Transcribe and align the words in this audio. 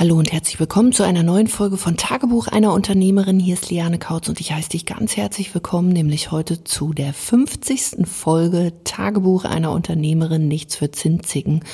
Hallo 0.00 0.16
und 0.16 0.32
herzlich 0.32 0.58
willkommen 0.58 0.94
zu 0.94 1.02
einer 1.02 1.22
neuen 1.22 1.46
Folge 1.46 1.76
von 1.76 1.98
Tagebuch 1.98 2.48
einer 2.48 2.72
Unternehmerin. 2.72 3.38
Hier 3.38 3.52
ist 3.52 3.68
Liane 3.68 3.98
Kautz 3.98 4.30
und 4.30 4.40
ich 4.40 4.50
heiße 4.50 4.70
dich 4.70 4.86
ganz 4.86 5.14
herzlich 5.14 5.52
willkommen, 5.52 5.90
nämlich 5.90 6.30
heute 6.30 6.64
zu 6.64 6.94
der 6.94 7.12
50. 7.12 8.06
Folge 8.08 8.72
Tagebuch 8.84 9.44
einer 9.44 9.72
Unternehmerin, 9.72 10.48
nichts 10.48 10.76
für 10.76 10.90
Zinzigen. 10.90 11.66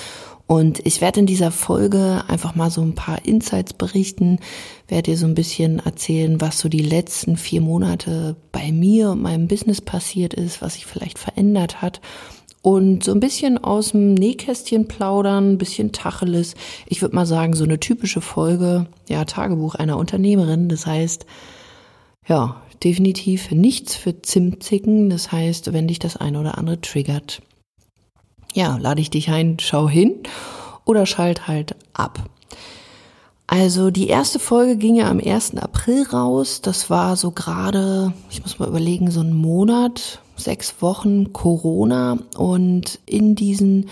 Und 0.49 0.85
ich 0.85 1.01
werde 1.01 1.21
in 1.21 1.27
dieser 1.27 1.53
Folge 1.53 2.25
einfach 2.27 2.57
mal 2.57 2.69
so 2.69 2.83
ein 2.83 2.97
paar 2.97 3.25
Insights 3.25 3.75
berichten, 3.75 4.41
werde 4.89 5.13
dir 5.13 5.17
so 5.17 5.27
ein 5.27 5.37
bisschen 5.37 5.79
erzählen, 5.79 6.41
was 6.41 6.59
so 6.59 6.69
die 6.69 6.83
letzten 6.83 7.37
vier 7.37 7.61
Monate 7.61 8.35
bei 8.51 8.73
mir 8.73 9.11
und 9.11 9.23
meinem 9.23 9.47
Business 9.47 9.81
passiert 9.81 10.35
ist, 10.35 10.61
was 10.61 10.75
sich 10.75 10.85
vielleicht 10.85 11.21
verändert 11.21 11.81
hat 11.81 12.01
und 12.63 13.05
so 13.05 13.13
ein 13.13 13.21
bisschen 13.21 13.63
aus 13.63 13.91
dem 13.91 14.15
Nähkästchen 14.15 14.89
plaudern, 14.89 15.53
ein 15.53 15.59
bisschen 15.59 15.93
Tacheles. 15.93 16.55
Ich 16.87 17.01
würde 17.01 17.15
mal 17.15 17.27
sagen, 17.27 17.55
so 17.55 17.65
eine 17.65 17.79
typische 17.79 18.21
Folge, 18.21 18.87
ja, 19.09 19.25
Tagebuch 19.25 19.77
einer 19.77 19.97
Unternehmerin. 19.97 20.69
Das 20.69 20.87
heißt, 20.87 21.27
ja, 22.27 22.61
definitiv 22.83 23.51
nichts 23.51 23.95
für 23.95 24.21
Zimtzicken. 24.21 25.11
Das 25.11 25.31
heißt, 25.31 25.73
wenn 25.73 25.89
dich 25.89 25.99
das 25.99 26.17
eine 26.17 26.41
oder 26.41 26.59
andere 26.59 26.81
triggert, 26.81 27.41
ja, 28.53 28.77
lade 28.79 29.01
ich 29.01 29.11
dich 29.11 29.31
ein, 29.31 29.59
schau 29.61 29.89
hin 29.89 30.15
oder 30.85 31.07
schalt 31.07 31.47
halt 31.47 31.77
ab. 31.93 32.31
Also 33.47 33.91
die 33.91 34.09
erste 34.09 34.39
Folge 34.39 34.77
ging 34.77 34.97
ja 34.97 35.09
am 35.09 35.21
1. 35.21 35.57
April 35.57 36.05
raus. 36.05 36.61
Das 36.63 36.91
war 36.91 37.17
so 37.17 37.31
gerade, 37.31 38.13
ich 38.29 38.43
muss 38.43 38.59
mal 38.59 38.69
überlegen, 38.69 39.11
so 39.11 39.21
ein 39.21 39.33
Monat, 39.33 40.21
sechs 40.37 40.75
Wochen 40.81 41.33
Corona. 41.33 42.19
Und 42.37 42.99
in 43.07 43.37
diesen 43.37 43.89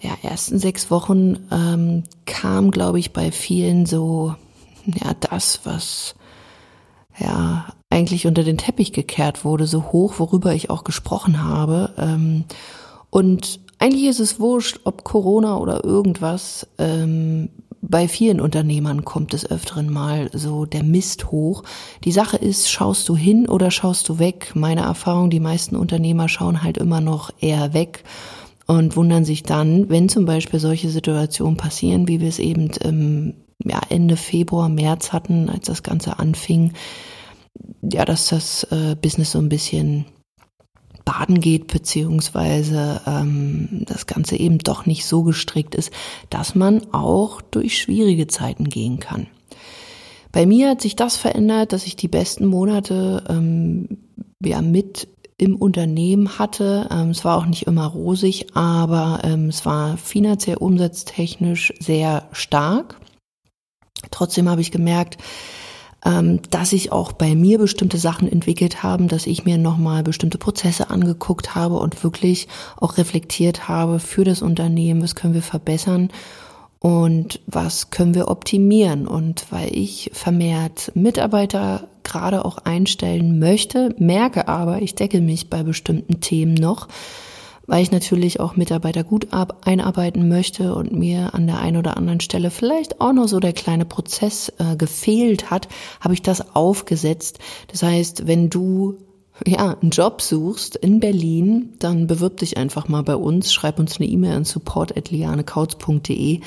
ja, 0.00 0.16
ersten 0.22 0.58
sechs 0.58 0.90
Wochen 0.90 1.46
ähm, 1.50 2.04
kam, 2.24 2.70
glaube 2.70 2.98
ich, 2.98 3.12
bei 3.12 3.30
vielen 3.30 3.86
so 3.86 4.34
ja 4.86 5.12
das, 5.20 5.60
was 5.64 6.14
ja 7.18 7.66
eigentlich 7.90 8.26
unter 8.26 8.42
den 8.42 8.58
Teppich 8.58 8.92
gekehrt 8.92 9.44
wurde, 9.44 9.66
so 9.66 9.92
hoch, 9.92 10.14
worüber 10.18 10.54
ich 10.54 10.70
auch 10.70 10.82
gesprochen 10.82 11.44
habe. 11.44 11.92
Ähm, 11.98 12.44
und 13.10 13.60
eigentlich 13.78 14.06
ist 14.06 14.20
es 14.20 14.40
wurscht, 14.40 14.80
ob 14.84 15.04
Corona 15.04 15.58
oder 15.58 15.84
irgendwas. 15.84 16.66
Ähm, 16.78 17.50
bei 17.82 18.06
vielen 18.06 18.40
Unternehmern 18.40 19.04
kommt 19.04 19.34
es 19.34 19.50
öfteren 19.50 19.90
mal 19.90 20.30
so 20.32 20.64
der 20.64 20.84
Mist 20.84 21.32
hoch. 21.32 21.64
Die 22.04 22.12
Sache 22.12 22.36
ist, 22.36 22.70
schaust 22.70 23.08
du 23.08 23.16
hin 23.16 23.48
oder 23.48 23.72
schaust 23.72 24.08
du 24.08 24.20
weg? 24.20 24.52
Meine 24.54 24.82
Erfahrung, 24.82 25.30
die 25.30 25.40
meisten 25.40 25.74
Unternehmer 25.74 26.28
schauen 26.28 26.62
halt 26.62 26.78
immer 26.78 27.00
noch 27.00 27.30
eher 27.40 27.74
weg 27.74 28.04
und 28.68 28.96
wundern 28.96 29.24
sich 29.24 29.42
dann, 29.42 29.90
wenn 29.90 30.08
zum 30.08 30.24
Beispiel 30.24 30.60
solche 30.60 30.90
Situationen 30.90 31.56
passieren, 31.56 32.06
wie 32.06 32.20
wir 32.20 32.28
es 32.28 32.38
eben 32.38 32.70
ähm, 32.82 33.34
ja, 33.64 33.80
Ende 33.88 34.16
Februar, 34.16 34.68
März 34.68 35.12
hatten, 35.12 35.50
als 35.50 35.66
das 35.66 35.82
Ganze 35.82 36.20
anfing, 36.20 36.74
ja, 37.82 38.04
dass 38.04 38.28
das 38.28 38.62
äh, 38.70 38.94
Business 38.94 39.32
so 39.32 39.38
ein 39.40 39.48
bisschen 39.48 40.06
baden 41.04 41.40
geht, 41.40 41.66
beziehungsweise 41.66 43.00
ähm, 43.06 43.84
das 43.86 44.06
Ganze 44.06 44.36
eben 44.36 44.58
doch 44.58 44.86
nicht 44.86 45.06
so 45.06 45.22
gestrickt 45.22 45.74
ist, 45.74 45.92
dass 46.30 46.54
man 46.54 46.92
auch 46.92 47.40
durch 47.40 47.78
schwierige 47.78 48.26
Zeiten 48.26 48.68
gehen 48.68 49.00
kann. 49.00 49.26
Bei 50.32 50.46
mir 50.46 50.70
hat 50.70 50.80
sich 50.80 50.96
das 50.96 51.16
verändert, 51.16 51.72
dass 51.72 51.86
ich 51.86 51.96
die 51.96 52.08
besten 52.08 52.46
Monate 52.46 53.22
ähm, 53.28 53.98
ja 54.42 54.62
mit 54.62 55.08
im 55.36 55.56
Unternehmen 55.56 56.38
hatte. 56.38 56.88
Ähm, 56.90 57.10
es 57.10 57.24
war 57.24 57.36
auch 57.36 57.46
nicht 57.46 57.66
immer 57.66 57.86
rosig, 57.86 58.54
aber 58.54 59.20
ähm, 59.24 59.48
es 59.48 59.66
war 59.66 59.96
finanziell 59.96 60.56
umsatztechnisch 60.56 61.74
sehr 61.80 62.28
stark. 62.32 63.00
Trotzdem 64.10 64.48
habe 64.48 64.60
ich 64.60 64.70
gemerkt, 64.70 65.18
dass 66.04 66.70
sich 66.70 66.90
auch 66.90 67.12
bei 67.12 67.36
mir 67.36 67.58
bestimmte 67.58 67.96
Sachen 67.96 68.30
entwickelt 68.30 68.82
haben, 68.82 69.06
dass 69.06 69.28
ich 69.28 69.44
mir 69.44 69.56
nochmal 69.56 70.02
bestimmte 70.02 70.36
Prozesse 70.36 70.90
angeguckt 70.90 71.54
habe 71.54 71.76
und 71.76 72.02
wirklich 72.02 72.48
auch 72.76 72.98
reflektiert 72.98 73.68
habe 73.68 74.00
für 74.00 74.24
das 74.24 74.42
Unternehmen, 74.42 75.00
was 75.00 75.14
können 75.14 75.34
wir 75.34 75.42
verbessern 75.42 76.10
und 76.80 77.40
was 77.46 77.90
können 77.90 78.16
wir 78.16 78.26
optimieren. 78.26 79.06
Und 79.06 79.46
weil 79.50 79.68
ich 79.72 80.10
vermehrt 80.12 80.90
Mitarbeiter 80.96 81.86
gerade 82.02 82.44
auch 82.44 82.58
einstellen 82.58 83.38
möchte, 83.38 83.94
merke 83.98 84.48
aber, 84.48 84.82
ich 84.82 84.96
decke 84.96 85.20
mich 85.20 85.50
bei 85.50 85.62
bestimmten 85.62 86.20
Themen 86.20 86.54
noch, 86.54 86.88
weil 87.72 87.82
ich 87.82 87.90
natürlich 87.90 88.38
auch 88.38 88.54
Mitarbeiter 88.54 89.02
gut 89.02 89.28
einarbeiten 89.30 90.28
möchte 90.28 90.74
und 90.74 90.92
mir 90.92 91.32
an 91.32 91.46
der 91.46 91.58
einen 91.60 91.78
oder 91.78 91.96
anderen 91.96 92.20
Stelle 92.20 92.50
vielleicht 92.50 93.00
auch 93.00 93.14
noch 93.14 93.28
so 93.28 93.40
der 93.40 93.54
kleine 93.54 93.86
Prozess 93.86 94.52
äh, 94.58 94.76
gefehlt 94.76 95.50
hat, 95.50 95.68
habe 95.98 96.12
ich 96.12 96.20
das 96.20 96.54
aufgesetzt. 96.54 97.38
Das 97.68 97.82
heißt, 97.82 98.26
wenn 98.26 98.50
du 98.50 98.98
ja, 99.46 99.76
einen 99.80 99.90
Job 99.90 100.20
suchst 100.20 100.76
in 100.76 101.00
Berlin, 101.00 101.74
dann 101.78 102.06
bewirb 102.06 102.38
dich 102.38 102.56
einfach 102.56 102.88
mal 102.88 103.02
bei 103.02 103.16
uns, 103.16 103.52
schreib 103.52 103.78
uns 103.78 103.98
eine 103.98 104.08
E-Mail 104.08 104.36
an 104.36 104.44
support.lianekautz.de 104.44 106.40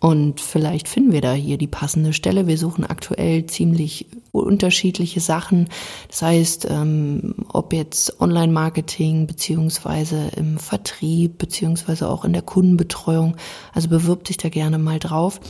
und 0.00 0.40
vielleicht 0.40 0.88
finden 0.88 1.12
wir 1.12 1.20
da 1.20 1.32
hier 1.32 1.58
die 1.58 1.66
passende 1.66 2.12
Stelle. 2.12 2.46
Wir 2.46 2.56
suchen 2.56 2.84
aktuell 2.84 3.46
ziemlich 3.46 4.06
unterschiedliche 4.30 5.20
Sachen. 5.20 5.68
Das 6.08 6.22
heißt, 6.22 6.68
ähm, 6.70 7.34
ob 7.52 7.72
jetzt 7.72 8.20
Online-Marketing 8.20 9.26
beziehungsweise 9.26 10.30
im 10.36 10.58
Vertrieb 10.58 11.38
beziehungsweise 11.38 12.08
auch 12.08 12.24
in 12.24 12.32
der 12.32 12.42
Kundenbetreuung. 12.42 13.36
Also 13.72 13.88
bewirb 13.88 14.24
dich 14.24 14.36
da 14.36 14.48
gerne 14.48 14.78
mal 14.78 15.00
drauf. 15.00 15.40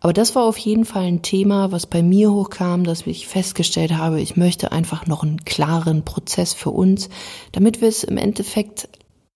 Aber 0.00 0.14
das 0.14 0.34
war 0.34 0.44
auf 0.44 0.56
jeden 0.56 0.86
Fall 0.86 1.04
ein 1.04 1.22
Thema, 1.22 1.72
was 1.72 1.86
bei 1.86 2.02
mir 2.02 2.32
hochkam, 2.32 2.84
dass 2.84 3.06
ich 3.06 3.28
festgestellt 3.28 3.96
habe, 3.96 4.20
ich 4.20 4.36
möchte 4.36 4.72
einfach 4.72 5.06
noch 5.06 5.22
einen 5.22 5.44
klaren 5.44 6.04
Prozess 6.04 6.54
für 6.54 6.70
uns, 6.70 7.10
damit 7.52 7.82
wir 7.82 7.88
es 7.88 8.02
im 8.02 8.16
Endeffekt 8.16 8.88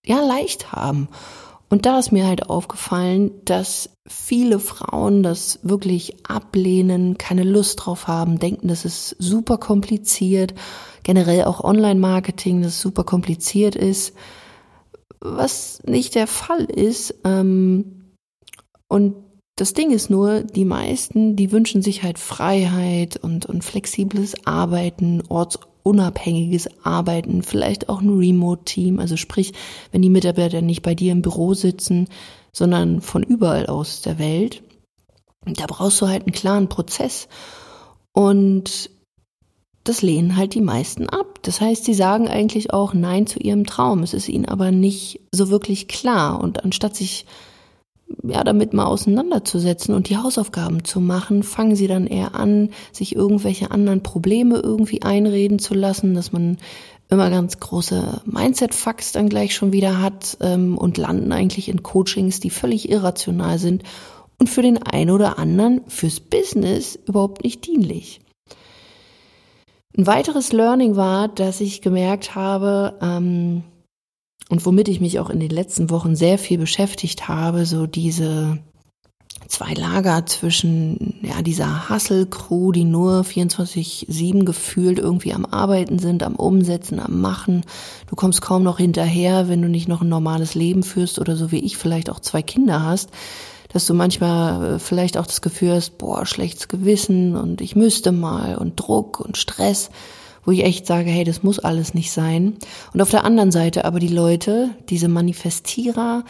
ja 0.03 0.19
leicht 0.21 0.71
haben. 0.71 1.07
Und 1.69 1.85
da 1.85 1.99
ist 1.99 2.11
mir 2.11 2.27
halt 2.27 2.49
aufgefallen, 2.49 3.31
dass 3.43 3.89
viele 4.07 4.59
Frauen 4.59 5.23
das 5.23 5.59
wirklich 5.63 6.15
ablehnen, 6.27 7.17
keine 7.17 7.43
Lust 7.43 7.85
drauf 7.85 8.07
haben, 8.07 8.39
denken, 8.39 8.67
das 8.67 8.85
ist 8.85 9.15
super 9.19 9.57
kompliziert, 9.57 10.53
generell 11.03 11.45
auch 11.45 11.63
Online-Marketing, 11.63 12.61
das 12.61 12.81
super 12.81 13.03
kompliziert 13.03 13.75
ist, 13.75 14.13
was 15.19 15.81
nicht 15.85 16.15
der 16.15 16.27
Fall 16.27 16.65
ist. 16.65 17.15
Ähm, 17.23 18.13
und 18.87 19.15
das 19.55 19.73
Ding 19.73 19.91
ist 19.91 20.09
nur, 20.09 20.41
die 20.41 20.65
meisten, 20.65 21.37
die 21.37 21.51
wünschen 21.51 21.81
sich 21.81 22.03
halt 22.03 22.19
Freiheit 22.19 23.17
und, 23.17 23.45
und 23.45 23.63
flexibles 23.63 24.45
Arbeiten, 24.45 25.23
ortsunabhängiges 25.29 26.67
Arbeiten, 26.83 27.41
vielleicht 27.41 27.87
auch 27.87 28.01
ein 28.01 28.17
Remote-Team. 28.17 28.99
Also 28.99 29.15
sprich, 29.15 29.53
wenn 29.91 30.01
die 30.01 30.09
Mitarbeiter 30.09 30.61
nicht 30.61 30.81
bei 30.81 30.93
dir 30.93 31.13
im 31.13 31.21
Büro 31.21 31.53
sitzen, 31.53 32.09
sondern 32.51 32.99
von 32.99 33.23
überall 33.23 33.67
aus 33.67 34.01
der 34.01 34.19
Welt. 34.19 34.61
Da 35.45 35.65
brauchst 35.67 36.01
du 36.01 36.07
halt 36.07 36.23
einen 36.23 36.33
klaren 36.33 36.67
Prozess. 36.67 37.29
Und 38.11 38.89
das 39.85 40.01
lehnen 40.01 40.35
halt 40.35 40.53
die 40.53 40.61
meisten 40.61 41.07
ab. 41.07 41.39
Das 41.43 41.61
heißt, 41.61 41.85
sie 41.85 41.93
sagen 41.93 42.27
eigentlich 42.27 42.73
auch 42.73 42.93
Nein 42.93 43.25
zu 43.25 43.39
ihrem 43.39 43.65
Traum. 43.65 44.03
Es 44.03 44.13
ist 44.13 44.27
ihnen 44.27 44.45
aber 44.45 44.71
nicht 44.71 45.21
so 45.31 45.49
wirklich 45.49 45.87
klar. 45.87 46.41
Und 46.41 46.65
anstatt 46.65 46.95
sich 46.95 47.25
ja, 48.23 48.43
damit 48.43 48.73
mal 48.73 48.85
auseinanderzusetzen 48.85 49.95
und 49.95 50.09
die 50.09 50.17
Hausaufgaben 50.17 50.83
zu 50.83 50.99
machen, 50.99 51.43
fangen 51.43 51.75
sie 51.75 51.87
dann 51.87 52.07
eher 52.07 52.35
an, 52.35 52.69
sich 52.91 53.15
irgendwelche 53.15 53.71
anderen 53.71 54.03
Probleme 54.03 54.59
irgendwie 54.59 55.01
einreden 55.01 55.59
zu 55.59 55.73
lassen, 55.73 56.13
dass 56.13 56.31
man 56.31 56.57
immer 57.09 57.29
ganz 57.29 57.59
große 57.59 58.21
Mindset-Fucks 58.25 59.11
dann 59.11 59.29
gleich 59.29 59.55
schon 59.55 59.71
wieder 59.71 60.01
hat 60.01 60.37
ähm, 60.41 60.77
und 60.77 60.97
landen 60.97 61.31
eigentlich 61.31 61.69
in 61.69 61.83
Coachings, 61.83 62.39
die 62.39 62.49
völlig 62.49 62.89
irrational 62.89 63.59
sind 63.59 63.83
und 64.39 64.49
für 64.49 64.61
den 64.61 64.81
einen 64.81 65.11
oder 65.11 65.37
anderen 65.39 65.81
fürs 65.87 66.19
Business 66.19 66.99
überhaupt 67.07 67.43
nicht 67.43 67.65
dienlich. 67.65 68.21
Ein 69.97 70.07
weiteres 70.07 70.51
Learning 70.51 70.95
war, 70.95 71.27
dass 71.29 71.61
ich 71.61 71.81
gemerkt 71.81 72.35
habe, 72.35 72.97
ähm, 73.01 73.63
und 74.49 74.65
womit 74.65 74.87
ich 74.87 75.01
mich 75.01 75.19
auch 75.19 75.29
in 75.29 75.39
den 75.39 75.49
letzten 75.49 75.89
Wochen 75.89 76.15
sehr 76.15 76.37
viel 76.37 76.57
beschäftigt 76.57 77.27
habe, 77.27 77.65
so 77.65 77.87
diese 77.87 78.59
zwei 79.47 79.73
Lager 79.73 80.25
zwischen 80.25 81.15
ja 81.21 81.41
dieser 81.41 81.89
Hustle-Crew, 81.89 82.71
die 82.71 82.83
nur 82.83 83.23
24/7 83.23 84.45
gefühlt 84.45 84.99
irgendwie 84.99 85.33
am 85.33 85.45
Arbeiten 85.45 85.99
sind, 85.99 86.23
am 86.23 86.35
Umsetzen, 86.35 86.99
am 86.99 87.21
Machen. 87.21 87.63
Du 88.07 88.15
kommst 88.15 88.41
kaum 88.41 88.63
noch 88.63 88.77
hinterher, 88.77 89.47
wenn 89.47 89.61
du 89.61 89.69
nicht 89.69 89.87
noch 89.87 90.01
ein 90.01 90.09
normales 90.09 90.55
Leben 90.55 90.83
führst 90.83 91.19
oder 91.19 91.35
so 91.35 91.51
wie 91.51 91.59
ich 91.59 91.77
vielleicht 91.77 92.09
auch 92.09 92.19
zwei 92.19 92.41
Kinder 92.41 92.83
hast, 92.83 93.09
dass 93.69 93.85
du 93.85 93.93
manchmal 93.93 94.75
äh, 94.75 94.79
vielleicht 94.79 95.17
auch 95.17 95.27
das 95.27 95.41
Gefühl 95.41 95.73
hast, 95.73 95.97
boah, 95.97 96.25
schlechtes 96.25 96.67
Gewissen 96.67 97.35
und 97.35 97.61
ich 97.61 97.75
müsste 97.75 98.11
mal 98.11 98.55
und 98.55 98.79
Druck 98.79 99.19
und 99.19 99.37
Stress 99.37 99.89
wo 100.45 100.51
ich 100.51 100.63
echt 100.63 100.85
sage, 100.85 101.09
hey, 101.09 101.23
das 101.23 101.43
muss 101.43 101.59
alles 101.59 101.93
nicht 101.93 102.11
sein. 102.11 102.55
Und 102.93 103.01
auf 103.01 103.09
der 103.09 103.25
anderen 103.25 103.51
Seite 103.51 103.83
aber 103.85 103.99
die 103.99 104.07
Leute, 104.07 104.69
diese 104.89 105.07
Manifestierer, 105.07 106.23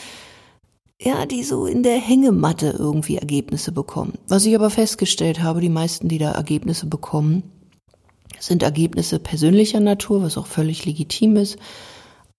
ja, 0.99 1.25
die 1.25 1.43
so 1.43 1.65
in 1.65 1.83
der 1.83 1.97
Hängematte 1.97 2.75
irgendwie 2.77 3.17
Ergebnisse 3.17 3.71
bekommen. 3.71 4.13
Was 4.27 4.45
ich 4.45 4.55
aber 4.55 4.69
festgestellt 4.69 5.43
habe, 5.43 5.59
die 5.59 5.69
meisten, 5.69 6.07
die 6.07 6.17
da 6.17 6.31
Ergebnisse 6.31 6.85
bekommen, 6.87 7.43
sind 8.39 8.63
Ergebnisse 8.63 9.19
persönlicher 9.19 9.79
Natur, 9.79 10.21
was 10.21 10.37
auch 10.37 10.47
völlig 10.47 10.85
legitim 10.85 11.35
ist. 11.35 11.57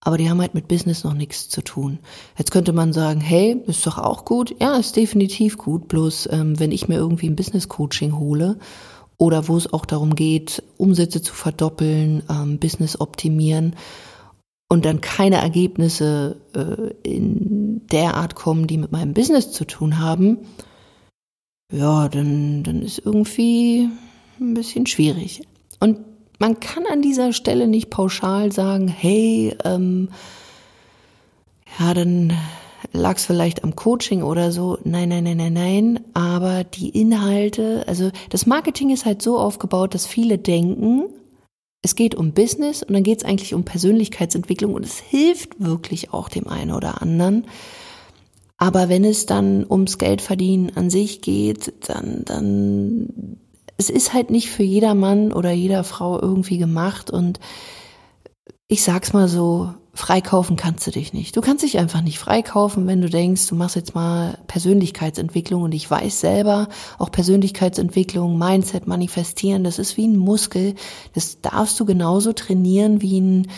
Aber 0.00 0.18
die 0.18 0.30
haben 0.30 0.40
halt 0.40 0.54
mit 0.54 0.68
Business 0.68 1.04
noch 1.04 1.14
nichts 1.14 1.48
zu 1.48 1.62
tun. 1.62 1.98
Jetzt 2.38 2.52
könnte 2.52 2.72
man 2.72 2.92
sagen, 2.92 3.20
hey, 3.20 3.60
ist 3.66 3.86
doch 3.86 3.98
auch 3.98 4.24
gut. 4.24 4.54
Ja, 4.60 4.76
ist 4.76 4.94
definitiv 4.94 5.58
gut. 5.58 5.88
Bloß 5.88 6.28
ähm, 6.30 6.58
wenn 6.60 6.70
ich 6.70 6.86
mir 6.86 6.96
irgendwie 6.96 7.28
ein 7.28 7.36
Business 7.36 7.68
Coaching 7.68 8.16
hole 8.16 8.58
oder 9.18 9.48
wo 9.48 9.56
es 9.56 9.72
auch 9.72 9.86
darum 9.86 10.14
geht, 10.14 10.62
Umsätze 10.76 11.22
zu 11.22 11.34
verdoppeln, 11.34 12.22
ähm, 12.30 12.58
Business 12.58 13.00
optimieren 13.00 13.76
und 14.68 14.84
dann 14.84 15.00
keine 15.00 15.36
Ergebnisse 15.36 16.36
äh, 16.54 17.08
in 17.08 17.86
der 17.90 18.14
Art 18.14 18.34
kommen, 18.34 18.66
die 18.66 18.78
mit 18.78 18.92
meinem 18.92 19.14
Business 19.14 19.52
zu 19.52 19.64
tun 19.64 19.98
haben, 19.98 20.38
ja, 21.72 22.08
dann, 22.08 22.62
dann 22.62 22.82
ist 22.82 22.98
irgendwie 23.04 23.88
ein 24.40 24.54
bisschen 24.54 24.86
schwierig. 24.86 25.42
Und 25.80 25.98
man 26.38 26.60
kann 26.60 26.84
an 26.86 27.02
dieser 27.02 27.32
Stelle 27.32 27.66
nicht 27.66 27.90
pauschal 27.90 28.52
sagen, 28.52 28.88
hey, 28.88 29.56
ähm, 29.64 30.10
ja, 31.78 31.94
dann 31.94 32.32
lag 32.92 33.16
es 33.16 33.26
vielleicht 33.26 33.64
am 33.64 33.76
Coaching 33.76 34.22
oder 34.22 34.52
so. 34.52 34.78
Nein, 34.84 35.08
nein, 35.08 35.24
nein, 35.24 35.36
nein, 35.36 35.52
nein. 35.52 36.00
Aber 36.14 36.64
die 36.64 36.88
Inhalte, 36.90 37.84
also 37.86 38.10
das 38.30 38.46
Marketing 38.46 38.90
ist 38.90 39.04
halt 39.04 39.22
so 39.22 39.38
aufgebaut, 39.38 39.94
dass 39.94 40.06
viele 40.06 40.38
denken, 40.38 41.04
es 41.82 41.94
geht 41.94 42.14
um 42.14 42.32
Business 42.32 42.82
und 42.82 42.94
dann 42.94 43.04
geht 43.04 43.18
es 43.18 43.24
eigentlich 43.24 43.54
um 43.54 43.64
Persönlichkeitsentwicklung 43.64 44.74
und 44.74 44.84
es 44.84 44.98
hilft 44.98 45.60
wirklich 45.60 46.12
auch 46.12 46.28
dem 46.28 46.48
einen 46.48 46.72
oder 46.72 47.00
anderen. 47.00 47.46
Aber 48.56 48.88
wenn 48.88 49.04
es 49.04 49.26
dann 49.26 49.66
ums 49.70 49.98
Geldverdienen 49.98 50.76
an 50.76 50.90
sich 50.90 51.20
geht, 51.20 51.74
dann, 51.88 52.22
dann, 52.24 53.38
es 53.76 53.90
ist 53.90 54.14
halt 54.14 54.30
nicht 54.30 54.50
für 54.50 54.62
jeder 54.62 54.94
Mann 54.94 55.32
oder 55.32 55.52
jeder 55.52 55.84
Frau 55.84 56.20
irgendwie 56.20 56.58
gemacht 56.58 57.10
und 57.10 57.38
ich 58.68 58.82
sag's 58.82 59.12
mal 59.12 59.28
so, 59.28 59.74
freikaufen 59.96 60.56
kannst 60.56 60.86
du 60.86 60.90
dich 60.90 61.14
nicht. 61.14 61.36
Du 61.36 61.40
kannst 61.40 61.64
dich 61.64 61.78
einfach 61.78 62.02
nicht 62.02 62.18
freikaufen, 62.18 62.86
wenn 62.86 63.00
du 63.00 63.08
denkst, 63.08 63.46
du 63.46 63.54
machst 63.54 63.76
jetzt 63.76 63.94
mal 63.94 64.38
Persönlichkeitsentwicklung 64.46 65.62
und 65.62 65.72
ich 65.72 65.90
weiß 65.90 66.20
selber, 66.20 66.68
auch 66.98 67.10
Persönlichkeitsentwicklung, 67.10 68.38
Mindset, 68.38 68.86
Manifestieren, 68.86 69.64
das 69.64 69.78
ist 69.78 69.96
wie 69.96 70.06
ein 70.06 70.18
Muskel. 70.18 70.74
Das 71.14 71.40
darfst 71.40 71.80
du 71.80 71.86
genauso 71.86 72.34
trainieren 72.34 73.00
wie 73.00 73.18
ein, 73.18 73.48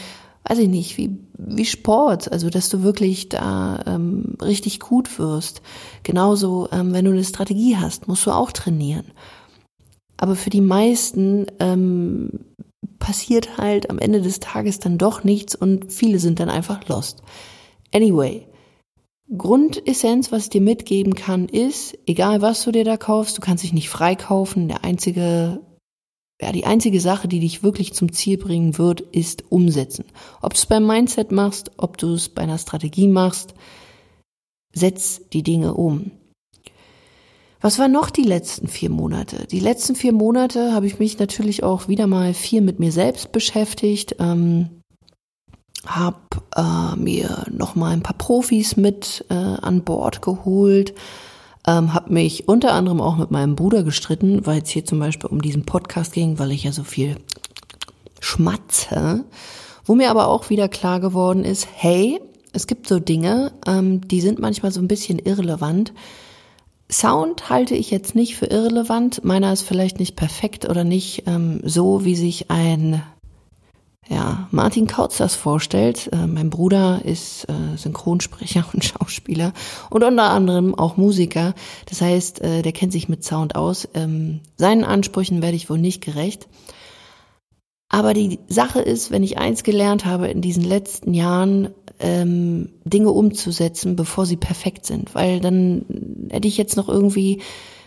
weiß 0.49 0.59
ich 0.59 0.69
nicht, 0.69 0.97
wie, 0.97 1.19
wie 1.37 1.65
Sport. 1.65 2.31
Also, 2.31 2.51
dass 2.51 2.69
du 2.69 2.85
wirklich 2.85 3.29
da 3.29 3.83
ähm, 3.85 4.37
richtig 4.41 4.79
gut 4.79 5.19
wirst. 5.19 5.61
Genauso, 6.05 6.69
ähm, 6.71 6.93
wenn 6.93 7.05
du 7.05 7.11
eine 7.11 7.25
Strategie 7.25 7.77
hast, 7.77 8.07
musst 8.07 8.25
du 8.27 8.31
auch 8.31 8.53
trainieren. 8.53 9.07
Aber 10.17 10.37
für 10.37 10.51
die 10.51 10.61
meisten 10.61 11.47
ähm, 11.59 12.31
passiert 12.99 13.59
halt 13.59 13.91
am 13.91 13.99
Ende 13.99 14.21
des 14.21 14.41
Tages 14.41 14.79
dann 14.79 14.99
doch 14.99 15.25
nichts 15.25 15.55
und 15.55 15.93
viele 15.93 16.19
sind 16.19 16.41
dann 16.41 16.51
einfach 16.51 16.89
lost. 16.89 17.23
Anyway, 17.93 18.47
Grundessenz, 19.37 20.33
was 20.33 20.45
ich 20.45 20.51
dir 20.51 20.61
mitgeben 20.61 21.15
kann, 21.15 21.49
ist, 21.49 21.99
egal 22.07 22.41
was 22.41 22.65
du 22.65 22.73
dir 22.73 22.85
da 22.85 22.97
kaufst, 22.97 23.37
du 23.37 23.43
kannst 23.43 23.63
dich 23.63 23.75
nicht 23.75 23.91
freikaufen. 23.91 24.69
Der 24.69 24.85
einzige, 24.85 25.61
ja, 26.41 26.53
die 26.53 26.65
einzige 26.65 27.01
Sache, 27.01 27.29
die 27.29 27.41
dich 27.41 27.63
wirklich 27.63 27.93
zum 27.93 28.13
Ziel 28.13 28.39
bringen 28.39 28.79
wird, 28.79 29.03
ist 29.03 29.45
umsetzen. 29.51 30.07
Ob 30.41 30.55
du 30.55 30.59
es 30.59 30.67
beim 30.67 30.87
Mindset 30.87 31.31
machst, 31.31 31.73
ob 31.77 31.99
du 31.99 32.15
es 32.15 32.31
bei 32.31 32.43
einer 32.43 32.59
Strategie 32.59 33.09
machst, 33.09 33.55
setz 34.73 35.29
die 35.29 35.43
Dinge 35.43 35.75
um. 35.75 36.13
Was 37.61 37.79
war 37.79 37.89
noch 37.89 38.11
die 38.11 38.23
letzten 38.23 38.69
vier 38.69 38.89
Monate? 38.89 39.47
Die 39.51 39.59
letzten 39.59 39.97
vier 39.97 40.13
Monate 40.13 40.73
habe 40.73 40.87
ich 40.87 41.01
mich 41.01 41.19
natürlich 41.19 41.65
auch 41.65 41.89
wieder 41.89 42.07
mal 42.07 42.33
viel 42.33 42.61
mit 42.61 42.79
mir 42.79 42.93
selbst 42.93 43.33
beschäftigt, 43.33 44.17
ähm, 44.21 44.83
habe 45.85 46.19
äh, 46.55 46.97
mir 46.97 47.45
noch 47.51 47.75
mal 47.75 47.93
ein 47.93 48.03
paar 48.03 48.17
Profis 48.17 48.77
mit 48.77 49.25
äh, 49.29 49.35
an 49.35 49.83
Bord 49.83 50.23
geholt, 50.23 50.95
ähm, 51.67 51.95
habe 51.95 52.13
mich 52.13 52.47
unter 52.47 52.75
anderem 52.75 53.01
auch 53.01 53.17
mit 53.17 53.33
meinem 53.33 53.57
Bruder 53.57 53.83
gestritten, 53.83 54.47
weil 54.47 54.63
es 54.63 54.69
hier 54.69 54.85
zum 54.85 55.01
Beispiel 55.01 55.29
um 55.29 55.43
diesen 55.43 55.65
Podcast 55.65 56.13
ging, 56.13 56.39
weil 56.39 56.53
ich 56.53 56.63
ja 56.63 56.71
so 56.71 56.85
viel 56.85 57.17
schmatze, 58.21 59.25
wo 59.85 59.97
mir 59.97 60.11
aber 60.11 60.29
auch 60.29 60.49
wieder 60.49 60.69
klar 60.69 61.01
geworden 61.01 61.45
ist, 61.45 61.67
hey, 61.73 62.21
es 62.53 62.69
gibt 62.69 62.87
so 62.87 63.01
Dinge, 63.01 63.53
ähm, 63.67 64.07
die 64.07 64.21
sind 64.21 64.39
manchmal 64.39 64.71
so 64.71 64.81
ein 64.81 64.89
bisschen 64.89 65.19
irrelevant 65.19 65.93
Sound 66.91 67.51
halte 67.51 67.75
ich 67.75 67.91
jetzt 67.91 68.15
nicht 68.15 68.37
für 68.37 68.47
irrelevant. 68.47 69.25
Meiner 69.25 69.53
ist 69.53 69.63
vielleicht 69.63 69.99
nicht 69.99 70.17
perfekt 70.17 70.69
oder 70.69 70.85
nicht 70.85 71.25
ähm, 71.27 71.61
so, 71.63 72.05
wie 72.05 72.17
sich 72.17 72.51
ein 72.51 73.03
ja, 74.09 74.49
Martin 74.51 74.87
Kautz 74.87 75.19
das 75.19 75.35
vorstellt. 75.35 76.09
Äh, 76.13 76.27
mein 76.27 76.49
Bruder 76.49 77.03
ist 77.05 77.47
äh, 77.49 77.77
Synchronsprecher 77.77 78.65
und 78.73 78.85
Schauspieler 78.85 79.53
und 79.91 80.03
unter 80.03 80.31
anderem 80.31 80.75
auch 80.75 80.97
Musiker. 80.97 81.55
Das 81.87 82.01
heißt, 82.01 82.41
äh, 82.41 82.63
der 82.63 82.73
kennt 82.73 82.93
sich 82.93 83.09
mit 83.09 83.23
Sound 83.23 83.55
aus. 83.55 83.87
Ähm, 83.95 84.41
seinen 84.57 84.85
Ansprüchen 84.85 85.43
werde 85.43 85.57
ich 85.57 85.69
wohl 85.69 85.79
nicht 85.79 86.03
gerecht. 86.03 86.49
Aber 87.89 88.13
die 88.13 88.39
Sache 88.49 88.81
ist, 88.81 89.11
wenn 89.11 89.23
ich 89.23 89.39
eins 89.39 89.63
gelernt 89.63 90.05
habe 90.05 90.29
in 90.29 90.43
diesen 90.43 90.65
letzten 90.65 91.15
Jahren, 91.15 91.71
ähm, 92.01 92.69
Dinge 92.85 93.11
umzusetzen, 93.11 93.97
bevor 93.97 94.27
sie 94.27 94.37
perfekt 94.37 94.87
sind. 94.87 95.15
Weil 95.15 95.41
dann 95.41 95.85
hätte 96.31 96.49
ich 96.49 96.57
jetzt 96.57 96.77
noch 96.77 96.89
irgendwie 96.89 97.41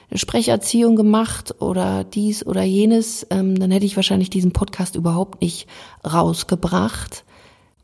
eine 0.09 0.17
Sprecherziehung 0.17 0.95
gemacht 0.95 1.61
oder 1.61 2.03
dies 2.03 2.45
oder 2.45 2.63
jenes, 2.63 3.25
ähm, 3.29 3.57
dann 3.57 3.71
hätte 3.71 3.85
ich 3.85 3.95
wahrscheinlich 3.95 4.29
diesen 4.29 4.51
Podcast 4.51 4.95
überhaupt 4.95 5.41
nicht 5.41 5.67
rausgebracht. 6.05 7.23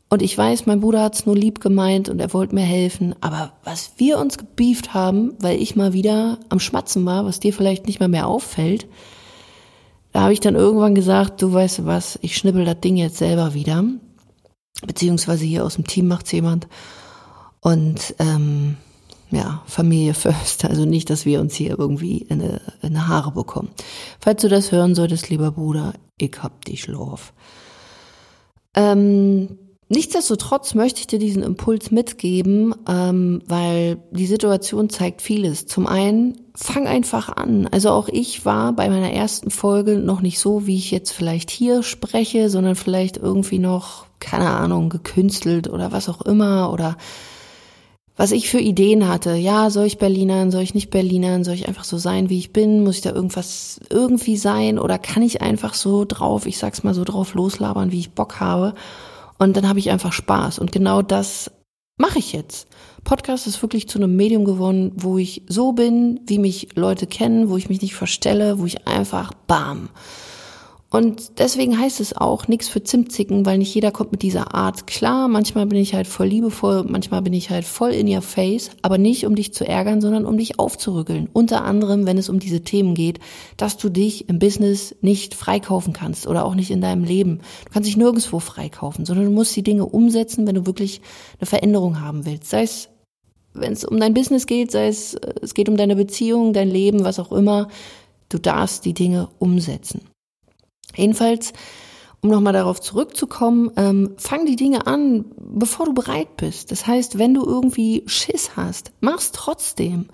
Und 0.10 0.22
ich 0.22 0.38
weiß, 0.38 0.66
mein 0.66 0.80
Bruder 0.80 1.04
hat 1.04 1.16
es 1.16 1.26
nur 1.26 1.36
lieb 1.36 1.60
gemeint 1.60 2.10
und 2.10 2.20
er 2.20 2.34
wollte 2.34 2.56
mir 2.56 2.62
helfen. 2.62 3.16
Aber 3.22 3.54
was 3.64 3.92
wir 3.98 4.20
uns 4.20 4.38
gebieft 4.38 4.94
haben, 4.94 5.34
weil 5.40 5.62
ich 5.62 5.76
mal 5.76 5.94
wieder 5.94 6.40
am 6.50 6.60
Schmatzen 6.60 7.06
war, 7.06 7.26
was 7.26 7.40
dir 7.40 7.54
vielleicht 7.54 7.88
nicht 7.88 8.00
mal 8.00 8.08
mehr 8.08 8.28
auffällt, 8.28 8.88
da 10.18 10.24
habe 10.24 10.34
ich 10.34 10.40
dann 10.40 10.56
irgendwann 10.56 10.96
gesagt, 10.96 11.44
du 11.44 11.54
weißt 11.54 11.86
was, 11.86 12.18
ich 12.24 12.38
schnippel 12.38 12.66
das 12.66 12.80
Ding 12.80 12.98
jetzt 12.98 13.18
selber 13.18 13.54
wieder. 13.54 13.84
Beziehungsweise 14.84 15.46
hier 15.46 15.64
aus 15.64 15.76
dem 15.76 15.86
Team 15.86 16.08
macht's 16.08 16.32
jemand. 16.32 16.68
Und 17.60 18.16
ähm, 18.18 18.78
ja, 19.30 19.62
Familie 19.68 20.14
first. 20.16 20.66
Also 20.66 20.86
nicht, 20.86 21.12
dass 21.12 21.28
wir 21.28 21.40
uns 21.40 21.54
hier 21.54 21.78
irgendwie 21.78 22.18
in 22.18 22.42
eine, 22.42 22.62
in 22.82 22.96
eine 22.96 23.08
Haare 23.08 23.32
bekommen. 23.32 23.70
Falls 24.20 24.42
du 24.42 24.50
das 24.50 24.72
hören 24.72 24.96
solltest, 24.96 25.30
lieber 25.30 25.52
Bruder, 25.52 25.94
ich 26.20 26.42
hab 26.42 26.66
dich 26.66 26.88
love. 26.88 27.22
Ähm, 28.74 29.60
Nichtsdestotrotz 29.90 30.74
möchte 30.74 31.00
ich 31.00 31.08
dir 31.08 31.20
diesen 31.20 31.44
Impuls 31.44 31.92
mitgeben, 31.92 32.76
ähm, 32.90 33.42
weil 33.48 34.00
die 34.12 34.26
Situation 34.26 34.90
zeigt 34.90 35.22
vieles. 35.22 35.66
Zum 35.66 35.88
einen, 35.88 36.42
fang 36.56 36.88
einfach 36.88 37.30
an. 37.30 37.68
Also 37.72 37.92
auch 37.92 38.10
ich 38.10 38.44
war 38.44 38.74
bei 38.74 38.90
meiner 38.90 39.14
ersten 39.14 39.50
Folge 39.50 39.96
noch 39.98 40.22
nicht 40.22 40.40
so, 40.40 40.68
wie 40.68 40.76
ich 40.76 40.92
jetzt 40.92 41.12
vielleicht 41.12 41.50
hier 41.52 41.84
spreche, 41.84 42.50
sondern 42.50 42.76
vielleicht 42.76 43.16
irgendwie 43.16 43.60
noch, 43.60 44.08
keine 44.20 44.50
Ahnung, 44.50 44.90
gekünstelt 44.90 45.70
oder 45.70 45.94
was 45.94 46.10
auch 46.10 46.22
immer 46.22 46.74
oder 46.74 46.98
was 48.18 48.32
ich 48.32 48.50
für 48.50 48.60
Ideen 48.60 49.08
hatte. 49.08 49.36
Ja, 49.36 49.70
soll 49.70 49.86
ich 49.86 50.00
Berlinern, 50.00 50.52
soll 50.52 50.64
ich 50.64 50.74
nicht 50.74 50.90
Berlinern, 50.90 51.46
soll 51.46 51.54
ich 51.54 51.68
einfach 51.68 51.86
so 51.86 51.98
sein, 51.98 52.30
wie 52.30 52.40
ich 52.40 52.52
bin? 52.52 52.84
Muss 52.84 52.96
ich 52.96 53.02
da 53.04 53.12
irgendwas 53.12 53.80
irgendwie 53.90 54.36
sein 54.36 54.80
oder 54.80 54.98
kann 54.98 55.24
ich 55.24 55.42
einfach 55.42 55.76
so 55.76 56.04
drauf, 56.04 56.46
ich 56.46 56.58
sag's 56.58 56.84
mal 56.84 56.96
so 56.96 57.06
drauf 57.06 57.36
loslabern, 57.36 57.92
wie 57.92 58.00
ich 58.00 58.12
Bock 58.12 58.42
habe? 58.42 58.74
Und 59.38 59.58
dann 59.58 59.68
habe 59.68 59.80
ich 59.80 59.90
einfach 59.92 60.14
Spaß. 60.14 60.60
Und 60.60 60.72
genau 60.72 61.02
das 61.02 61.52
mache 61.98 62.20
ich 62.20 62.34
jetzt. 62.34 62.68
Podcast 63.04 63.48
ist 63.48 63.62
wirklich 63.62 63.88
zu 63.88 64.00
einem 64.00 64.16
Medium 64.16 64.46
geworden, 64.46 64.92
wo 64.96 65.18
ich 65.18 65.44
so 65.48 65.72
bin, 65.72 66.20
wie 66.28 66.40
mich 66.40 66.70
Leute 66.76 67.08
kennen, 67.08 67.50
wo 67.50 67.58
ich 67.58 67.70
mich 67.70 67.82
nicht 67.82 67.96
verstelle, 67.96 68.60
wo 68.60 68.66
ich 68.66 68.88
einfach 68.88 69.34
bam 69.48 69.90
und 70.90 71.40
deswegen 71.40 71.78
heißt 71.78 72.00
es 72.00 72.16
auch 72.16 72.48
nichts 72.48 72.70
für 72.70 72.82
Zimtzicken, 72.82 73.46
weil 73.46 73.58
nicht 73.58 73.76
jeder 73.76 73.92
kommt 73.92 74.14
mit 74.14 74.22
dieser 74.22 74.56
Art 74.56 74.88
klar. 74.88 75.28
Manchmal 75.28 75.66
bin 75.66 75.78
ich 75.78 75.94
halt 75.94 76.08
voll 76.08 76.28
liebevoll, 76.28 76.86
manchmal 76.86 77.22
bin 77.22 77.34
ich 77.34 77.50
halt 77.50 77.66
voll 77.66 77.92
in 77.92 78.08
your 78.08 78.22
face, 78.22 78.72
aber 78.84 78.98
nicht 78.98 79.26
um 79.26 79.36
dich 79.36 79.54
zu 79.54 79.68
ärgern, 79.68 80.00
sondern 80.00 80.26
um 80.26 80.38
dich 80.38 80.60
aufzurüggeln. 80.60 81.28
Unter 81.34 81.66
anderem, 81.66 82.06
wenn 82.06 82.18
es 82.18 82.30
um 82.30 82.40
diese 82.40 82.62
Themen 82.62 82.94
geht, 82.94 83.20
dass 83.58 83.76
du 83.76 83.90
dich 83.90 84.30
im 84.30 84.40
Business 84.40 84.96
nicht 85.02 85.36
freikaufen 85.36 85.92
kannst 85.92 86.26
oder 86.26 86.46
auch 86.46 86.56
nicht 86.56 86.72
in 86.72 86.80
deinem 86.80 87.04
Leben. 87.04 87.42
Du 87.66 87.72
kannst 87.74 87.90
dich 87.90 87.98
nirgendwo 87.98 88.40
freikaufen, 88.40 89.06
sondern 89.06 89.26
du 89.26 89.32
musst 89.32 89.54
die 89.58 89.64
Dinge 89.64 89.86
umsetzen, 89.86 90.48
wenn 90.48 90.56
du 90.56 90.66
wirklich 90.66 91.02
eine 91.40 91.48
Veränderung 91.48 92.00
haben 92.00 92.26
willst. 92.26 92.50
Sei 92.50 92.64
es 92.64 92.88
wenn 93.54 93.74
es 93.74 93.84
um 93.84 94.00
dein 94.00 94.14
Business 94.14 94.46
geht, 94.46 94.72
sei 94.72 94.88
es, 94.88 95.16
es 95.42 95.54
geht 95.56 95.68
um 95.68 95.78
deine 95.78 95.96
Beziehung, 95.96 96.54
dein 96.54 96.70
Leben, 96.70 97.04
was 97.04 97.20
auch 97.20 97.32
immer, 97.32 97.70
du 98.30 98.38
darfst 98.38 98.86
die 98.86 98.94
Dinge 98.94 99.30
umsetzen. 99.40 100.02
Jedenfalls, 100.98 101.54
um 102.22 102.30
nochmal 102.30 102.54
darauf 102.54 102.82
zurückzukommen, 102.82 103.72
ähm, 103.78 104.16
fang 104.18 104.46
die 104.46 104.56
Dinge 104.56 104.88
an, 104.88 105.26
bevor 105.38 105.86
du 105.86 105.94
bereit 105.94 106.36
bist. 106.38 106.72
Das 106.72 106.88
heißt, 106.88 107.18
wenn 107.18 107.34
du 107.34 107.46
irgendwie 107.46 108.04
Schiss 108.08 108.52
hast, 108.56 108.92
mach's 109.00 109.32
trotzdem. 109.32 110.08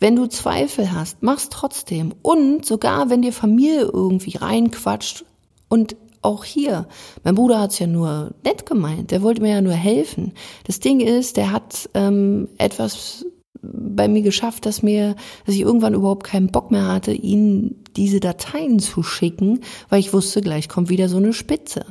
Wenn 0.00 0.16
du 0.16 0.26
Zweifel 0.26 0.92
hast, 0.92 1.22
mach's 1.22 1.48
trotzdem. 1.48 2.14
Und 2.22 2.66
sogar, 2.66 3.10
wenn 3.10 3.22
dir 3.22 3.32
Familie 3.32 3.82
irgendwie 3.82 4.36
reinquatscht 4.36 5.24
und 5.68 5.94
auch 6.22 6.44
hier, 6.44 6.86
mein 7.24 7.34
Bruder 7.34 7.60
hat's 7.60 7.78
ja 7.78 7.86
nur 7.86 8.32
nett 8.44 8.64
gemeint, 8.64 9.10
der 9.10 9.22
wollte 9.22 9.42
mir 9.42 9.50
ja 9.50 9.60
nur 9.60 9.74
helfen. 9.74 10.32
Das 10.64 10.80
Ding 10.80 11.00
ist, 11.00 11.36
der 11.36 11.52
hat 11.52 11.90
ähm, 11.94 12.48
etwas 12.58 13.26
bei 13.62 14.08
mir 14.08 14.22
geschafft, 14.22 14.66
dass 14.66 14.82
mir, 14.82 15.14
dass 15.46 15.54
ich 15.54 15.60
irgendwann 15.60 15.94
überhaupt 15.94 16.24
keinen 16.24 16.48
Bock 16.48 16.70
mehr 16.70 16.88
hatte, 16.88 17.12
ihnen 17.12 17.82
diese 17.96 18.20
Dateien 18.20 18.80
zu 18.80 19.02
schicken, 19.02 19.60
weil 19.88 20.00
ich 20.00 20.12
wusste, 20.12 20.40
gleich 20.40 20.68
kommt 20.68 20.88
wieder 20.88 21.08
so 21.08 21.18
eine 21.18 21.32
Spitze. 21.32 21.86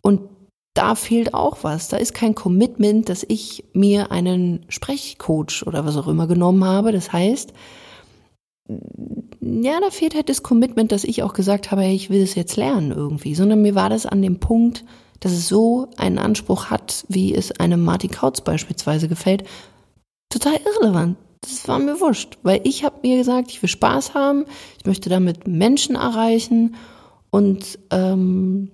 Und 0.00 0.22
da 0.74 0.94
fehlt 0.94 1.34
auch 1.34 1.58
was. 1.62 1.88
Da 1.88 1.96
ist 1.96 2.14
kein 2.14 2.34
Commitment, 2.34 3.08
dass 3.08 3.24
ich 3.28 3.64
mir 3.72 4.12
einen 4.12 4.64
Sprechcoach 4.68 5.64
oder 5.66 5.84
was 5.84 5.96
auch 5.96 6.08
immer 6.08 6.26
genommen 6.26 6.64
habe. 6.64 6.92
Das 6.92 7.12
heißt, 7.12 7.52
ja, 9.40 9.80
da 9.80 9.90
fehlt 9.90 10.14
halt 10.14 10.28
das 10.28 10.42
Commitment, 10.42 10.92
dass 10.92 11.04
ich 11.04 11.22
auch 11.22 11.32
gesagt 11.32 11.70
habe, 11.70 11.82
hey, 11.82 11.94
ich 11.94 12.08
will 12.08 12.22
es 12.22 12.34
jetzt 12.34 12.56
lernen 12.56 12.92
irgendwie, 12.92 13.34
sondern 13.34 13.62
mir 13.62 13.74
war 13.74 13.90
das 13.90 14.06
an 14.06 14.22
dem 14.22 14.38
Punkt, 14.38 14.84
dass 15.18 15.32
es 15.32 15.48
so 15.48 15.88
einen 15.96 16.18
Anspruch 16.18 16.66
hat, 16.66 17.04
wie 17.08 17.34
es 17.34 17.52
einem 17.52 17.82
Martin 17.82 18.10
Kautz 18.10 18.40
beispielsweise 18.40 19.08
gefällt, 19.08 19.44
total 20.30 20.58
irrelevant. 20.64 21.18
Das 21.42 21.68
war 21.68 21.78
mir 21.78 22.00
wurscht, 22.00 22.38
weil 22.42 22.60
ich 22.64 22.84
habe 22.84 23.00
mir 23.02 23.18
gesagt, 23.18 23.50
ich 23.50 23.62
will 23.62 23.68
Spaß 23.68 24.14
haben, 24.14 24.44
ich 24.78 24.86
möchte 24.86 25.08
damit 25.08 25.46
Menschen 25.46 25.96
erreichen 25.96 26.76
und 27.30 27.78
ähm, 27.90 28.70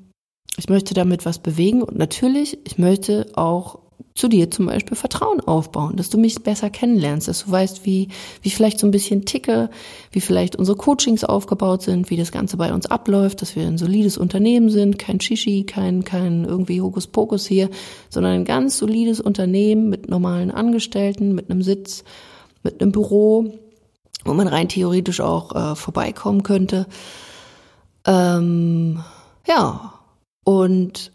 ich 0.57 0.69
möchte 0.69 0.95
damit 0.95 1.27
was 1.27 1.39
bewegen 1.39 1.83
und 1.83 1.97
natürlich, 1.97 2.59
ich 2.65 2.79
möchte 2.79 3.27
auch 3.35 3.86
zu 4.17 4.29
dir 4.29 4.51
zum 4.51 4.67
Beispiel 4.67 4.97
Vertrauen 4.97 5.41
aufbauen, 5.41 5.97
dass 5.97 6.09
du 6.09 6.19
mich 6.19 6.43
besser 6.43 6.71
kennenlernst, 6.71 7.29
dass 7.29 7.45
du 7.45 7.51
weißt, 7.51 7.85
wie, 7.85 8.09
wie 8.43 8.51
vielleicht 8.51 8.81
so 8.81 8.87
ein 8.87 8.91
bisschen 8.91 9.27
ticke, 9.27 9.69
wie 10.11 10.23
vielleicht 10.23 10.57
unsere 10.57 10.77
Coachings 10.77 11.23
aufgebaut 11.23 11.83
sind, 11.83 12.09
wie 12.09 12.17
das 12.17 12.33
Ganze 12.33 12.57
bei 12.57 12.73
uns 12.73 12.87
abläuft, 12.87 13.43
dass 13.43 13.55
wir 13.55 13.67
ein 13.67 13.77
solides 13.77 14.17
Unternehmen 14.17 14.71
sind, 14.71 14.99
kein 14.99 15.21
Shishi, 15.21 15.65
kein, 15.65 16.03
kein 16.03 16.45
irgendwie 16.45 16.81
Hokuspokus 16.81 17.47
hier, 17.47 17.69
sondern 18.09 18.33
ein 18.33 18.45
ganz 18.45 18.79
solides 18.79 19.21
Unternehmen 19.21 19.91
mit 19.91 20.09
normalen 20.09 20.51
Angestellten, 20.51 21.35
mit 21.35 21.51
einem 21.51 21.63
Sitz, 21.63 22.03
mit 22.63 22.81
einem 22.81 22.93
Büro, 22.93 23.53
wo 24.25 24.33
man 24.33 24.49
rein 24.49 24.69
theoretisch 24.69 25.21
auch 25.21 25.55
äh, 25.55 25.77
vorbeikommen 25.77 26.43
könnte. 26.43 26.87
Ähm, 28.07 29.01
ja, 29.47 29.93
und 30.43 31.13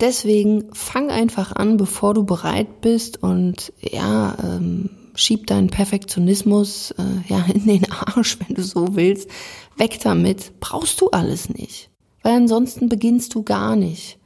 Deswegen 0.00 0.74
fang 0.74 1.10
einfach 1.10 1.52
an, 1.52 1.76
bevor 1.76 2.14
du 2.14 2.24
bereit 2.24 2.80
bist 2.80 3.22
und 3.22 3.72
ja, 3.80 4.36
ähm, 4.42 4.90
schieb 5.14 5.46
deinen 5.46 5.68
Perfektionismus 5.68 6.90
äh, 6.92 7.28
ja 7.28 7.44
in 7.52 7.66
den 7.66 7.90
Arsch, 7.90 8.38
wenn 8.46 8.56
du 8.56 8.62
so 8.62 8.96
willst. 8.96 9.30
Weg 9.76 10.00
damit. 10.00 10.58
Brauchst 10.60 11.00
du 11.00 11.10
alles 11.10 11.48
nicht, 11.48 11.90
weil 12.22 12.34
ansonsten 12.34 12.88
beginnst 12.88 13.34
du 13.34 13.42
gar 13.42 13.76
nicht. 13.76 14.18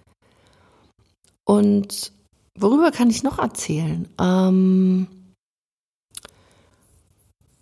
Und 1.45 2.13
worüber 2.59 2.91
kann 2.91 3.11
ich 3.11 3.23
noch 3.23 3.39
erzählen? 3.39 4.09
Ähm, 4.21 5.07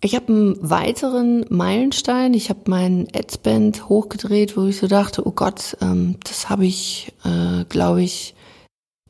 ich 0.01 0.15
habe 0.15 0.27
einen 0.27 0.69
weiteren 0.69 1.45
Meilenstein. 1.49 2.33
Ich 2.33 2.49
habe 2.49 2.69
meinen 2.69 3.07
Adspend 3.15 3.89
hochgedreht, 3.89 4.55
wo 4.55 4.65
ich 4.65 4.77
so 4.77 4.87
dachte, 4.87 5.25
oh 5.25 5.31
Gott, 5.31 5.77
ähm, 5.81 6.17
das 6.23 6.49
habe 6.49 6.65
ich, 6.65 7.13
äh, 7.23 7.65
glaube 7.65 8.03
ich, 8.03 8.35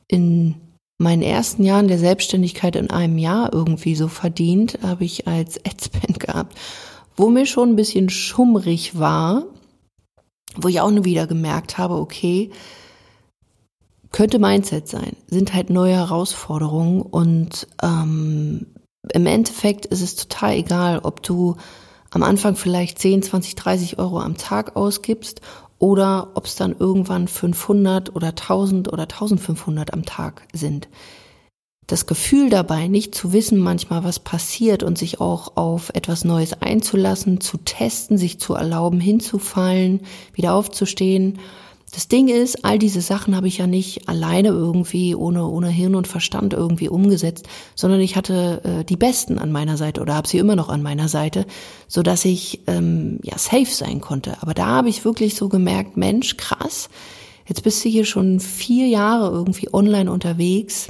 in 0.06 0.54
meinen 0.98 1.22
ersten 1.22 1.62
Jahren 1.62 1.88
der 1.88 1.98
Selbstständigkeit 1.98 2.74
in 2.74 2.90
einem 2.90 3.18
Jahr 3.18 3.52
irgendwie 3.52 3.94
so 3.94 4.08
verdient, 4.08 4.78
habe 4.82 5.04
ich 5.04 5.28
als 5.28 5.64
Adspend 5.64 6.20
gehabt, 6.26 6.56
wo 7.16 7.28
mir 7.28 7.46
schon 7.46 7.70
ein 7.70 7.76
bisschen 7.76 8.08
schummrig 8.08 8.98
war, 8.98 9.44
wo 10.56 10.68
ich 10.68 10.80
auch 10.80 10.90
nur 10.90 11.04
wieder 11.04 11.26
gemerkt 11.26 11.76
habe, 11.76 11.94
okay, 11.94 12.50
könnte 14.10 14.38
Mindset 14.38 14.88
sein, 14.88 15.16
sind 15.26 15.52
halt 15.52 15.68
neue 15.68 15.94
Herausforderungen 15.94 17.02
und 17.02 17.68
ähm, 17.82 18.66
im 19.12 19.26
Endeffekt 19.26 19.86
ist 19.86 20.02
es 20.02 20.16
total 20.16 20.54
egal, 20.54 21.00
ob 21.02 21.22
du 21.22 21.56
am 22.10 22.22
Anfang 22.22 22.56
vielleicht 22.56 22.98
10, 22.98 23.22
20, 23.22 23.54
30 23.54 23.98
Euro 23.98 24.20
am 24.20 24.36
Tag 24.36 24.76
ausgibst 24.76 25.40
oder 25.78 26.30
ob 26.34 26.46
es 26.46 26.56
dann 26.56 26.74
irgendwann 26.78 27.28
500 27.28 28.14
oder 28.14 28.28
1000 28.28 28.92
oder 28.92 29.04
1500 29.04 29.92
am 29.92 30.04
Tag 30.04 30.42
sind. 30.52 30.88
Das 31.86 32.04
Gefühl 32.04 32.50
dabei, 32.50 32.86
nicht 32.86 33.14
zu 33.14 33.32
wissen 33.32 33.58
manchmal, 33.58 34.04
was 34.04 34.18
passiert 34.18 34.82
und 34.82 34.98
sich 34.98 35.20
auch 35.22 35.56
auf 35.56 35.90
etwas 35.94 36.22
Neues 36.22 36.60
einzulassen, 36.60 37.40
zu 37.40 37.56
testen, 37.56 38.18
sich 38.18 38.38
zu 38.38 38.52
erlauben, 38.54 39.00
hinzufallen, 39.00 40.02
wieder 40.34 40.52
aufzustehen 40.52 41.38
das 41.90 42.08
Ding 42.08 42.28
ist, 42.28 42.64
all 42.64 42.78
diese 42.78 43.00
Sachen 43.00 43.34
habe 43.34 43.48
ich 43.48 43.58
ja 43.58 43.66
nicht 43.66 44.08
alleine 44.08 44.48
irgendwie 44.48 45.14
ohne, 45.14 45.46
ohne 45.46 45.68
Hirn 45.68 45.94
und 45.94 46.06
Verstand 46.06 46.52
irgendwie 46.52 46.88
umgesetzt, 46.88 47.48
sondern 47.74 48.00
ich 48.00 48.16
hatte 48.16 48.60
äh, 48.64 48.84
die 48.84 48.96
Besten 48.96 49.38
an 49.38 49.52
meiner 49.52 49.76
Seite 49.76 50.00
oder 50.00 50.14
habe 50.14 50.28
sie 50.28 50.38
immer 50.38 50.56
noch 50.56 50.68
an 50.68 50.82
meiner 50.82 51.08
Seite, 51.08 51.46
so 51.86 52.02
dass 52.02 52.24
ich 52.24 52.60
ähm, 52.66 53.20
ja 53.22 53.38
safe 53.38 53.66
sein 53.66 54.00
konnte. 54.00 54.36
Aber 54.42 54.54
da 54.54 54.66
habe 54.66 54.88
ich 54.88 55.04
wirklich 55.04 55.34
so 55.34 55.48
gemerkt, 55.48 55.96
Mensch, 55.96 56.36
krass, 56.36 56.90
jetzt 57.46 57.62
bist 57.62 57.84
du 57.84 57.88
hier 57.88 58.04
schon 58.04 58.40
vier 58.40 58.86
Jahre 58.88 59.30
irgendwie 59.30 59.72
online 59.72 60.12
unterwegs, 60.12 60.88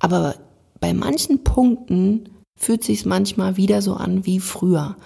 aber 0.00 0.34
bei 0.80 0.92
manchen 0.94 1.44
Punkten 1.44 2.28
fühlt 2.56 2.82
sich 2.82 3.06
manchmal 3.06 3.56
wieder 3.56 3.82
so 3.82 3.94
an 3.94 4.26
wie 4.26 4.40
früher. 4.40 4.96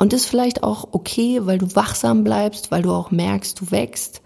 Und 0.00 0.14
ist 0.14 0.24
vielleicht 0.24 0.62
auch 0.62 0.88
okay, 0.92 1.40
weil 1.44 1.58
du 1.58 1.76
wachsam 1.76 2.24
bleibst, 2.24 2.70
weil 2.70 2.80
du 2.80 2.90
auch 2.90 3.10
merkst, 3.10 3.60
du 3.60 3.70
wächst. 3.70 4.22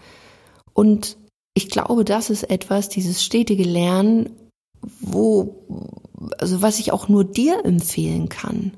Und 0.71 1.17
ich 1.53 1.69
glaube, 1.69 2.05
das 2.05 2.29
ist 2.29 2.43
etwas, 2.43 2.87
dieses 2.87 3.21
stetige 3.21 3.65
Lernen, 3.65 4.29
wo, 5.01 5.65
also 6.37 6.61
was 6.61 6.79
ich 6.79 6.93
auch 6.93 7.09
nur 7.09 7.25
dir 7.25 7.65
empfehlen 7.65 8.29
kann. 8.29 8.71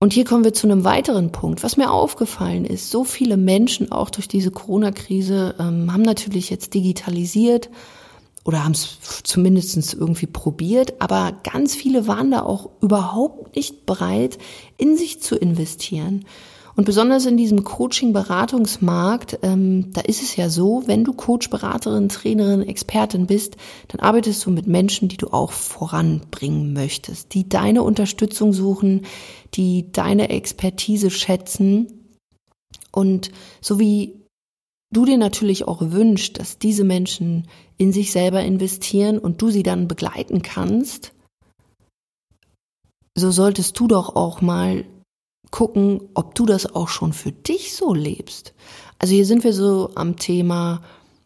Und 0.00 0.14
hier 0.14 0.24
kommen 0.24 0.44
wir 0.44 0.54
zu 0.54 0.66
einem 0.66 0.84
weiteren 0.84 1.32
Punkt. 1.32 1.62
Was 1.62 1.76
mir 1.76 1.90
aufgefallen 1.92 2.64
ist, 2.64 2.90
so 2.90 3.04
viele 3.04 3.36
Menschen 3.36 3.92
auch 3.92 4.08
durch 4.08 4.26
diese 4.26 4.50
Corona-Krise 4.50 5.56
ähm, 5.58 5.92
haben 5.92 6.02
natürlich 6.02 6.48
jetzt 6.48 6.72
digitalisiert 6.72 7.68
oder 8.48 8.64
haben 8.64 8.72
es 8.72 8.96
zumindest 9.24 9.92
irgendwie 9.92 10.24
probiert, 10.24 11.02
aber 11.02 11.34
ganz 11.44 11.74
viele 11.74 12.06
waren 12.06 12.30
da 12.30 12.44
auch 12.44 12.70
überhaupt 12.80 13.54
nicht 13.56 13.84
bereit, 13.84 14.38
in 14.78 14.96
sich 14.96 15.20
zu 15.20 15.36
investieren. 15.36 16.24
Und 16.74 16.86
besonders 16.86 17.26
in 17.26 17.36
diesem 17.36 17.62
Coaching-Beratungsmarkt, 17.62 19.40
ähm, 19.42 19.92
da 19.92 20.00
ist 20.00 20.22
es 20.22 20.36
ja 20.36 20.48
so, 20.48 20.82
wenn 20.86 21.04
du 21.04 21.12
Coach, 21.12 21.50
Beraterin, 21.50 22.08
Trainerin, 22.08 22.62
Expertin 22.62 23.26
bist, 23.26 23.58
dann 23.88 24.00
arbeitest 24.00 24.46
du 24.46 24.50
mit 24.50 24.66
Menschen, 24.66 25.10
die 25.10 25.18
du 25.18 25.26
auch 25.28 25.52
voranbringen 25.52 26.72
möchtest, 26.72 27.34
die 27.34 27.50
deine 27.50 27.82
Unterstützung 27.82 28.54
suchen, 28.54 29.02
die 29.52 29.92
deine 29.92 30.30
Expertise 30.30 31.10
schätzen. 31.10 31.88
Und 32.92 33.30
so 33.60 33.78
wie 33.78 34.17
du 34.90 35.04
dir 35.04 35.18
natürlich 35.18 35.66
auch 35.66 35.80
wünschst, 35.82 36.38
dass 36.38 36.58
diese 36.58 36.84
Menschen 36.84 37.48
in 37.76 37.92
sich 37.92 38.12
selber 38.12 38.42
investieren 38.42 39.18
und 39.18 39.40
du 39.42 39.50
sie 39.50 39.62
dann 39.62 39.88
begleiten 39.88 40.42
kannst, 40.42 41.12
so 43.14 43.30
solltest 43.30 43.78
du 43.78 43.88
doch 43.88 44.16
auch 44.16 44.40
mal 44.40 44.84
gucken, 45.50 46.00
ob 46.14 46.34
du 46.34 46.46
das 46.46 46.74
auch 46.74 46.88
schon 46.88 47.12
für 47.12 47.32
dich 47.32 47.74
so 47.74 47.94
lebst. 47.94 48.54
Also 48.98 49.14
hier 49.14 49.26
sind 49.26 49.44
wir 49.44 49.52
so 49.52 49.90
am 49.94 50.16
Thema, 50.16 50.82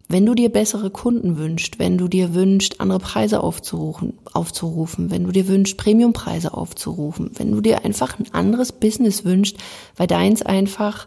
wenn 0.09 0.27
du 0.27 0.35
dir 0.35 0.51
bessere 0.51 0.91
Kunden 0.91 1.39
wünschst, 1.39 1.79
wenn 1.79 1.97
du 1.97 2.07
dir 2.07 2.35
wünschst, 2.35 2.81
andere 2.81 2.99
Preise 2.99 3.43
aufzurufen, 3.43 4.19
aufzurufen, 4.33 5.11
wenn 5.11 5.25
du 5.25 5.33
dir 5.33 5.49
wünschst, 5.49 5.79
Premiumpreise 5.79 6.53
aufzurufen, 6.53 7.31
wenn 7.37 7.51
du 7.51 7.61
dir 7.61 7.85
einfach 7.85 8.19
ein 8.19 8.33
anderes 8.33 8.73
Business 8.73 9.25
wünschst, 9.25 9.57
weil 9.97 10.07
deins 10.07 10.43
einfach 10.43 11.07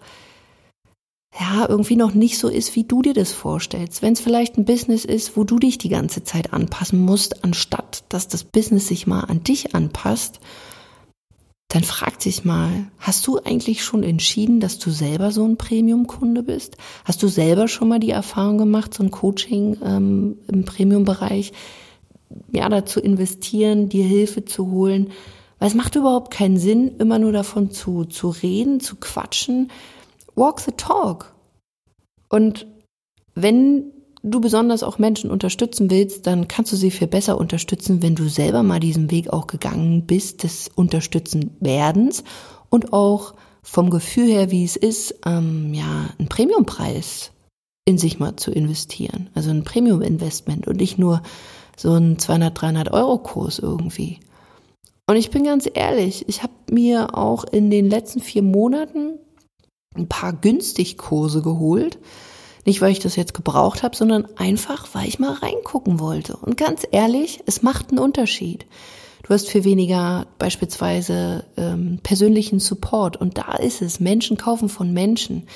ja, 1.38 1.68
irgendwie 1.68 1.98
noch 1.98 2.14
nicht 2.14 2.38
so 2.38 2.48
ist, 2.48 2.76
wie 2.76 2.86
du 2.86 3.02
dir 3.02 3.14
das 3.14 3.34
vorstellst. 3.34 4.02
Wenn 4.02 4.14
es 4.14 4.22
vielleicht 4.22 4.58
ein 4.58 4.66
Business 4.66 5.04
ist, 5.04 5.36
wo 5.36 5.44
du 5.44 5.60
dich 5.60 5.78
die 5.78 5.90
ganze 5.90 6.24
Zeit 6.24 6.54
anpassen 6.54 7.00
musst, 7.00 7.44
anstatt 7.44 8.04
dass 8.10 8.28
das 8.28 8.44
Business 8.44 8.88
sich 8.88 9.06
mal 9.06 9.22
an 9.22 9.44
dich 9.44 9.76
anpasst, 9.76 10.40
dann 11.68 11.84
frag 11.84 12.20
dich 12.20 12.46
mal, 12.46 12.70
hast 13.00 13.28
du 13.28 13.40
eigentlich 13.44 13.84
schon 13.84 14.04
entschieden, 14.04 14.62
dass 14.62 14.80
du 14.80 14.92
selber 14.92 15.32
so 15.32 15.44
ein 15.44 15.58
Premium-Kunde 15.58 16.44
bist? 16.44 16.78
Hast 17.04 17.22
du 17.22 17.28
selber 17.28 17.68
schon 17.68 17.90
mal 17.90 18.00
die 18.00 18.12
Erfahrung 18.12 18.58
gemacht, 18.58 18.94
so 18.94 19.04
ein 19.04 19.12
Coaching 19.12 19.78
ähm, 19.84 20.38
im 20.48 20.64
Premium-Bereich, 20.64 21.52
ja, 22.52 22.70
dazu 22.70 23.02
investieren, 23.02 23.90
dir 23.90 24.06
Hilfe 24.06 24.46
zu 24.46 24.72
holen? 24.72 25.10
Weil 25.60 25.68
es 25.68 25.76
macht 25.76 25.96
überhaupt 25.96 26.32
keinen 26.32 26.58
Sinn, 26.58 26.96
immer 27.00 27.20
nur 27.20 27.34
davon 27.34 27.72
zu, 27.72 28.06
zu 28.06 28.30
reden, 28.30 28.80
zu 28.80 28.96
quatschen, 28.96 29.70
walk 30.36 30.60
the 30.60 30.72
talk. 30.72 31.34
Und 32.30 32.68
wenn 33.34 33.92
du 34.24 34.42
besonders 34.42 34.84
auch 34.84 34.98
Menschen 34.98 35.30
unterstützen 35.30 35.90
willst, 35.92 36.26
dann 36.26 36.48
kannst 36.48 36.72
du 36.72 36.76
sie 36.76 36.92
viel 36.92 37.08
besser 37.08 37.38
unterstützen, 37.38 38.02
wenn 38.02 38.16
du 38.16 38.28
selber 38.28 38.64
mal 38.64 38.80
diesen 38.80 39.12
Weg 39.12 39.30
auch 39.30 39.48
gegangen 39.48 40.06
bist 40.06 40.44
des 40.44 40.70
Unterstützenwerdens 40.74 42.24
und 42.70 42.92
auch 42.92 43.36
vom 43.62 43.90
Gefühl 43.90 44.28
her, 44.28 44.52
wie 44.52 44.64
es 44.64 44.76
ist, 44.76 45.16
ähm, 45.26 45.74
ja, 45.74 46.10
einen 46.18 46.28
Premiumpreis 46.28 47.32
in 47.86 47.98
sich 47.98 48.20
mal 48.20 48.36
zu 48.36 48.52
investieren. 48.52 49.30
Also 49.36 49.52
ein 49.52 49.64
Premium-Investment 49.64 50.68
und 50.68 50.78
nicht 50.78 50.98
nur 50.98 51.22
so 51.78 51.94
ein 51.94 52.18
200, 52.18 52.60
300 52.60 52.92
Euro 52.94 53.20
Kurs 53.20 53.60
irgendwie. 53.60 54.20
Und 55.08 55.18
ich 55.18 55.30
bin 55.30 55.44
ganz 55.44 55.70
ehrlich, 55.72 56.28
ich 56.28 56.42
habe 56.42 56.54
mir 56.72 57.16
auch 57.16 57.44
in 57.44 57.70
den 57.70 57.90
letzten 57.90 58.22
vier 58.22 58.42
Monaten 58.42 59.20
ein 59.98 60.08
paar 60.08 60.34
günstig 60.34 60.98
Kurse 60.98 61.42
geholt. 61.42 62.00
Nicht, 62.66 62.82
weil 62.82 62.92
ich 62.92 63.00
das 63.00 63.16
jetzt 63.16 63.36
gebraucht 63.36 63.84
habe, 63.84 63.96
sondern 63.96 64.28
einfach, 64.38 64.88
weil 64.94 65.08
ich 65.08 65.20
mal 65.20 65.34
reingucken 65.34 66.00
wollte. 66.00 66.36
Und 66.38 66.58
ganz 66.58 66.82
ehrlich, 66.92 67.42
es 67.46 67.62
macht 67.62 67.90
einen 67.90 68.00
Unterschied. 68.00 68.66
Du 69.22 69.34
hast 69.34 69.50
viel 69.50 69.64
weniger 69.64 70.28
beispielsweise 70.40 71.46
ähm, 71.58 72.00
persönlichen 72.02 72.60
Support. 72.60 73.18
Und 73.18 73.38
da 73.38 73.54
ist 73.54 73.82
es, 73.82 74.00
Menschen 74.00 74.38
kaufen 74.38 74.70
von 74.70 74.94
Menschen. 74.94 75.48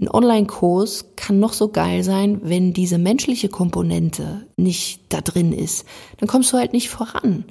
Ein 0.00 0.08
Online-Kurs 0.10 1.06
kann 1.16 1.40
noch 1.40 1.52
so 1.52 1.68
geil 1.68 2.02
sein, 2.04 2.40
wenn 2.42 2.72
diese 2.72 2.98
menschliche 2.98 3.48
Komponente 3.48 4.46
nicht 4.56 5.00
da 5.08 5.20
drin 5.20 5.52
ist. 5.52 5.86
Dann 6.18 6.28
kommst 6.28 6.52
du 6.52 6.58
halt 6.58 6.72
nicht 6.72 6.90
voran. 6.90 7.44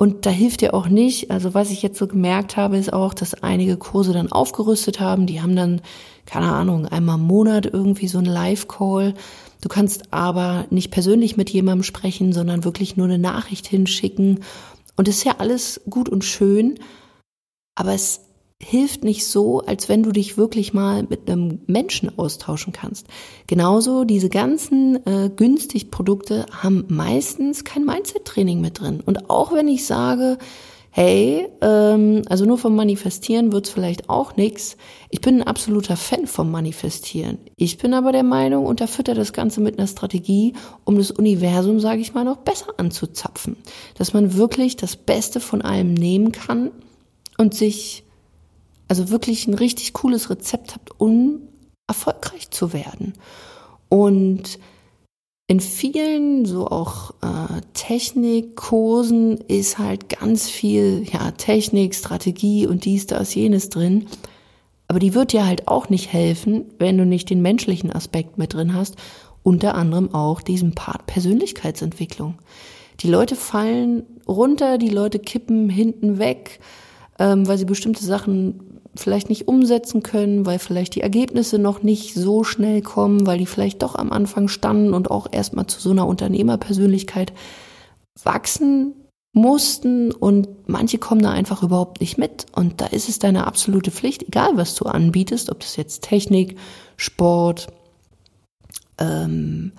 Und 0.00 0.24
da 0.24 0.30
hilft 0.30 0.62
dir 0.62 0.72
auch 0.72 0.88
nicht, 0.88 1.30
also 1.30 1.52
was 1.52 1.70
ich 1.70 1.82
jetzt 1.82 1.98
so 1.98 2.06
gemerkt 2.06 2.56
habe, 2.56 2.78
ist 2.78 2.90
auch, 2.90 3.12
dass 3.12 3.42
einige 3.42 3.76
Kurse 3.76 4.14
dann 4.14 4.32
aufgerüstet 4.32 4.98
haben. 4.98 5.26
Die 5.26 5.42
haben 5.42 5.54
dann, 5.54 5.82
keine 6.24 6.50
Ahnung, 6.50 6.86
einmal 6.86 7.18
im 7.18 7.26
Monat 7.26 7.66
irgendwie 7.66 8.08
so 8.08 8.16
ein 8.16 8.24
Live-Call. 8.24 9.12
Du 9.60 9.68
kannst 9.68 10.10
aber 10.10 10.64
nicht 10.70 10.90
persönlich 10.90 11.36
mit 11.36 11.50
jemandem 11.50 11.82
sprechen, 11.82 12.32
sondern 12.32 12.64
wirklich 12.64 12.96
nur 12.96 13.08
eine 13.08 13.18
Nachricht 13.18 13.66
hinschicken. 13.66 14.42
Und 14.96 15.06
das 15.06 15.16
ist 15.16 15.24
ja 15.24 15.34
alles 15.36 15.82
gut 15.90 16.08
und 16.08 16.24
schön, 16.24 16.78
aber 17.74 17.92
es 17.92 18.22
hilft 18.62 19.04
nicht 19.04 19.26
so, 19.26 19.60
als 19.60 19.88
wenn 19.88 20.02
du 20.02 20.12
dich 20.12 20.36
wirklich 20.36 20.74
mal 20.74 21.04
mit 21.08 21.28
einem 21.28 21.60
Menschen 21.66 22.16
austauschen 22.18 22.72
kannst. 22.72 23.06
Genauso 23.46 24.04
diese 24.04 24.28
ganzen 24.28 25.04
äh, 25.06 25.30
günstig 25.34 25.90
Produkte 25.90 26.44
haben 26.50 26.84
meistens 26.88 27.64
kein 27.64 27.84
Mindset-Training 27.84 28.60
mit 28.60 28.80
drin. 28.80 29.02
Und 29.04 29.30
auch 29.30 29.52
wenn 29.52 29.66
ich 29.66 29.86
sage, 29.86 30.36
hey, 30.90 31.48
ähm, 31.62 32.22
also 32.28 32.44
nur 32.44 32.58
vom 32.58 32.76
Manifestieren 32.76 33.52
wird's 33.52 33.70
vielleicht 33.70 34.10
auch 34.10 34.36
nix. 34.36 34.76
Ich 35.08 35.22
bin 35.22 35.40
ein 35.40 35.46
absoluter 35.46 35.96
Fan 35.96 36.26
vom 36.26 36.50
Manifestieren. 36.50 37.38
Ich 37.56 37.78
bin 37.78 37.94
aber 37.94 38.12
der 38.12 38.24
Meinung, 38.24 38.66
unterfütter 38.66 39.14
das 39.14 39.32
Ganze 39.32 39.62
mit 39.62 39.78
einer 39.78 39.86
Strategie, 39.86 40.52
um 40.84 40.96
das 40.98 41.10
Universum, 41.10 41.80
sage 41.80 42.02
ich 42.02 42.12
mal, 42.12 42.24
noch 42.24 42.38
besser 42.38 42.74
anzuzapfen. 42.76 43.56
Dass 43.96 44.12
man 44.12 44.36
wirklich 44.36 44.76
das 44.76 44.96
Beste 44.96 45.40
von 45.40 45.62
allem 45.62 45.94
nehmen 45.94 46.32
kann 46.32 46.72
und 47.38 47.54
sich 47.54 48.04
also 48.90 49.10
wirklich 49.10 49.46
ein 49.46 49.54
richtig 49.54 49.92
cooles 49.92 50.30
Rezept 50.30 50.74
habt, 50.74 51.00
um 51.00 51.42
erfolgreich 51.86 52.50
zu 52.50 52.72
werden. 52.72 53.14
Und 53.88 54.58
in 55.46 55.60
vielen 55.60 56.44
so 56.44 56.66
auch 56.66 57.12
äh, 57.22 57.60
Technikkursen 57.72 59.38
ist 59.48 59.78
halt 59.78 60.08
ganz 60.08 60.48
viel 60.48 61.04
ja 61.12 61.30
Technik, 61.32 61.94
Strategie 61.94 62.66
und 62.66 62.84
dies, 62.84 63.06
das, 63.06 63.34
jenes 63.34 63.68
drin. 63.68 64.06
Aber 64.88 64.98
die 64.98 65.14
wird 65.14 65.32
dir 65.32 65.46
halt 65.46 65.68
auch 65.68 65.88
nicht 65.88 66.12
helfen, 66.12 66.64
wenn 66.80 66.98
du 66.98 67.06
nicht 67.06 67.30
den 67.30 67.42
menschlichen 67.42 67.92
Aspekt 67.92 68.38
mit 68.38 68.54
drin 68.54 68.74
hast. 68.74 68.96
Unter 69.44 69.76
anderem 69.76 70.12
auch 70.14 70.40
diesen 70.40 70.74
Part 70.74 71.06
Persönlichkeitsentwicklung. 71.06 72.38
Die 73.00 73.08
Leute 73.08 73.36
fallen 73.36 74.02
runter, 74.26 74.78
die 74.78 74.90
Leute 74.90 75.20
kippen 75.20 75.70
hinten 75.70 76.18
weg, 76.18 76.58
ähm, 77.20 77.46
weil 77.46 77.56
sie 77.56 77.64
bestimmte 77.64 78.04
Sachen 78.04 78.69
vielleicht 78.94 79.28
nicht 79.28 79.48
umsetzen 79.48 80.02
können, 80.02 80.46
weil 80.46 80.58
vielleicht 80.58 80.94
die 80.94 81.00
Ergebnisse 81.00 81.58
noch 81.58 81.82
nicht 81.82 82.14
so 82.14 82.44
schnell 82.44 82.82
kommen, 82.82 83.26
weil 83.26 83.38
die 83.38 83.46
vielleicht 83.46 83.82
doch 83.82 83.94
am 83.94 84.12
Anfang 84.12 84.48
standen 84.48 84.94
und 84.94 85.10
auch 85.10 85.28
erstmal 85.30 85.66
zu 85.66 85.80
so 85.80 85.90
einer 85.90 86.06
Unternehmerpersönlichkeit 86.06 87.32
wachsen 88.22 88.94
mussten 89.32 90.10
und 90.10 90.48
manche 90.68 90.98
kommen 90.98 91.22
da 91.22 91.30
einfach 91.30 91.62
überhaupt 91.62 92.00
nicht 92.00 92.18
mit. 92.18 92.46
Und 92.52 92.80
da 92.80 92.86
ist 92.86 93.08
es 93.08 93.20
deine 93.20 93.46
absolute 93.46 93.92
Pflicht, 93.92 94.24
egal 94.24 94.56
was 94.56 94.74
du 94.74 94.86
anbietest, 94.86 95.50
ob 95.50 95.60
das 95.60 95.76
jetzt 95.76 96.02
Technik, 96.02 96.58
Sport, 96.96 97.68
ähm, 98.98 99.72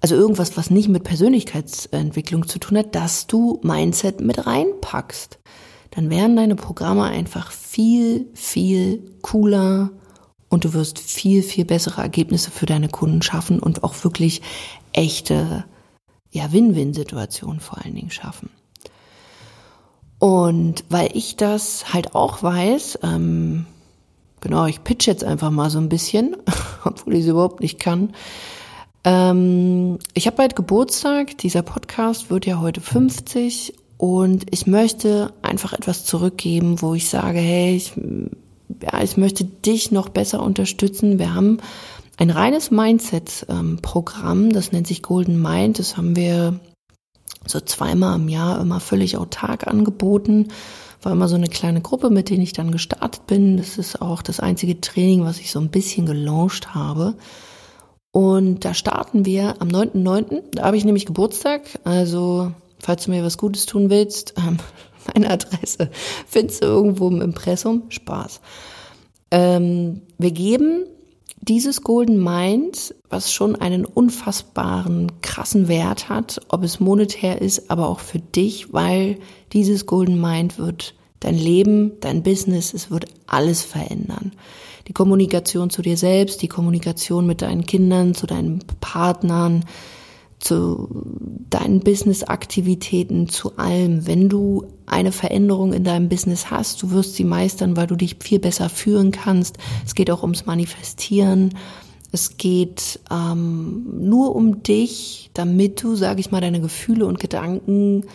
also 0.00 0.14
irgendwas, 0.14 0.56
was 0.56 0.70
nicht 0.70 0.88
mit 0.88 1.04
Persönlichkeitsentwicklung 1.04 2.48
zu 2.48 2.58
tun 2.58 2.78
hat, 2.78 2.94
dass 2.94 3.26
du 3.26 3.60
Mindset 3.62 4.22
mit 4.22 4.46
reinpackst 4.46 5.38
dann 5.90 6.10
werden 6.10 6.36
deine 6.36 6.56
Programme 6.56 7.04
einfach 7.04 7.50
viel, 7.50 8.28
viel 8.34 9.02
cooler 9.22 9.90
und 10.48 10.64
du 10.64 10.72
wirst 10.72 10.98
viel, 10.98 11.42
viel 11.42 11.64
bessere 11.64 12.02
Ergebnisse 12.02 12.50
für 12.50 12.66
deine 12.66 12.88
Kunden 12.88 13.22
schaffen 13.22 13.60
und 13.60 13.84
auch 13.84 14.04
wirklich 14.04 14.42
echte, 14.92 15.64
ja, 16.30 16.52
Win-Win-Situationen 16.52 17.60
vor 17.60 17.78
allen 17.82 17.94
Dingen 17.94 18.10
schaffen. 18.10 18.50
Und 20.18 20.84
weil 20.90 21.10
ich 21.14 21.36
das 21.36 21.94
halt 21.94 22.14
auch 22.14 22.42
weiß, 22.42 22.98
ähm, 23.02 23.66
genau, 24.40 24.66
ich 24.66 24.84
pitch 24.84 25.06
jetzt 25.06 25.24
einfach 25.24 25.50
mal 25.50 25.70
so 25.70 25.78
ein 25.78 25.88
bisschen, 25.88 26.36
obwohl 26.84 27.14
ich 27.14 27.20
es 27.20 27.28
überhaupt 27.28 27.60
nicht 27.60 27.80
kann. 27.80 28.12
Ähm, 29.02 29.98
ich 30.12 30.26
habe 30.26 30.36
bald 30.36 30.56
Geburtstag, 30.56 31.38
dieser 31.38 31.62
Podcast 31.62 32.28
wird 32.28 32.44
ja 32.44 32.60
heute 32.60 32.80
50 32.82 33.79
und 34.00 34.46
ich 34.50 34.66
möchte 34.66 35.30
einfach 35.42 35.74
etwas 35.74 36.06
zurückgeben, 36.06 36.80
wo 36.80 36.94
ich 36.94 37.10
sage, 37.10 37.38
hey, 37.38 37.76
ich, 37.76 37.92
ja, 38.82 39.02
ich 39.02 39.18
möchte 39.18 39.44
dich 39.44 39.90
noch 39.90 40.08
besser 40.08 40.42
unterstützen. 40.42 41.18
Wir 41.18 41.34
haben 41.34 41.58
ein 42.16 42.30
reines 42.30 42.70
Mindset-Programm, 42.70 44.54
das 44.54 44.72
nennt 44.72 44.86
sich 44.86 45.02
Golden 45.02 45.42
Mind. 45.42 45.78
Das 45.78 45.98
haben 45.98 46.16
wir 46.16 46.58
so 47.46 47.60
zweimal 47.60 48.18
im 48.18 48.30
Jahr 48.30 48.58
immer 48.62 48.80
völlig 48.80 49.18
autark 49.18 49.66
angeboten. 49.66 50.48
War 51.02 51.12
immer 51.12 51.28
so 51.28 51.36
eine 51.36 51.48
kleine 51.48 51.82
Gruppe, 51.82 52.08
mit 52.08 52.30
denen 52.30 52.42
ich 52.42 52.54
dann 52.54 52.72
gestartet 52.72 53.26
bin. 53.26 53.58
Das 53.58 53.76
ist 53.76 54.00
auch 54.00 54.22
das 54.22 54.40
einzige 54.40 54.80
Training, 54.80 55.26
was 55.26 55.40
ich 55.40 55.50
so 55.50 55.60
ein 55.60 55.68
bisschen 55.68 56.06
gelauncht 56.06 56.74
habe. 56.74 57.16
Und 58.12 58.64
da 58.64 58.72
starten 58.72 59.26
wir 59.26 59.60
am 59.60 59.68
9.9. 59.68 60.40
Da 60.52 60.62
habe 60.62 60.78
ich 60.78 60.86
nämlich 60.86 61.04
Geburtstag. 61.04 61.78
Also 61.84 62.52
falls 62.80 63.04
du 63.04 63.10
mir 63.10 63.24
was 63.24 63.38
Gutes 63.38 63.66
tun 63.66 63.90
willst, 63.90 64.34
ähm, 64.38 64.58
meine 65.14 65.30
Adresse 65.30 65.90
findest 66.26 66.62
du 66.62 66.66
irgendwo 66.66 67.08
im 67.08 67.20
Impressum. 67.20 67.84
Spaß. 67.88 68.40
Ähm, 69.30 70.02
wir 70.18 70.32
geben 70.32 70.86
dieses 71.40 71.82
Golden 71.82 72.22
Mind, 72.22 72.94
was 73.08 73.32
schon 73.32 73.56
einen 73.56 73.84
unfassbaren, 73.84 75.10
krassen 75.22 75.68
Wert 75.68 76.08
hat, 76.08 76.40
ob 76.48 76.62
es 76.62 76.80
monetär 76.80 77.40
ist, 77.40 77.70
aber 77.70 77.88
auch 77.88 78.00
für 78.00 78.18
dich, 78.18 78.72
weil 78.72 79.18
dieses 79.52 79.86
Golden 79.86 80.20
Mind 80.20 80.58
wird 80.58 80.94
dein 81.20 81.36
Leben, 81.36 81.92
dein 82.00 82.22
Business, 82.22 82.74
es 82.74 82.90
wird 82.90 83.06
alles 83.26 83.62
verändern. 83.62 84.32
Die 84.88 84.92
Kommunikation 84.92 85.70
zu 85.70 85.82
dir 85.82 85.96
selbst, 85.96 86.42
die 86.42 86.48
Kommunikation 86.48 87.26
mit 87.26 87.42
deinen 87.42 87.64
Kindern, 87.64 88.14
zu 88.14 88.26
deinen 88.26 88.60
Partnern, 88.80 89.64
zu 90.40 90.88
deinen 91.50 91.80
Business-Aktivitäten, 91.80 93.28
zu 93.28 93.56
allem. 93.58 94.06
Wenn 94.06 94.28
du 94.28 94.64
eine 94.86 95.12
Veränderung 95.12 95.72
in 95.72 95.84
deinem 95.84 96.08
Business 96.08 96.50
hast, 96.50 96.82
du 96.82 96.90
wirst 96.90 97.14
sie 97.14 97.24
meistern, 97.24 97.76
weil 97.76 97.86
du 97.86 97.94
dich 97.94 98.16
viel 98.20 98.38
besser 98.38 98.68
führen 98.68 99.12
kannst. 99.12 99.58
Es 99.84 99.94
geht 99.94 100.10
auch 100.10 100.22
ums 100.22 100.46
Manifestieren. 100.46 101.54
Es 102.10 102.38
geht 102.38 103.00
ähm, 103.10 104.08
nur 104.08 104.34
um 104.34 104.62
dich, 104.62 105.30
damit 105.34 105.82
du, 105.82 105.94
sage 105.94 106.20
ich 106.20 106.30
mal, 106.30 106.40
deine 106.40 106.60
Gefühle 106.60 107.06
und 107.06 107.20
Gedanken 107.20 108.06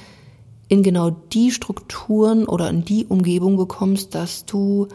in 0.68 0.84
genau 0.84 1.12
die 1.12 1.52
Strukturen 1.52 2.46
oder 2.46 2.70
in 2.70 2.84
die 2.84 3.06
Umgebung 3.06 3.56
bekommst, 3.56 4.16
dass 4.16 4.46
du 4.46 4.88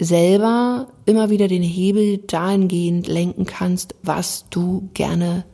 selber 0.00 0.88
immer 1.04 1.30
wieder 1.30 1.46
den 1.46 1.62
Hebel 1.62 2.18
dahingehend 2.18 3.06
lenken 3.06 3.44
kannst, 3.44 3.94
was 4.02 4.46
du 4.50 4.88
gerne 4.94 5.44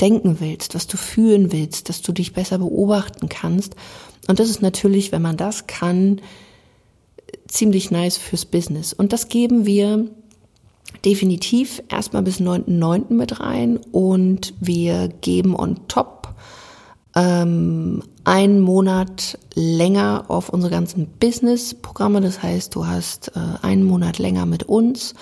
denken 0.00 0.40
willst, 0.40 0.74
was 0.74 0.86
du 0.86 0.96
fühlen 0.96 1.52
willst, 1.52 1.88
dass 1.88 2.02
du 2.02 2.12
dich 2.12 2.32
besser 2.32 2.58
beobachten 2.58 3.28
kannst. 3.28 3.74
Und 4.28 4.38
das 4.38 4.50
ist 4.50 4.62
natürlich, 4.62 5.12
wenn 5.12 5.22
man 5.22 5.36
das 5.36 5.66
kann, 5.66 6.20
ziemlich 7.46 7.90
nice 7.90 8.16
fürs 8.16 8.44
Business. 8.44 8.92
Und 8.92 9.12
das 9.12 9.28
geben 9.28 9.66
wir 9.66 10.06
definitiv 11.04 11.82
erstmal 11.88 12.22
bis 12.22 12.40
9.9. 12.40 13.12
mit 13.12 13.40
rein 13.40 13.78
und 13.92 14.54
wir 14.60 15.08
geben 15.20 15.54
on 15.54 15.76
top 15.88 16.34
ähm, 17.14 18.02
einen 18.24 18.60
Monat 18.60 19.38
länger 19.54 20.26
auf 20.28 20.48
unsere 20.50 20.70
ganzen 20.70 21.06
Business-Programme. 21.18 22.20
Das 22.20 22.42
heißt, 22.42 22.74
du 22.74 22.86
hast 22.86 23.32
äh, 23.34 23.40
einen 23.62 23.84
Monat 23.84 24.18
länger 24.18 24.46
mit 24.46 24.64
uns 24.64 25.14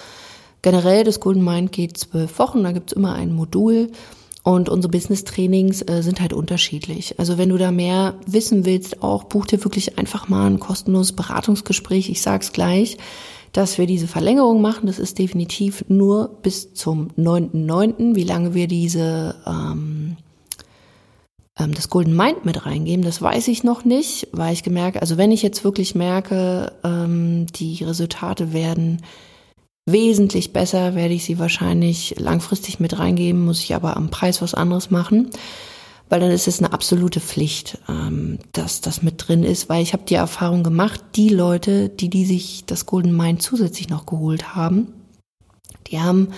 generell, 0.62 1.04
das 1.04 1.20
Golden 1.20 1.44
Mind 1.44 1.70
geht 1.70 1.96
zwölf 1.96 2.40
Wochen, 2.40 2.64
da 2.64 2.72
gibt's 2.72 2.92
immer 2.92 3.14
ein 3.14 3.32
Modul. 3.32 3.92
Und 4.46 4.68
unsere 4.68 4.92
Business-Trainings 4.92 5.82
äh, 5.88 6.02
sind 6.04 6.20
halt 6.20 6.32
unterschiedlich. 6.32 7.18
Also 7.18 7.36
wenn 7.36 7.48
du 7.48 7.58
da 7.58 7.72
mehr 7.72 8.14
wissen 8.28 8.64
willst, 8.64 9.02
auch 9.02 9.24
buch 9.24 9.44
dir 9.44 9.64
wirklich 9.64 9.98
einfach 9.98 10.28
mal 10.28 10.46
ein 10.46 10.60
kostenloses 10.60 11.16
Beratungsgespräch. 11.16 12.08
Ich 12.10 12.22
sag's 12.22 12.52
gleich, 12.52 12.96
dass 13.50 13.76
wir 13.76 13.88
diese 13.88 14.06
Verlängerung 14.06 14.62
machen. 14.62 14.86
Das 14.86 15.00
ist 15.00 15.18
definitiv 15.18 15.84
nur 15.88 16.28
bis 16.42 16.74
zum 16.74 17.08
9.9. 17.18 18.14
Wie 18.14 18.22
lange 18.22 18.54
wir 18.54 18.68
diese 18.68 19.34
ähm, 19.44 20.16
ähm, 21.58 21.74
das 21.74 21.90
Golden 21.90 22.14
Mind 22.14 22.44
mit 22.44 22.66
reingeben, 22.66 23.04
das 23.04 23.20
weiß 23.20 23.48
ich 23.48 23.64
noch 23.64 23.84
nicht, 23.84 24.28
weil 24.30 24.52
ich 24.52 24.62
gemerkt, 24.62 25.00
also 25.00 25.16
wenn 25.16 25.32
ich 25.32 25.42
jetzt 25.42 25.64
wirklich 25.64 25.96
merke, 25.96 26.72
ähm, 26.84 27.46
die 27.52 27.82
Resultate 27.82 28.52
werden 28.52 29.02
wesentlich 29.86 30.52
besser, 30.52 30.94
werde 30.94 31.14
ich 31.14 31.24
sie 31.24 31.38
wahrscheinlich 31.38 32.16
langfristig 32.18 32.80
mit 32.80 32.98
reingeben, 32.98 33.44
muss 33.44 33.62
ich 33.62 33.74
aber 33.74 33.96
am 33.96 34.10
Preis 34.10 34.42
was 34.42 34.54
anderes 34.54 34.90
machen, 34.90 35.30
weil 36.08 36.20
dann 36.20 36.32
ist 36.32 36.48
es 36.48 36.58
eine 36.58 36.72
absolute 36.72 37.20
Pflicht, 37.20 37.78
ähm, 37.88 38.38
dass 38.52 38.80
das 38.80 39.02
mit 39.02 39.26
drin 39.26 39.44
ist, 39.44 39.68
weil 39.68 39.82
ich 39.82 39.92
habe 39.92 40.02
die 40.04 40.14
Erfahrung 40.14 40.64
gemacht, 40.64 41.00
die 41.14 41.28
Leute, 41.28 41.88
die 41.88 42.10
die 42.10 42.24
sich 42.24 42.64
das 42.66 42.86
Golden 42.86 43.16
Mind 43.16 43.42
zusätzlich 43.42 43.88
noch 43.88 44.06
geholt 44.06 44.56
haben, 44.56 44.92
die 45.86 46.00
haben 46.00 46.28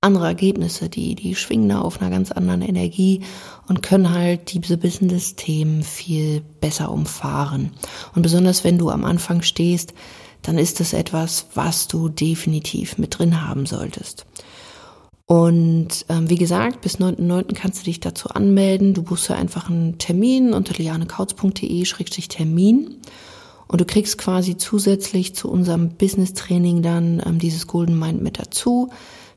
andere 0.00 0.26
Ergebnisse, 0.26 0.88
die, 0.88 1.14
die 1.14 1.34
schwingen 1.34 1.68
da 1.68 1.80
auf 1.80 2.00
einer 2.00 2.10
ganz 2.10 2.30
anderen 2.30 2.62
Energie 2.62 3.22
und 3.68 3.82
können 3.82 4.12
halt 4.12 4.52
diese 4.52 4.76
Business-Themen 4.76 5.82
viel 5.82 6.42
besser 6.60 6.90
umfahren. 6.90 7.72
Und 8.14 8.22
besonders 8.22 8.62
wenn 8.62 8.78
du 8.78 8.90
am 8.90 9.04
Anfang 9.04 9.42
stehst, 9.42 9.94
dann 10.46 10.58
ist 10.58 10.80
es 10.80 10.92
etwas, 10.92 11.46
was 11.54 11.88
du 11.88 12.08
definitiv 12.08 12.98
mit 12.98 13.18
drin 13.18 13.44
haben 13.46 13.66
solltest. 13.66 14.26
Und 15.26 16.06
ähm, 16.08 16.30
wie 16.30 16.36
gesagt, 16.36 16.80
bis 16.82 17.00
9.9. 17.00 17.52
kannst 17.54 17.80
du 17.80 17.84
dich 17.84 17.98
dazu 17.98 18.28
anmelden. 18.28 18.94
Du 18.94 19.02
buchst 19.02 19.28
einfach 19.32 19.68
einen 19.68 19.98
Termin 19.98 20.54
unter 20.54 20.74
lianekautz.de-termin 20.74 22.96
und 23.66 23.80
du 23.80 23.84
kriegst 23.84 24.18
quasi 24.18 24.56
zusätzlich 24.56 25.34
zu 25.34 25.50
unserem 25.50 25.88
Business-Training 25.90 26.82
dann 26.82 27.20
ähm, 27.26 27.40
dieses 27.40 27.66
Golden 27.66 27.98
Mind 27.98 28.22
mit 28.22 28.38
dazu. 28.38 28.90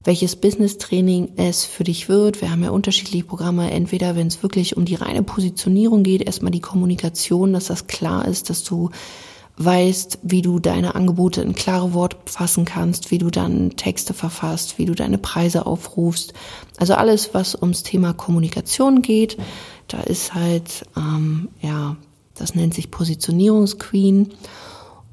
Welches 0.04 0.36
Business-Training 0.36 1.32
es 1.38 1.66
für 1.66 1.84
dich 1.84 2.08
wird. 2.08 2.40
Wir 2.42 2.52
haben 2.52 2.62
ja 2.64 2.70
unterschiedliche 2.70 3.26
Programme. 3.26 3.72
Entweder, 3.72 4.16
wenn 4.16 4.28
es 4.28 4.44
wirklich 4.44 4.78
um 4.78 4.86
die 4.86 4.94
reine 4.94 5.24
Positionierung 5.24 6.04
geht, 6.04 6.22
erstmal 6.22 6.52
die 6.52 6.62
Kommunikation, 6.62 7.52
dass 7.52 7.66
das 7.66 7.88
klar 7.88 8.28
ist, 8.28 8.52
dass 8.52 8.64
du 8.64 8.92
weißt, 9.60 10.20
wie 10.24 10.42
du 10.42 10.60
deine 10.60 10.96
Angebote 10.96 11.42
in 11.42 11.54
klare 11.54 11.94
Worte 11.94 12.18
fassen 12.26 12.64
kannst, 12.64 13.12
wie 13.12 13.18
du 13.18 13.30
dann 13.30 13.72
Texte 13.72 14.14
verfasst, 14.14 14.78
wie 14.78 14.86
du 14.86 14.96
deine 14.96 15.18
Preise 15.18 15.66
aufrufst. 15.66 16.34
Also 16.78 16.94
alles, 16.94 17.34
was 17.34 17.56
ums 17.56 17.84
Thema 17.84 18.14
Kommunikation 18.14 19.02
geht, 19.02 19.38
da 19.90 20.00
ist 20.00 20.34
halt, 20.34 20.86
ähm, 20.96 21.50
ja, 21.62 21.98
das 22.36 22.56
nennt 22.56 22.74
sich 22.74 22.90
Positionierungsqueen. 22.90 24.30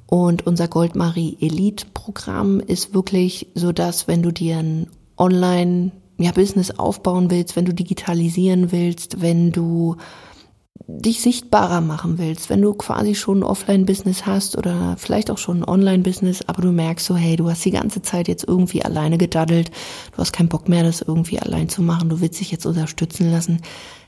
Und 0.06 0.46
unser 0.46 0.68
Goldmarie 0.68 1.36
Elite 1.40 1.86
Programm 1.92 2.60
ist 2.60 2.94
wirklich 2.94 3.48
so, 3.56 3.72
dass 3.72 4.06
wenn 4.06 4.22
du 4.22 4.30
dir 4.30 4.58
ein 4.58 4.86
Online 5.18 5.90
ja, 6.18 6.30
Business 6.30 6.70
aufbauen 6.70 7.32
willst, 7.32 7.56
wenn 7.56 7.64
du 7.64 7.74
digitalisieren 7.74 8.70
willst, 8.70 9.20
wenn 9.20 9.50
du 9.50 9.96
dich 10.86 11.20
sichtbarer 11.20 11.80
machen 11.80 12.18
willst, 12.18 12.50
wenn 12.50 12.62
du 12.62 12.74
quasi 12.74 13.14
schon 13.14 13.40
ein 13.40 13.44
Offline-Business 13.44 14.26
hast 14.26 14.56
oder 14.56 14.96
vielleicht 14.98 15.30
auch 15.30 15.38
schon 15.38 15.58
ein 15.58 15.68
Online-Business, 15.68 16.42
aber 16.46 16.62
du 16.62 16.72
merkst 16.72 17.06
so, 17.06 17.16
hey, 17.16 17.36
du 17.36 17.48
hast 17.48 17.64
die 17.64 17.70
ganze 17.70 18.02
Zeit 18.02 18.28
jetzt 18.28 18.46
irgendwie 18.46 18.84
alleine 18.84 19.18
gedaddelt, 19.18 19.70
du 20.12 20.18
hast 20.18 20.32
keinen 20.32 20.48
Bock 20.48 20.68
mehr, 20.68 20.82
das 20.82 21.02
irgendwie 21.02 21.38
allein 21.38 21.68
zu 21.68 21.82
machen, 21.82 22.08
du 22.08 22.20
willst 22.20 22.40
dich 22.40 22.50
jetzt 22.50 22.66
unterstützen 22.66 23.30
lassen, 23.30 23.62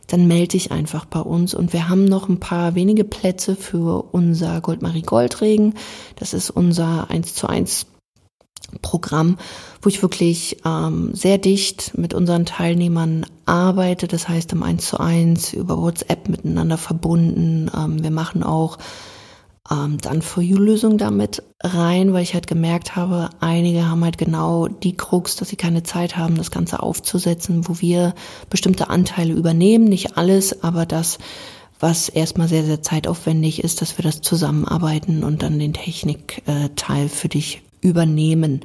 dann 0.08 0.26
melde 0.26 0.48
dich 0.48 0.72
einfach 0.72 1.04
bei 1.04 1.20
uns 1.20 1.54
und 1.54 1.72
wir 1.72 1.88
haben 1.88 2.04
noch 2.04 2.28
ein 2.28 2.40
paar 2.40 2.74
wenige 2.74 3.04
Plätze 3.04 3.56
für 3.56 4.04
unser 4.12 4.60
Goldmarie 4.60 5.02
Goldregen. 5.02 5.74
Das 6.16 6.32
ist 6.32 6.48
unser 6.48 7.10
1 7.10 7.34
zu 7.34 7.46
1 7.46 7.86
Programm, 8.82 9.38
wo 9.80 9.88
ich 9.88 10.02
wirklich 10.02 10.58
ähm, 10.64 11.14
sehr 11.14 11.38
dicht 11.38 11.96
mit 11.96 12.14
unseren 12.14 12.46
Teilnehmern 12.46 13.26
arbeite. 13.46 14.08
Das 14.08 14.28
heißt 14.28 14.52
im 14.52 14.62
Eins 14.62 14.86
zu 14.86 15.00
eins 15.00 15.52
über 15.52 15.78
WhatsApp 15.78 16.28
miteinander 16.28 16.78
verbunden. 16.78 17.70
Ähm, 17.74 18.02
wir 18.02 18.10
machen 18.10 18.42
auch 18.42 18.78
ähm, 19.70 19.98
dann 20.00 20.22
For 20.22 20.42
You-Lösungen 20.42 20.98
damit 20.98 21.42
rein, 21.62 22.12
weil 22.12 22.22
ich 22.22 22.34
halt 22.34 22.46
gemerkt 22.46 22.96
habe, 22.96 23.30
einige 23.40 23.88
haben 23.88 24.04
halt 24.04 24.18
genau 24.18 24.68
die 24.68 24.96
Krux, 24.96 25.36
dass 25.36 25.48
sie 25.48 25.56
keine 25.56 25.82
Zeit 25.82 26.16
haben, 26.16 26.36
das 26.36 26.50
Ganze 26.50 26.82
aufzusetzen, 26.82 27.68
wo 27.68 27.80
wir 27.80 28.14
bestimmte 28.50 28.90
Anteile 28.90 29.34
übernehmen. 29.34 29.84
Nicht 29.84 30.16
alles, 30.16 30.62
aber 30.62 30.86
das 30.86 31.18
was 31.80 32.08
erstmal 32.08 32.48
sehr, 32.48 32.64
sehr 32.64 32.82
zeitaufwendig 32.82 33.62
ist, 33.62 33.80
dass 33.80 33.98
wir 33.98 34.02
das 34.02 34.20
zusammenarbeiten 34.20 35.22
und 35.22 35.42
dann 35.42 35.60
den 35.60 35.74
Technikteil 35.74 37.08
für 37.08 37.28
dich 37.28 37.62
übernehmen. 37.80 38.60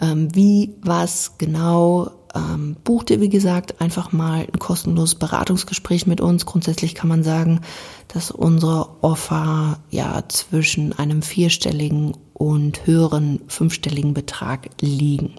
Ähm, 0.00 0.34
wie, 0.34 0.74
was 0.82 1.38
genau, 1.38 2.10
ähm, 2.34 2.76
buch 2.82 3.04
dir, 3.04 3.20
wie 3.20 3.28
gesagt, 3.28 3.80
einfach 3.80 4.12
mal 4.12 4.40
ein 4.40 4.58
kostenloses 4.58 5.14
Beratungsgespräch 5.14 6.06
mit 6.06 6.20
uns. 6.20 6.46
Grundsätzlich 6.46 6.94
kann 6.94 7.08
man 7.08 7.22
sagen, 7.22 7.60
dass 8.08 8.30
unsere 8.30 9.02
Offer 9.02 9.78
ja 9.90 10.24
zwischen 10.28 10.92
einem 10.92 11.22
vierstelligen 11.22 12.16
und 12.32 12.86
höheren 12.86 13.40
fünfstelligen 13.46 14.14
Betrag 14.14 14.68
liegen. 14.80 15.34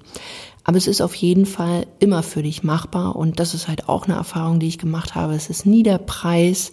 Aber 0.64 0.78
es 0.78 0.88
ist 0.88 1.02
auf 1.02 1.14
jeden 1.16 1.46
Fall 1.46 1.86
immer 2.00 2.24
für 2.24 2.42
dich 2.42 2.64
machbar 2.64 3.16
und 3.16 3.40
das 3.40 3.54
ist 3.54 3.68
halt 3.68 3.88
auch 3.88 4.06
eine 4.06 4.16
Erfahrung, 4.16 4.60
die 4.60 4.68
ich 4.68 4.80
gemacht 4.80 5.14
habe. 5.14 5.36
Es 5.36 5.50
ist 5.50 5.66
nie 5.66 5.84
der 5.84 6.00
Preis, 6.00 6.72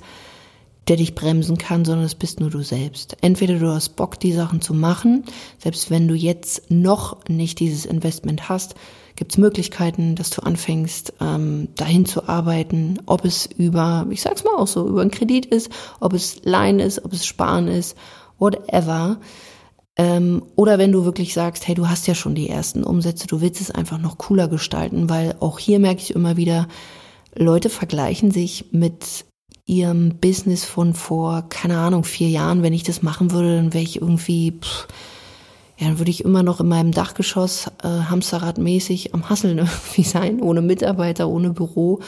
der 0.88 0.96
dich 0.96 1.14
bremsen 1.14 1.58
kann, 1.58 1.84
sondern 1.84 2.04
es 2.04 2.14
bist 2.14 2.40
nur 2.40 2.50
du 2.50 2.62
selbst. 2.62 3.16
Entweder 3.20 3.58
du 3.58 3.68
hast 3.68 3.90
Bock, 3.90 4.18
die 4.18 4.32
Sachen 4.32 4.60
zu 4.60 4.74
machen, 4.74 5.24
selbst 5.58 5.90
wenn 5.90 6.08
du 6.08 6.14
jetzt 6.14 6.70
noch 6.70 7.28
nicht 7.28 7.60
dieses 7.60 7.86
Investment 7.86 8.48
hast, 8.48 8.74
gibt 9.14 9.32
es 9.32 9.38
Möglichkeiten, 9.38 10.16
dass 10.16 10.30
du 10.30 10.42
anfängst, 10.42 11.14
ähm, 11.20 11.68
dahin 11.76 12.06
zu 12.06 12.28
arbeiten, 12.28 12.98
ob 13.06 13.24
es 13.24 13.46
über, 13.46 14.06
ich 14.10 14.22
sag's 14.22 14.44
mal 14.44 14.56
auch 14.56 14.66
so, 14.66 14.88
über 14.88 15.02
einen 15.02 15.10
Kredit 15.10 15.46
ist, 15.46 15.70
ob 16.00 16.14
es 16.14 16.40
Leihen 16.44 16.80
ist, 16.80 17.04
ob 17.04 17.12
es 17.12 17.26
Sparen 17.26 17.68
ist, 17.68 17.96
whatever. 18.38 19.18
Ähm, 19.96 20.42
oder 20.56 20.78
wenn 20.78 20.92
du 20.92 21.04
wirklich 21.04 21.34
sagst, 21.34 21.68
hey, 21.68 21.74
du 21.74 21.88
hast 21.88 22.08
ja 22.08 22.14
schon 22.14 22.34
die 22.34 22.48
ersten 22.48 22.82
Umsätze, 22.82 23.26
du 23.26 23.40
willst 23.40 23.60
es 23.60 23.70
einfach 23.70 23.98
noch 23.98 24.18
cooler 24.18 24.48
gestalten, 24.48 25.10
weil 25.10 25.36
auch 25.38 25.58
hier 25.58 25.78
merke 25.78 26.00
ich 26.00 26.14
immer 26.14 26.36
wieder, 26.36 26.66
Leute 27.34 27.70
vergleichen 27.70 28.30
sich 28.30 28.66
mit 28.72 29.26
ihrem 29.72 30.16
Business 30.20 30.64
von 30.64 30.94
vor, 30.94 31.44
keine 31.48 31.78
Ahnung, 31.78 32.04
vier 32.04 32.28
Jahren, 32.28 32.62
wenn 32.62 32.72
ich 32.72 32.82
das 32.82 33.02
machen 33.02 33.32
würde, 33.32 33.56
dann 33.56 33.72
wäre 33.72 33.82
ich 33.84 34.00
irgendwie, 34.00 34.52
pff, 34.60 34.86
ja, 35.78 35.88
dann 35.88 35.98
würde 35.98 36.10
ich 36.10 36.24
immer 36.24 36.42
noch 36.42 36.60
in 36.60 36.68
meinem 36.68 36.92
Dachgeschoss 36.92 37.68
äh, 37.82 37.88
Hamsterradmäßig 37.88 39.14
am 39.14 39.28
Hasseln 39.28 39.58
irgendwie 39.58 40.04
sein, 40.04 40.40
ohne 40.40 40.62
Mitarbeiter, 40.62 41.28
ohne 41.28 41.50
Büro, 41.50 42.00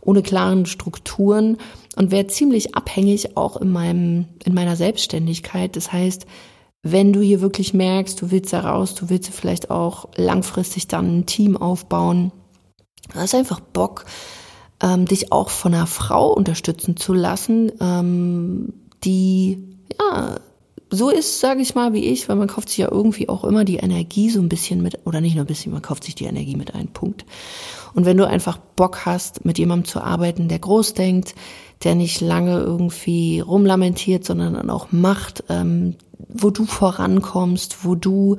ohne 0.00 0.22
klaren 0.22 0.66
Strukturen 0.66 1.58
und 1.96 2.10
wäre 2.10 2.26
ziemlich 2.26 2.74
abhängig 2.74 3.36
auch 3.36 3.56
in 3.56 3.70
meinem, 3.70 4.26
in 4.44 4.54
meiner 4.54 4.76
Selbstständigkeit. 4.76 5.76
Das 5.76 5.92
heißt, 5.92 6.26
wenn 6.82 7.12
du 7.12 7.20
hier 7.20 7.40
wirklich 7.40 7.72
merkst, 7.72 8.20
du 8.20 8.32
willst 8.32 8.52
da 8.52 8.60
raus, 8.60 8.94
du 8.96 9.08
willst 9.08 9.30
vielleicht 9.30 9.70
auch 9.70 10.08
langfristig 10.16 10.88
dann 10.88 11.20
ein 11.20 11.26
Team 11.26 11.56
aufbauen, 11.56 12.32
hast 13.14 13.34
einfach 13.34 13.60
Bock, 13.60 14.04
ähm, 14.82 15.06
dich 15.06 15.32
auch 15.32 15.48
von 15.48 15.74
einer 15.74 15.86
Frau 15.86 16.32
unterstützen 16.32 16.96
zu 16.96 17.14
lassen, 17.14 17.72
ähm, 17.80 18.74
die 19.04 19.62
ja 19.98 20.36
so 20.94 21.08
ist, 21.08 21.40
sage 21.40 21.62
ich 21.62 21.74
mal, 21.74 21.94
wie 21.94 22.04
ich, 22.04 22.28
weil 22.28 22.36
man 22.36 22.48
kauft 22.48 22.68
sich 22.68 22.78
ja 22.78 22.90
irgendwie 22.90 23.30
auch 23.30 23.44
immer 23.44 23.64
die 23.64 23.76
Energie 23.76 24.28
so 24.28 24.40
ein 24.40 24.50
bisschen 24.50 24.82
mit, 24.82 24.98
oder 25.06 25.22
nicht 25.22 25.34
nur 25.34 25.44
ein 25.44 25.48
bisschen, 25.48 25.72
man 25.72 25.80
kauft 25.80 26.04
sich 26.04 26.14
die 26.14 26.26
Energie 26.26 26.54
mit 26.54 26.74
einem 26.74 26.88
Punkt. 26.88 27.24
Und 27.94 28.04
wenn 28.04 28.18
du 28.18 28.26
einfach 28.26 28.58
Bock 28.58 29.06
hast, 29.06 29.46
mit 29.46 29.58
jemandem 29.58 29.86
zu 29.86 30.02
arbeiten, 30.02 30.48
der 30.48 30.58
groß 30.58 30.92
denkt, 30.92 31.34
der 31.82 31.94
nicht 31.94 32.20
lange 32.20 32.58
irgendwie 32.58 33.40
rumlamentiert, 33.40 34.24
sondern 34.24 34.52
dann 34.52 34.68
auch 34.68 34.92
macht, 34.92 35.44
ähm, 35.48 35.96
wo 36.28 36.50
du 36.50 36.66
vorankommst, 36.66 37.84
wo 37.84 37.94
du 37.94 38.36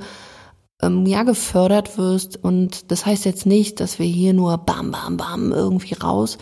ähm, 0.84 1.06
ja 1.06 1.22
gefördert 1.22 1.98
wirst. 1.98 2.42
Und 2.42 2.90
das 2.90 3.06
heißt 3.06 3.24
jetzt 3.24 3.46
nicht, 3.46 3.80
dass 3.80 3.98
wir 3.98 4.06
hier 4.06 4.32
nur 4.32 4.58
bam, 4.58 4.90
bam, 4.90 5.16
bam 5.16 5.52
irgendwie 5.52 5.94
raus. 5.94 6.38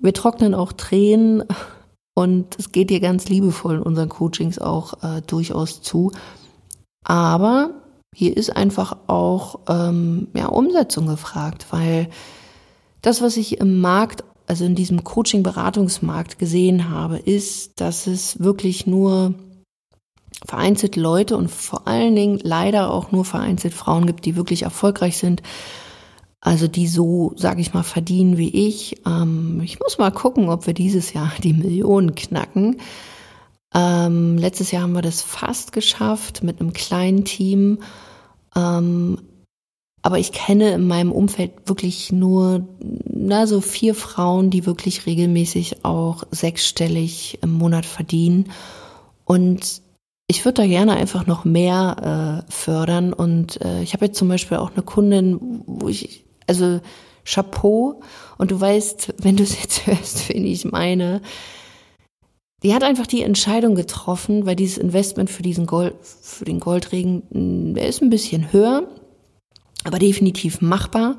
Wir 0.00 0.12
trocknen 0.12 0.54
auch 0.54 0.72
Tränen 0.72 1.44
und 2.14 2.58
es 2.58 2.72
geht 2.72 2.90
dir 2.90 3.00
ganz 3.00 3.28
liebevoll 3.28 3.76
in 3.76 3.82
unseren 3.82 4.08
Coachings 4.08 4.58
auch 4.58 5.02
äh, 5.02 5.22
durchaus 5.26 5.82
zu. 5.82 6.12
Aber 7.04 7.70
hier 8.14 8.36
ist 8.36 8.54
einfach 8.54 8.96
auch 9.06 9.60
ähm, 9.68 10.28
ja, 10.34 10.46
Umsetzung 10.46 11.06
gefragt, 11.06 11.66
weil 11.70 12.08
das, 13.02 13.22
was 13.22 13.36
ich 13.36 13.60
im 13.60 13.80
Markt, 13.80 14.24
also 14.46 14.64
in 14.64 14.74
diesem 14.74 15.04
Coaching-Beratungsmarkt 15.04 16.38
gesehen 16.38 16.90
habe, 16.90 17.18
ist, 17.18 17.80
dass 17.80 18.06
es 18.06 18.40
wirklich 18.40 18.86
nur 18.86 19.34
vereinzelt 20.46 20.96
Leute 20.96 21.36
und 21.36 21.50
vor 21.50 21.86
allen 21.88 22.14
Dingen 22.14 22.40
leider 22.42 22.90
auch 22.90 23.12
nur 23.12 23.24
vereinzelt 23.24 23.74
Frauen 23.74 24.06
gibt, 24.06 24.24
die 24.24 24.36
wirklich 24.36 24.62
erfolgreich 24.62 25.16
sind. 25.18 25.42
Also 26.40 26.68
die 26.68 26.86
so, 26.86 27.32
sage 27.36 27.60
ich 27.60 27.74
mal, 27.74 27.82
verdienen 27.82 28.38
wie 28.38 28.68
ich. 28.68 29.02
Ähm, 29.04 29.60
ich 29.64 29.80
muss 29.80 29.98
mal 29.98 30.12
gucken, 30.12 30.48
ob 30.48 30.66
wir 30.66 30.74
dieses 30.74 31.12
Jahr 31.12 31.32
die 31.42 31.52
Millionen 31.52 32.14
knacken. 32.14 32.80
Ähm, 33.74 34.38
letztes 34.38 34.70
Jahr 34.70 34.82
haben 34.82 34.94
wir 34.94 35.02
das 35.02 35.20
fast 35.20 35.72
geschafft 35.72 36.42
mit 36.42 36.60
einem 36.60 36.72
kleinen 36.72 37.24
Team. 37.24 37.80
Ähm, 38.54 39.18
aber 40.02 40.18
ich 40.18 40.32
kenne 40.32 40.70
in 40.70 40.86
meinem 40.86 41.10
Umfeld 41.10 41.52
wirklich 41.66 42.12
nur 42.12 42.68
na, 42.80 43.46
so 43.46 43.60
vier 43.60 43.94
Frauen, 43.94 44.50
die 44.50 44.64
wirklich 44.64 45.06
regelmäßig 45.06 45.84
auch 45.84 46.22
sechsstellig 46.30 47.40
im 47.42 47.52
Monat 47.52 47.84
verdienen. 47.84 48.52
Und 49.24 49.82
ich 50.30 50.44
würde 50.44 50.62
da 50.62 50.66
gerne 50.66 50.94
einfach 50.94 51.26
noch 51.26 51.44
mehr 51.44 52.44
äh, 52.46 52.52
fördern. 52.52 53.12
Und 53.14 53.60
äh, 53.62 53.82
ich 53.82 53.94
habe 53.94 54.06
jetzt 54.06 54.18
zum 54.18 54.28
Beispiel 54.28 54.58
auch 54.58 54.70
eine 54.72 54.82
Kundin, 54.82 55.62
wo 55.66 55.88
ich, 55.88 56.24
also 56.46 56.80
Chapeau, 57.24 58.00
und 58.36 58.50
du 58.50 58.60
weißt, 58.60 59.14
wenn 59.22 59.36
du 59.36 59.42
es 59.42 59.60
jetzt 59.60 59.86
hörst, 59.86 60.28
wen 60.28 60.44
ich 60.44 60.66
meine, 60.66 61.22
die 62.62 62.74
hat 62.74 62.82
einfach 62.82 63.06
die 63.06 63.22
Entscheidung 63.22 63.74
getroffen, 63.74 64.44
weil 64.44 64.56
dieses 64.56 64.78
Investment 64.78 65.30
für 65.30 65.42
diesen 65.42 65.66
Gold, 65.66 65.94
für 66.02 66.44
den 66.44 66.60
Goldregen, 66.60 67.74
der 67.74 67.86
ist 67.86 68.02
ein 68.02 68.10
bisschen 68.10 68.52
höher, 68.52 68.88
aber 69.84 69.98
definitiv 69.98 70.60
machbar. 70.60 71.18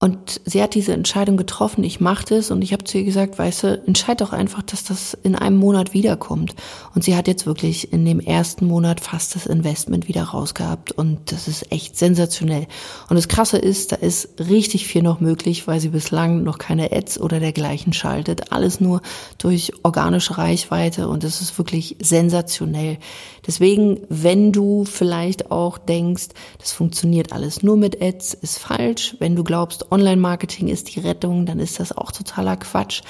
Und 0.00 0.40
sie 0.44 0.62
hat 0.62 0.74
diese 0.74 0.92
Entscheidung 0.92 1.36
getroffen, 1.38 1.82
ich 1.82 1.98
mache 1.98 2.26
das 2.26 2.50
und 2.50 2.62
ich 2.62 2.74
habe 2.74 2.84
zu 2.84 2.98
ihr 2.98 3.04
gesagt, 3.04 3.38
weißt 3.38 3.62
du, 3.62 3.82
entscheid 3.86 4.20
doch 4.20 4.32
einfach, 4.32 4.60
dass 4.60 4.84
das 4.84 5.14
in 5.22 5.34
einem 5.34 5.56
Monat 5.56 5.94
wiederkommt. 5.94 6.54
Und 6.94 7.04
sie 7.04 7.16
hat 7.16 7.26
jetzt 7.26 7.46
wirklich 7.46 7.92
in 7.92 8.04
dem 8.04 8.20
ersten 8.20 8.66
Monat 8.66 9.00
fast 9.00 9.34
das 9.34 9.46
Investment 9.46 10.06
wieder 10.06 10.24
rausgehabt 10.24 10.92
und 10.92 11.32
das 11.32 11.48
ist 11.48 11.72
echt 11.72 11.96
sensationell. 11.96 12.66
Und 13.08 13.16
das 13.16 13.28
Krasse 13.28 13.56
ist, 13.56 13.92
da 13.92 13.96
ist 13.96 14.40
richtig 14.40 14.86
viel 14.86 15.02
noch 15.02 15.20
möglich, 15.20 15.66
weil 15.68 15.80
sie 15.80 15.90
bislang 15.90 16.42
noch 16.42 16.58
keine 16.58 16.92
Ads 16.92 17.18
oder 17.18 17.40
dergleichen 17.40 17.94
schaltet. 17.94 18.52
Alles 18.52 18.80
nur 18.80 19.00
durch 19.38 19.72
organische 19.84 20.36
Reichweite 20.36 21.08
und 21.08 21.24
das 21.24 21.40
ist 21.40 21.56
wirklich 21.56 21.96
sensationell. 22.02 22.98
Deswegen, 23.46 24.00
wenn 24.08 24.52
du 24.52 24.84
vielleicht 24.84 25.50
auch 25.50 25.78
denkst, 25.78 26.28
das 26.58 26.72
funktioniert 26.72 27.32
alles 27.32 27.62
nur 27.62 27.76
mit 27.76 28.00
Ads, 28.00 28.34
ist 28.34 28.58
falsch. 28.58 29.16
Wenn 29.18 29.36
du 29.36 29.44
glaubst, 29.44 29.92
Online-Marketing 29.92 30.68
ist 30.68 30.94
die 30.94 31.00
Rettung, 31.00 31.46
dann 31.46 31.58
ist 31.58 31.78
das 31.78 31.96
auch 31.96 32.10
totaler 32.10 32.56
Quatsch. 32.56 33.02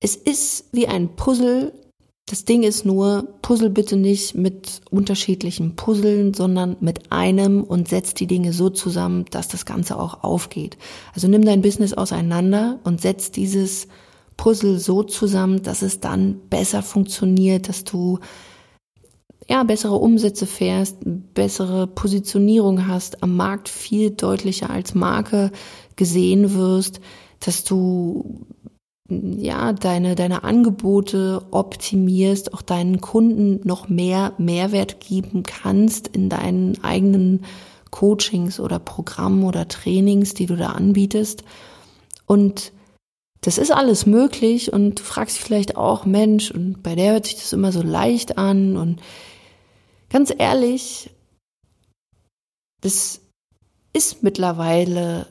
Es 0.00 0.16
ist 0.16 0.66
wie 0.72 0.88
ein 0.88 1.16
Puzzle. 1.16 1.72
Das 2.26 2.44
Ding 2.44 2.62
ist 2.62 2.86
nur, 2.86 3.28
puzzle 3.42 3.68
bitte 3.68 3.96
nicht 3.96 4.34
mit 4.34 4.80
unterschiedlichen 4.90 5.76
Puzzeln, 5.76 6.32
sondern 6.34 6.76
mit 6.80 7.12
einem 7.12 7.62
und 7.62 7.88
setz 7.88 8.14
die 8.14 8.28
Dinge 8.28 8.52
so 8.52 8.70
zusammen, 8.70 9.26
dass 9.30 9.48
das 9.48 9.66
Ganze 9.66 9.98
auch 9.98 10.22
aufgeht. 10.22 10.78
Also 11.14 11.28
nimm 11.28 11.44
dein 11.44 11.62
Business 11.62 11.92
auseinander 11.92 12.78
und 12.84 13.00
setz 13.00 13.32
dieses 13.32 13.88
Puzzle 14.36 14.78
so 14.78 15.02
zusammen, 15.02 15.62
dass 15.62 15.82
es 15.82 16.00
dann 16.00 16.40
besser 16.48 16.82
funktioniert, 16.82 17.68
dass 17.68 17.84
du 17.84 18.18
ja, 19.52 19.64
bessere 19.64 19.96
Umsätze 19.96 20.46
fährst, 20.46 20.96
bessere 21.04 21.86
Positionierung 21.86 22.86
hast, 22.86 23.22
am 23.22 23.36
Markt 23.36 23.68
viel 23.68 24.10
deutlicher 24.10 24.70
als 24.70 24.94
Marke 24.94 25.52
gesehen 25.94 26.54
wirst, 26.54 27.00
dass 27.38 27.62
du 27.62 28.46
ja, 29.10 29.74
deine, 29.74 30.14
deine 30.14 30.42
Angebote 30.42 31.42
optimierst, 31.50 32.54
auch 32.54 32.62
deinen 32.62 33.02
Kunden 33.02 33.60
noch 33.64 33.90
mehr 33.90 34.32
Mehrwert 34.38 35.00
geben 35.00 35.42
kannst 35.42 36.08
in 36.08 36.30
deinen 36.30 36.82
eigenen 36.82 37.44
Coachings 37.90 38.58
oder 38.58 38.78
Programmen 38.78 39.44
oder 39.44 39.68
Trainings, 39.68 40.32
die 40.32 40.46
du 40.46 40.56
da 40.56 40.70
anbietest. 40.70 41.44
Und 42.24 42.72
das 43.42 43.58
ist 43.58 43.70
alles 43.70 44.06
möglich 44.06 44.72
und 44.72 45.00
du 45.00 45.02
fragst 45.02 45.36
dich 45.36 45.44
vielleicht 45.44 45.76
auch, 45.76 46.06
Mensch, 46.06 46.50
und 46.50 46.82
bei 46.82 46.94
der 46.94 47.12
hört 47.12 47.26
sich 47.26 47.34
das 47.34 47.52
immer 47.52 47.70
so 47.70 47.82
leicht 47.82 48.38
an 48.38 48.78
und 48.78 49.02
Ganz 50.12 50.30
ehrlich, 50.36 51.10
das 52.82 53.22
ist 53.94 54.22
mittlerweile 54.22 55.26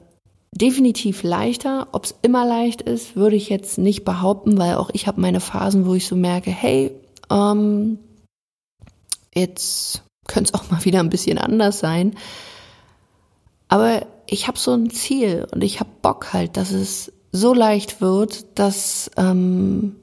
definitiv 0.55 1.21
leichter. 1.21 1.89
Ob 1.91 2.05
es 2.05 2.15
immer 2.23 2.47
leicht 2.47 2.81
ist, 2.81 3.15
würde 3.15 3.35
ich 3.35 3.49
jetzt 3.49 3.77
nicht 3.77 4.05
behaupten, 4.05 4.57
weil 4.57 4.75
auch 4.75 4.89
ich 4.93 5.05
habe 5.05 5.21
meine 5.21 5.39
Phasen, 5.39 5.85
wo 5.85 5.93
ich 5.93 6.07
so 6.07 6.15
merke, 6.15 6.49
hey, 6.49 6.99
ähm, 7.29 7.99
jetzt 9.35 10.03
könnte 10.27 10.51
es 10.51 10.59
auch 10.59 10.71
mal 10.71 10.83
wieder 10.83 10.99
ein 10.99 11.09
bisschen 11.09 11.37
anders 11.37 11.77
sein. 11.77 12.17
Aber 13.67 14.07
ich 14.25 14.47
habe 14.47 14.57
so 14.57 14.73
ein 14.73 14.89
Ziel 14.89 15.47
und 15.51 15.63
ich 15.63 15.79
habe 15.79 15.91
Bock 16.01 16.33
halt, 16.33 16.57
dass 16.57 16.71
es 16.71 17.13
so 17.31 17.53
leicht 17.53 18.01
wird, 18.01 18.57
dass 18.57 19.11
ähm, 19.15 19.97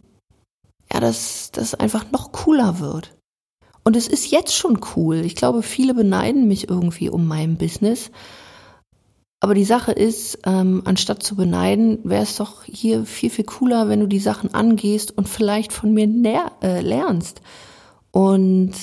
ja, 0.93 1.01
dass 1.01 1.51
das 1.51 1.75
einfach 1.75 2.13
noch 2.13 2.31
cooler 2.31 2.79
wird. 2.79 3.18
Und 3.89 3.97
es 3.97 4.07
ist 4.07 4.31
jetzt 4.31 4.55
schon 4.55 4.81
cool. 4.97 5.25
Ich 5.25 5.35
glaube, 5.35 5.63
viele 5.63 5.95
beneiden 5.95 6.47
mich 6.47 6.69
irgendwie 6.69 7.09
um 7.09 7.27
mein 7.27 7.57
Business. 7.57 8.11
Aber 9.41 9.55
die 9.55 9.65
Sache 9.65 9.93
ist, 9.93 10.41
ähm, 10.45 10.83
anstatt 10.85 11.23
zu 11.23 11.37
beneiden, 11.37 11.99
wäre 12.05 12.23
es 12.23 12.37
doch 12.37 12.65
hier 12.65 13.07
viel, 13.07 13.31
viel 13.31 13.47
cooler, 13.47 13.89
wenn 13.89 14.01
du 14.01 14.07
die 14.07 14.19
Sachen 14.19 14.53
angehst 14.53 15.17
und 15.17 15.27
vielleicht 15.27 15.73
von 15.73 15.95
mir 15.95 16.07
äh, 16.61 16.83
lernst. 16.83 17.41
Und 18.11 18.75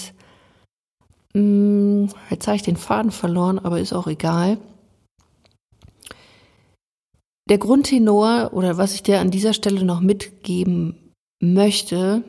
mh, 1.36 1.40
mm, 1.40 2.10
jetzt 2.32 2.48
habe 2.48 2.56
ich 2.56 2.64
den 2.64 2.76
Faden 2.76 3.12
verloren, 3.12 3.60
aber 3.60 3.80
ist 3.80 3.94
auch 3.94 4.08
egal. 4.08 4.58
Der 7.48 7.60
Grundtenor 7.60 8.54
oder 8.54 8.78
was 8.78 8.96
ich 8.96 9.04
dir 9.04 9.20
an 9.20 9.30
dieser 9.30 9.54
Stelle 9.54 9.86
noch 9.86 10.02
mitgeben 10.02 11.14
möchte, 11.40 12.24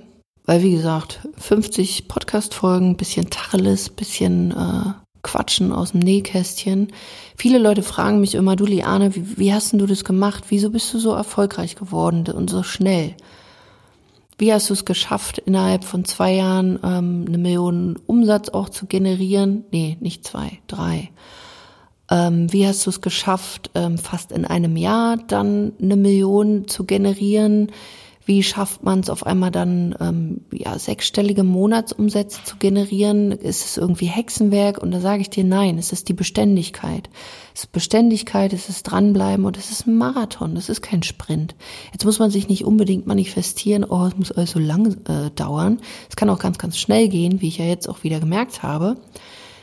weil, 0.46 0.62
wie 0.62 0.72
gesagt, 0.72 1.20
50 1.38 2.08
Podcast-Folgen, 2.08 2.96
bisschen 2.96 3.30
Tacheles, 3.30 3.90
bisschen 3.90 4.52
äh, 4.52 4.92
Quatschen 5.22 5.72
aus 5.72 5.90
dem 5.90 6.00
Nähkästchen. 6.00 6.92
Viele 7.36 7.58
Leute 7.58 7.82
fragen 7.82 8.20
mich 8.20 8.36
immer, 8.36 8.54
du 8.54 8.64
Liane, 8.64 9.14
wie, 9.16 9.38
wie 9.38 9.52
hast 9.52 9.72
denn 9.72 9.80
du 9.80 9.86
das 9.86 10.04
gemacht? 10.04 10.44
Wieso 10.48 10.70
bist 10.70 10.94
du 10.94 10.98
so 10.98 11.12
erfolgreich 11.12 11.74
geworden 11.74 12.26
und 12.32 12.48
so 12.48 12.62
schnell? 12.62 13.14
Wie 14.38 14.52
hast 14.52 14.70
du 14.70 14.74
es 14.74 14.84
geschafft, 14.84 15.38
innerhalb 15.38 15.82
von 15.82 16.04
zwei 16.04 16.34
Jahren 16.34 16.78
ähm, 16.84 17.24
eine 17.26 17.38
Million 17.38 17.98
Umsatz 18.06 18.50
auch 18.50 18.68
zu 18.68 18.86
generieren? 18.86 19.64
Nee, 19.72 19.96
nicht 20.00 20.24
zwei, 20.24 20.60
drei. 20.68 21.10
Ähm, 22.08 22.52
wie 22.52 22.66
hast 22.66 22.86
du 22.86 22.90
es 22.90 23.00
geschafft, 23.00 23.70
ähm, 23.74 23.98
fast 23.98 24.30
in 24.30 24.44
einem 24.44 24.76
Jahr 24.76 25.16
dann 25.16 25.72
eine 25.82 25.96
Million 25.96 26.68
zu 26.68 26.84
generieren? 26.84 27.72
Wie 28.26 28.42
schafft 28.42 28.82
man 28.82 28.98
es 28.98 29.08
auf 29.08 29.24
einmal 29.24 29.52
dann, 29.52 29.94
ähm, 30.00 30.40
ja, 30.50 30.76
sechsstellige 30.80 31.44
Monatsumsätze 31.44 32.40
zu 32.42 32.56
generieren? 32.56 33.30
Ist 33.30 33.64
es 33.64 33.76
irgendwie 33.76 34.06
Hexenwerk? 34.06 34.78
Und 34.78 34.90
da 34.90 34.98
sage 35.00 35.22
ich 35.22 35.30
dir, 35.30 35.44
nein, 35.44 35.78
es 35.78 35.92
ist 35.92 36.08
die 36.08 36.12
Beständigkeit. 36.12 37.08
Es 37.54 37.62
ist 37.62 37.72
Beständigkeit, 37.72 38.52
es 38.52 38.68
ist 38.68 38.82
dranbleiben 38.82 39.44
und 39.44 39.56
es 39.56 39.70
ist 39.70 39.86
ein 39.86 39.96
Marathon, 39.96 40.56
es 40.56 40.68
ist 40.68 40.82
kein 40.82 41.04
Sprint. 41.04 41.54
Jetzt 41.92 42.04
muss 42.04 42.18
man 42.18 42.32
sich 42.32 42.48
nicht 42.48 42.64
unbedingt 42.64 43.06
manifestieren, 43.06 43.84
oh, 43.84 44.06
es 44.06 44.16
muss 44.16 44.32
alles 44.32 44.50
so 44.50 44.58
lang 44.58 44.96
äh, 45.06 45.30
dauern. 45.30 45.78
Es 46.10 46.16
kann 46.16 46.28
auch 46.28 46.40
ganz, 46.40 46.58
ganz 46.58 46.78
schnell 46.78 47.08
gehen, 47.08 47.40
wie 47.40 47.48
ich 47.48 47.58
ja 47.58 47.64
jetzt 47.64 47.88
auch 47.88 48.02
wieder 48.02 48.18
gemerkt 48.18 48.64
habe. 48.64 48.96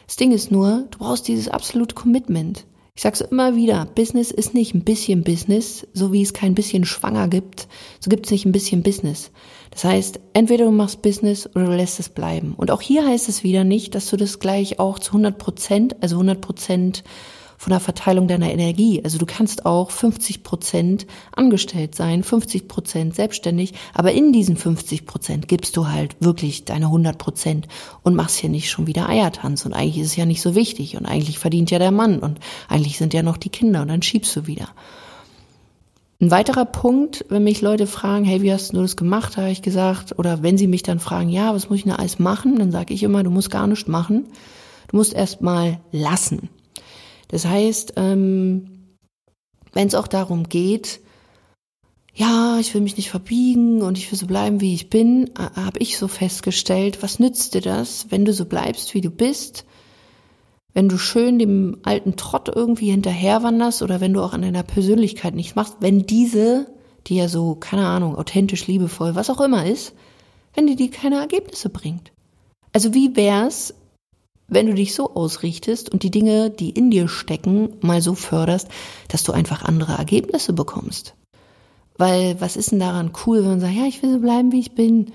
Das 0.08 0.16
Ding 0.16 0.32
ist 0.32 0.52
nur, 0.52 0.86
du 0.90 1.00
brauchst 1.00 1.28
dieses 1.28 1.50
absolute 1.50 1.96
Commitment. 1.96 2.64
Ich 2.96 3.02
sage 3.02 3.16
es 3.16 3.22
immer 3.22 3.56
wieder, 3.56 3.88
Business 3.96 4.30
ist 4.30 4.54
nicht 4.54 4.76
ein 4.76 4.84
bisschen 4.84 5.24
Business, 5.24 5.88
so 5.94 6.14
wie 6.14 6.22
es 6.22 6.32
kein 6.32 6.54
bisschen 6.54 6.86
schwanger 6.86 7.28
gibt, 7.28 7.68
so 8.00 8.12
gibt 8.12 8.28
es 8.28 8.32
nicht 8.32 8.46
ein 8.46 8.52
bisschen 8.52 8.84
Business. 8.84 9.32
Das 9.72 9.84
heißt, 9.84 10.20
entweder 10.34 10.66
du 10.66 10.72
machst 10.72 11.02
Business 11.02 11.50
oder 11.56 11.66
du 11.66 11.76
lässt 11.76 12.00
es 12.00 12.10
bleiben. 12.10 12.54
Und 12.56 12.70
auch 12.70 12.82
hier 12.82 13.04
heißt 13.04 13.30
es 13.30 13.44
wieder 13.44 13.64
nicht, 13.64 13.96
dass 13.96 14.12
du 14.12 14.16
das 14.16 14.38
gleich 14.38 14.78
auch 14.78 15.00
zu 15.00 15.14
100 15.14 15.40
Prozent, 15.40 16.04
also 16.04 16.18
100 16.18 16.40
Prozent 16.40 17.04
von 17.64 17.72
der 17.72 17.80
Verteilung 17.80 18.28
deiner 18.28 18.52
Energie. 18.52 19.02
Also 19.06 19.18
du 19.18 19.26
kannst 19.26 19.66
auch 19.66 19.90
50 19.90 20.44
Prozent 20.44 21.08
angestellt 21.34 21.96
sein, 21.96 22.22
50 22.22 22.68
Prozent 22.68 23.16
selbstständig, 23.16 23.74
aber 23.94 24.12
in 24.12 24.34
diesen 24.34 24.58
50 24.58 25.06
Prozent 25.06 25.48
gibst 25.48 25.78
du 25.78 25.88
halt 25.88 26.18
wirklich 26.20 26.66
deine 26.66 26.88
100 26.88 27.18
Prozent 27.18 27.70
und 28.02 28.16
machst 28.16 28.36
hier 28.36 28.50
nicht 28.50 28.70
schon 28.70 28.86
wieder 28.86 29.08
Eiertanz. 29.08 29.66
Und 29.66 29.72
eigentlich 29.72 30.00
ist 30.00 30.08
es 30.08 30.16
ja 30.18 30.26
nicht 30.26 30.42
so 30.42 30.56
wichtig 30.56 30.98
und 30.98 31.06
eigentlich 31.06 31.40
verdient 31.40 31.72
ja 31.72 31.80
der 31.80 31.92
Mann 31.92 32.20
und 32.20 32.38
eigentlich 32.68 32.98
sind 32.98 33.14
ja 33.14 33.24
noch 33.24 33.38
die 33.38 33.48
Kinder 33.48 33.82
und 33.82 33.88
dann 33.88 34.02
schiebst 34.02 34.36
du 34.36 34.46
wieder. 34.46 34.68
Ein 36.20 36.32
weiterer 36.32 36.66
Punkt, 36.66 37.24
wenn 37.30 37.46
mich 37.46 37.62
Leute 37.62 37.88
fragen, 37.88 38.26
hey, 38.26 38.42
wie 38.42 38.52
hast 38.52 38.74
du 38.74 38.82
das 38.82 38.98
gemacht, 38.98 39.38
habe 39.38 39.52
ich 39.52 39.62
gesagt, 39.62 40.20
oder 40.20 40.44
wenn 40.44 40.58
sie 40.58 40.68
mich 40.68 40.84
dann 40.84 41.00
fragen, 41.00 41.30
ja, 41.30 41.56
was 41.56 41.70
muss 41.70 41.78
ich 41.78 41.84
denn 41.86 41.94
alles 41.94 42.20
machen, 42.20 42.60
dann 42.60 42.74
sage 42.74 42.94
ich 42.94 43.04
immer, 43.04 43.24
du 43.24 43.30
musst 43.30 43.52
gar 43.52 43.68
nichts 43.68 43.88
machen. 43.88 44.26
Du 44.90 44.98
musst 44.98 45.14
erst 45.14 45.42
mal 45.42 45.80
lassen. 45.94 46.50
Das 47.34 47.48
heißt, 47.48 47.94
ähm, 47.96 48.68
wenn 49.74 49.88
es 49.88 49.96
auch 49.96 50.06
darum 50.06 50.44
geht, 50.50 51.00
ja, 52.14 52.60
ich 52.60 52.72
will 52.76 52.82
mich 52.82 52.96
nicht 52.96 53.10
verbiegen 53.10 53.82
und 53.82 53.98
ich 53.98 54.12
will 54.12 54.20
so 54.20 54.28
bleiben, 54.28 54.62
wie 54.62 54.76
ich 54.76 54.92
bin, 54.92 55.32
habe 55.36 55.80
ich 55.80 55.98
so 55.98 56.08
festgestellt, 56.08 57.02
was 57.02 57.18
nützt 57.18 57.56
dir 57.56 57.62
das, 57.62 58.12
wenn 58.12 58.24
du 58.24 58.34
so 58.34 58.46
bleibst, 58.46 58.94
wie 58.94 59.02
du 59.02 59.10
bist, 59.10 59.66
wenn 60.76 60.88
du 60.88 61.00
schön 61.00 61.40
dem 61.40 61.80
alten 61.82 62.18
Trott 62.18 62.52
irgendwie 62.54 62.92
hinterherwanderst 62.92 63.82
oder 63.82 64.00
wenn 64.00 64.14
du 64.14 64.22
auch 64.22 64.34
an 64.34 64.44
deiner 64.44 64.62
Persönlichkeit 64.62 65.34
nichts 65.34 65.56
machst, 65.56 65.78
wenn 65.80 66.06
diese, 66.06 66.68
die 67.08 67.16
ja 67.16 67.28
so, 67.28 67.56
keine 67.56 67.88
Ahnung, 67.88 68.16
authentisch, 68.16 68.68
liebevoll, 68.68 69.16
was 69.16 69.32
auch 69.32 69.42
immer 69.42 69.66
ist, 69.66 69.96
wenn 70.54 70.68
die 70.68 70.76
dir 70.76 70.92
keine 70.92 71.16
Ergebnisse 71.16 71.70
bringt. 71.70 72.12
Also 72.74 72.94
wie 72.94 73.16
wär's, 73.16 73.74
wenn 74.54 74.68
du 74.68 74.74
dich 74.74 74.94
so 74.94 75.16
ausrichtest 75.16 75.90
und 75.90 76.04
die 76.04 76.12
Dinge, 76.12 76.50
die 76.50 76.70
in 76.70 76.92
dir 76.92 77.08
stecken, 77.08 77.74
mal 77.82 78.02
so 78.02 78.16
förderst, 78.16 78.68
dass 79.08 79.24
du 79.24 79.32
einfach 79.32 79.64
andere 79.64 79.94
Ergebnisse 79.94 80.54
bekommst? 80.54 81.16
Weil 81.98 82.40
was 82.40 82.56
ist 82.56 82.72
denn 82.72 82.80
daran 82.80 83.12
cool, 83.26 83.40
wenn 83.40 83.50
man 83.50 83.60
sagt, 83.60 83.76
ja, 83.76 83.86
ich 83.86 84.02
will 84.02 84.14
so 84.14 84.20
bleiben, 84.20 84.52
wie 84.52 84.60
ich 84.60 84.74
bin? 84.74 85.12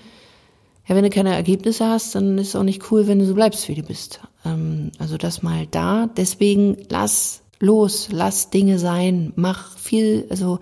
Ja, 0.86 0.94
wenn 0.94 1.04
du 1.04 1.10
keine 1.10 1.34
Ergebnisse 1.34 1.86
hast, 1.86 2.14
dann 2.14 2.38
ist 2.38 2.48
es 2.48 2.56
auch 2.56 2.62
nicht 2.62 2.90
cool, 2.90 3.06
wenn 3.06 3.18
du 3.18 3.26
so 3.26 3.34
bleibst, 3.34 3.68
wie 3.68 3.74
du 3.74 3.82
bist. 3.82 4.20
Ähm, 4.44 4.90
also 4.98 5.18
das 5.18 5.42
mal 5.42 5.66
da. 5.66 6.06
Deswegen 6.06 6.78
lass 6.88 7.42
los, 7.60 8.08
lass 8.10 8.50
Dinge 8.50 8.78
sein, 8.78 9.32
mach 9.36 9.76
viel, 9.76 10.26
also 10.30 10.60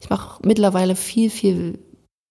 ich 0.00 0.10
mache 0.10 0.40
mittlerweile 0.46 0.96
viel, 0.96 1.30
viel 1.30 1.78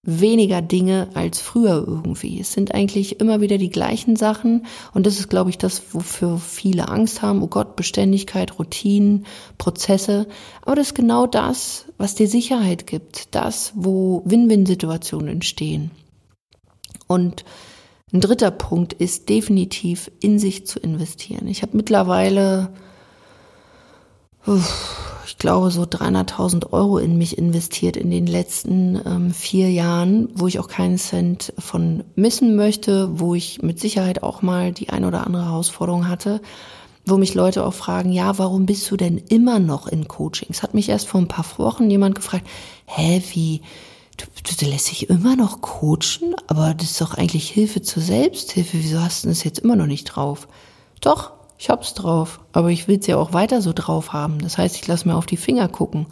weniger 0.03 0.61
Dinge 0.61 1.07
als 1.13 1.39
früher 1.39 1.83
irgendwie. 1.87 2.39
Es 2.39 2.51
sind 2.51 2.73
eigentlich 2.73 3.21
immer 3.21 3.39
wieder 3.39 3.57
die 3.57 3.69
gleichen 3.69 4.17
Sachen 4.17 4.65
und 4.93 5.05
das 5.05 5.17
ist, 5.17 5.29
glaube 5.29 5.49
ich, 5.49 5.57
das, 5.57 5.93
wofür 5.93 6.37
viele 6.37 6.89
Angst 6.89 7.21
haben. 7.21 7.41
Oh 7.41 7.47
Gott, 7.47 7.77
Beständigkeit, 7.77 8.59
Routinen, 8.59 9.25
Prozesse. 9.57 10.27
Aber 10.61 10.75
das 10.75 10.87
ist 10.87 10.95
genau 10.95 11.25
das, 11.25 11.85
was 11.97 12.15
dir 12.15 12.27
Sicherheit 12.27 12.85
gibt. 12.85 13.33
Das, 13.33 13.71
wo 13.75 14.21
Win-Win-Situationen 14.25 15.29
entstehen. 15.29 15.91
Und 17.07 17.45
ein 18.11 18.19
dritter 18.19 18.51
Punkt 18.51 18.93
ist 18.93 19.29
definitiv 19.29 20.11
in 20.19 20.37
sich 20.37 20.67
zu 20.67 20.79
investieren. 20.79 21.47
Ich 21.47 21.61
habe 21.61 21.77
mittlerweile 21.77 22.73
ich 25.25 25.37
glaube, 25.37 25.71
so 25.71 25.83
300.000 25.83 26.73
Euro 26.73 26.97
in 26.97 27.17
mich 27.17 27.37
investiert 27.37 27.95
in 27.95 28.11
den 28.11 28.27
letzten 28.27 28.99
ähm, 29.05 29.31
vier 29.31 29.71
Jahren, 29.71 30.29
wo 30.35 30.47
ich 30.47 30.59
auch 30.59 30.67
keinen 30.67 30.97
Cent 30.97 31.53
von 31.57 32.03
missen 32.15 32.55
möchte, 32.55 33.19
wo 33.19 33.35
ich 33.35 33.61
mit 33.61 33.79
Sicherheit 33.79 34.21
auch 34.23 34.41
mal 34.41 34.71
die 34.71 34.89
ein 34.89 35.05
oder 35.05 35.25
andere 35.25 35.45
Herausforderung 35.45 36.09
hatte, 36.09 36.41
wo 37.05 37.17
mich 37.17 37.33
Leute 37.33 37.65
auch 37.65 37.73
fragen, 37.73 38.11
ja, 38.11 38.37
warum 38.37 38.65
bist 38.65 38.89
du 38.89 38.97
denn 38.97 39.17
immer 39.17 39.59
noch 39.59 39.87
in 39.87 40.07
Coachings? 40.07 40.63
Hat 40.63 40.73
mich 40.73 40.89
erst 40.89 41.07
vor 41.07 41.21
ein 41.21 41.27
paar 41.27 41.45
Wochen 41.57 41.89
jemand 41.89 42.15
gefragt, 42.15 42.47
hä, 42.85 43.21
wie, 43.31 43.61
du, 44.17 44.25
du 44.59 44.65
lässt 44.69 44.91
dich 44.91 45.09
immer 45.09 45.35
noch 45.35 45.61
coachen, 45.61 46.35
aber 46.47 46.73
das 46.73 46.91
ist 46.91 47.01
doch 47.01 47.13
eigentlich 47.13 47.49
Hilfe 47.49 47.81
zur 47.81 48.03
Selbsthilfe, 48.03 48.77
wieso 48.79 49.01
hast 49.01 49.23
du 49.23 49.29
das 49.29 49.43
jetzt 49.43 49.59
immer 49.59 49.75
noch 49.75 49.87
nicht 49.87 50.05
drauf? 50.05 50.47
Doch, 51.01 51.31
ich 51.57 51.69
hab's 51.69 51.93
drauf, 51.93 52.39
aber 52.51 52.69
ich 52.69 52.87
will's 52.87 53.07
ja 53.07 53.17
auch 53.17 53.33
weiter 53.33 53.61
so 53.61 53.73
drauf 53.73 54.13
haben. 54.13 54.39
Das 54.39 54.57
heißt, 54.57 54.75
ich 54.75 54.87
lass 54.87 55.05
mir 55.05 55.15
auf 55.15 55.25
die 55.25 55.37
Finger 55.37 55.67
gucken. 55.67 56.07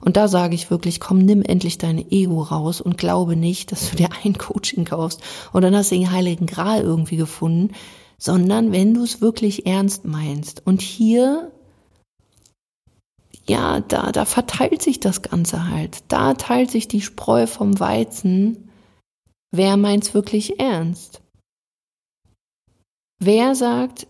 Und 0.00 0.16
da 0.16 0.28
sage 0.28 0.54
ich 0.54 0.70
wirklich, 0.70 0.98
komm, 0.98 1.18
nimm 1.18 1.42
endlich 1.42 1.78
dein 1.78 2.10
Ego 2.10 2.42
raus 2.42 2.80
und 2.80 2.96
glaube 2.96 3.36
nicht, 3.36 3.70
dass 3.70 3.90
du 3.90 3.96
dir 3.96 4.08
ein 4.24 4.34
Coaching 4.38 4.84
kaufst 4.84 5.20
und 5.52 5.62
dann 5.62 5.76
hast 5.76 5.90
du 5.90 5.96
den 5.96 6.10
heiligen 6.10 6.46
Gral 6.46 6.80
irgendwie 6.80 7.16
gefunden, 7.16 7.74
sondern 8.18 8.72
wenn 8.72 8.94
du 8.94 9.02
es 9.02 9.20
wirklich 9.20 9.66
ernst 9.66 10.04
meinst. 10.04 10.66
Und 10.66 10.80
hier, 10.80 11.50
ja, 13.46 13.80
da, 13.80 14.12
da 14.12 14.24
verteilt 14.24 14.82
sich 14.82 15.00
das 15.00 15.22
Ganze 15.22 15.68
halt. 15.68 16.04
Da 16.08 16.34
teilt 16.34 16.70
sich 16.70 16.88
die 16.88 17.00
Spreu 17.00 17.46
vom 17.46 17.80
Weizen. 17.80 18.70
Wer 19.50 19.76
meint's 19.76 20.14
wirklich 20.14 20.60
ernst? 20.60 21.20
Wer 23.18 23.54
sagt, 23.54 24.06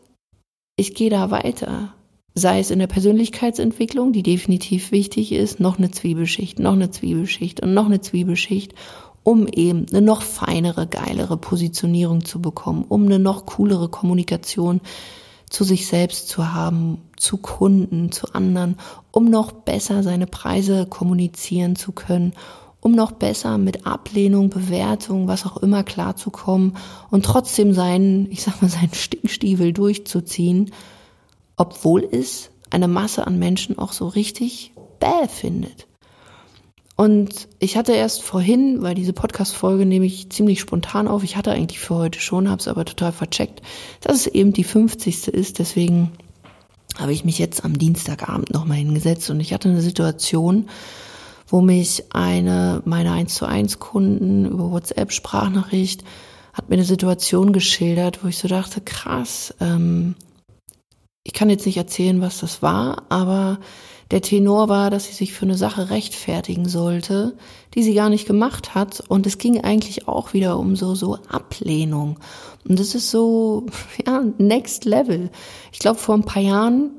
ich 0.80 0.94
gehe 0.94 1.10
da 1.10 1.30
weiter. 1.30 1.92
Sei 2.34 2.58
es 2.58 2.70
in 2.70 2.78
der 2.78 2.86
Persönlichkeitsentwicklung, 2.86 4.12
die 4.12 4.22
definitiv 4.22 4.92
wichtig 4.92 5.32
ist, 5.32 5.60
noch 5.60 5.76
eine 5.76 5.90
Zwiebelschicht, 5.90 6.58
noch 6.58 6.72
eine 6.72 6.90
Zwiebelschicht 6.90 7.60
und 7.60 7.74
noch 7.74 7.84
eine 7.84 8.00
Zwiebelschicht, 8.00 8.74
um 9.22 9.46
eben 9.46 9.84
eine 9.90 10.00
noch 10.00 10.22
feinere, 10.22 10.86
geilere 10.86 11.36
Positionierung 11.36 12.24
zu 12.24 12.40
bekommen, 12.40 12.86
um 12.88 13.04
eine 13.04 13.18
noch 13.18 13.44
coolere 13.44 13.90
Kommunikation 13.90 14.80
zu 15.50 15.64
sich 15.64 15.86
selbst 15.86 16.28
zu 16.28 16.54
haben, 16.54 17.02
zu 17.16 17.36
Kunden, 17.36 18.10
zu 18.10 18.32
anderen, 18.32 18.76
um 19.10 19.26
noch 19.26 19.52
besser 19.52 20.02
seine 20.02 20.26
Preise 20.26 20.86
kommunizieren 20.86 21.76
zu 21.76 21.92
können, 21.92 22.32
um 22.80 22.92
noch 22.92 23.12
besser 23.12 23.58
mit 23.58 23.86
Ablehnung, 23.86 24.50
Bewertung, 24.50 25.28
was 25.28 25.44
auch 25.46 25.58
immer 25.58 25.84
klarzukommen 25.84 26.76
und 27.10 27.24
trotzdem 27.24 27.74
seinen, 27.74 28.30
ich 28.30 28.42
sag 28.42 28.62
mal, 28.62 28.68
seinen 28.68 28.94
Stinkstiefel 28.94 29.72
durchzuziehen, 29.72 30.72
obwohl 31.56 32.08
es 32.10 32.50
eine 32.70 32.88
Masse 32.88 33.26
an 33.26 33.38
Menschen 33.38 33.78
auch 33.78 33.92
so 33.92 34.08
richtig 34.08 34.72
bäh 34.98 35.28
findet. 35.28 35.86
Und 36.96 37.48
ich 37.58 37.78
hatte 37.78 37.92
erst 37.92 38.22
vorhin, 38.22 38.82
weil 38.82 38.94
diese 38.94 39.14
Podcast-Folge 39.14 39.86
nehme 39.86 40.04
ich 40.04 40.28
ziemlich 40.30 40.60
spontan 40.60 41.08
auf, 41.08 41.24
ich 41.24 41.36
hatte 41.36 41.50
eigentlich 41.50 41.80
für 41.80 41.94
heute 41.94 42.20
schon, 42.20 42.50
habe 42.50 42.60
es 42.60 42.68
aber 42.68 42.84
total 42.84 43.12
vercheckt, 43.12 43.62
dass 44.02 44.16
es 44.16 44.26
eben 44.26 44.52
die 44.52 44.64
50. 44.64 45.28
ist, 45.28 45.58
deswegen 45.58 46.12
habe 46.98 47.12
ich 47.12 47.24
mich 47.24 47.38
jetzt 47.38 47.64
am 47.64 47.78
Dienstagabend 47.78 48.52
nochmal 48.52 48.76
hingesetzt 48.76 49.30
und 49.30 49.40
ich 49.40 49.54
hatte 49.54 49.70
eine 49.70 49.80
Situation, 49.80 50.68
wo 51.50 51.60
mich 51.60 52.04
eine 52.14 52.82
meiner 52.84 53.12
1 53.12 53.34
zu 53.34 53.46
1 53.46 53.78
Kunden 53.78 54.46
über 54.46 54.70
WhatsApp 54.70 55.12
Sprachnachricht 55.12 56.04
hat 56.52 56.68
mir 56.68 56.74
eine 56.74 56.84
Situation 56.84 57.52
geschildert, 57.52 58.24
wo 58.24 58.28
ich 58.28 58.38
so 58.38 58.48
dachte, 58.48 58.80
krass, 58.80 59.54
ähm, 59.60 60.16
ich 61.22 61.32
kann 61.32 61.50
jetzt 61.50 61.66
nicht 61.66 61.76
erzählen, 61.76 62.20
was 62.20 62.40
das 62.40 62.62
war, 62.62 63.04
aber 63.08 63.58
der 64.10 64.22
Tenor 64.22 64.68
war, 64.68 64.90
dass 64.90 65.04
sie 65.04 65.12
sich 65.12 65.32
für 65.32 65.44
eine 65.44 65.56
Sache 65.56 65.90
rechtfertigen 65.90 66.68
sollte, 66.68 67.36
die 67.74 67.82
sie 67.82 67.94
gar 67.94 68.10
nicht 68.10 68.26
gemacht 68.26 68.74
hat. 68.74 69.04
Und 69.06 69.26
es 69.26 69.38
ging 69.38 69.60
eigentlich 69.60 70.08
auch 70.08 70.32
wieder 70.32 70.58
um 70.58 70.74
so, 70.74 70.96
so 70.96 71.18
Ablehnung. 71.28 72.18
Und 72.68 72.80
das 72.80 72.96
ist 72.96 73.10
so, 73.10 73.66
ja, 74.06 74.24
next 74.38 74.84
level. 74.84 75.30
Ich 75.70 75.78
glaube, 75.78 75.98
vor 75.98 76.16
ein 76.16 76.24
paar 76.24 76.42
Jahren 76.42 76.90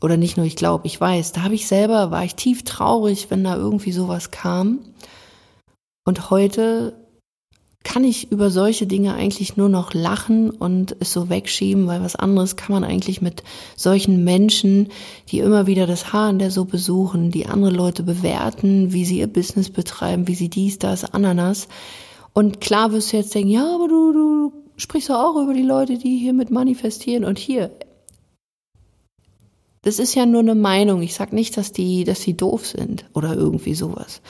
oder 0.00 0.16
nicht 0.16 0.36
nur 0.36 0.46
ich 0.46 0.56
glaube, 0.56 0.86
ich 0.86 1.00
weiß, 1.00 1.32
da 1.32 1.42
habe 1.42 1.54
ich 1.54 1.66
selber, 1.66 2.10
war 2.10 2.24
ich 2.24 2.34
tief 2.34 2.64
traurig, 2.64 3.26
wenn 3.30 3.44
da 3.44 3.56
irgendwie 3.56 3.92
sowas 3.92 4.30
kam. 4.30 4.80
Und 6.04 6.30
heute 6.30 6.94
kann 7.86 8.02
ich 8.02 8.32
über 8.32 8.50
solche 8.50 8.86
Dinge 8.86 9.14
eigentlich 9.14 9.56
nur 9.56 9.68
noch 9.68 9.94
lachen 9.94 10.50
und 10.50 10.96
es 10.98 11.12
so 11.12 11.28
wegschieben, 11.28 11.86
weil 11.86 12.02
was 12.02 12.16
anderes 12.16 12.56
kann 12.56 12.72
man 12.72 12.82
eigentlich 12.82 13.22
mit 13.22 13.44
solchen 13.76 14.24
Menschen, 14.24 14.88
die 15.30 15.38
immer 15.38 15.68
wieder 15.68 15.86
das 15.86 16.12
Haar 16.12 16.30
in 16.30 16.40
der 16.40 16.50
Suppe 16.50 16.78
suchen, 16.78 17.30
die 17.30 17.46
andere 17.46 17.70
Leute 17.70 18.02
bewerten, 18.02 18.92
wie 18.92 19.04
sie 19.04 19.20
ihr 19.20 19.28
Business 19.28 19.70
betreiben, 19.70 20.26
wie 20.26 20.34
sie 20.34 20.48
dies, 20.48 20.80
das, 20.80 21.04
Ananas. 21.04 21.68
Und 22.32 22.60
klar 22.60 22.90
wirst 22.90 23.12
du 23.12 23.18
jetzt 23.18 23.34
denken, 23.34 23.50
ja, 23.50 23.74
aber 23.74 23.86
du, 23.86 24.12
du 24.12 24.52
sprichst 24.76 25.08
doch 25.08 25.22
auch 25.22 25.40
über 25.40 25.54
die 25.54 25.62
Leute, 25.62 25.96
die 25.96 26.18
hier 26.18 26.32
mit 26.32 26.50
manifestieren 26.50 27.24
und 27.24 27.38
hier 27.38 27.70
das 29.86 30.00
ist 30.00 30.16
ja 30.16 30.26
nur 30.26 30.40
eine 30.40 30.56
Meinung. 30.56 31.00
Ich 31.00 31.14
sag 31.14 31.32
nicht, 31.32 31.56
dass 31.56 31.70
die, 31.70 32.02
dass 32.02 32.18
die 32.18 32.36
doof 32.36 32.66
sind 32.66 33.04
oder 33.14 33.34
irgendwie 33.34 33.76
sowas. 33.76 34.20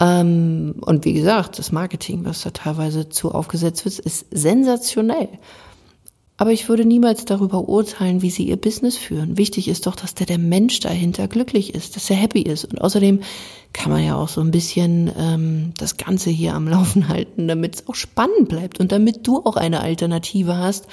Ähm, 0.00 0.76
und 0.80 1.04
wie 1.04 1.12
gesagt, 1.12 1.58
das 1.58 1.72
Marketing, 1.72 2.24
was 2.24 2.40
da 2.40 2.50
teilweise 2.50 3.10
zu 3.10 3.32
aufgesetzt 3.32 3.84
wird, 3.84 3.98
ist 3.98 4.26
sensationell. 4.30 5.28
Aber 6.38 6.52
ich 6.52 6.70
würde 6.70 6.86
niemals 6.86 7.26
darüber 7.26 7.68
urteilen, 7.68 8.22
wie 8.22 8.30
sie 8.30 8.44
ihr 8.44 8.56
Business 8.56 8.96
führen. 8.96 9.36
Wichtig 9.36 9.68
ist 9.68 9.86
doch, 9.86 9.94
dass 9.94 10.14
der, 10.14 10.24
der 10.24 10.38
Mensch 10.38 10.80
dahinter 10.80 11.28
glücklich 11.28 11.74
ist, 11.74 11.94
dass 11.94 12.08
er 12.08 12.16
happy 12.16 12.40
ist. 12.40 12.64
Und 12.64 12.80
außerdem 12.80 13.20
kann 13.74 13.92
man 13.92 14.02
ja 14.02 14.16
auch 14.16 14.28
so 14.28 14.40
ein 14.40 14.52
bisschen 14.52 15.12
ähm, 15.18 15.74
das 15.76 15.98
Ganze 15.98 16.30
hier 16.30 16.54
am 16.54 16.66
Laufen 16.66 17.08
halten, 17.08 17.46
damit 17.46 17.74
es 17.74 17.88
auch 17.88 17.94
spannend 17.94 18.48
bleibt 18.48 18.80
und 18.80 18.90
damit 18.90 19.26
du 19.26 19.44
auch 19.44 19.56
eine 19.56 19.82
Alternative 19.82 20.56
hast 20.56 20.86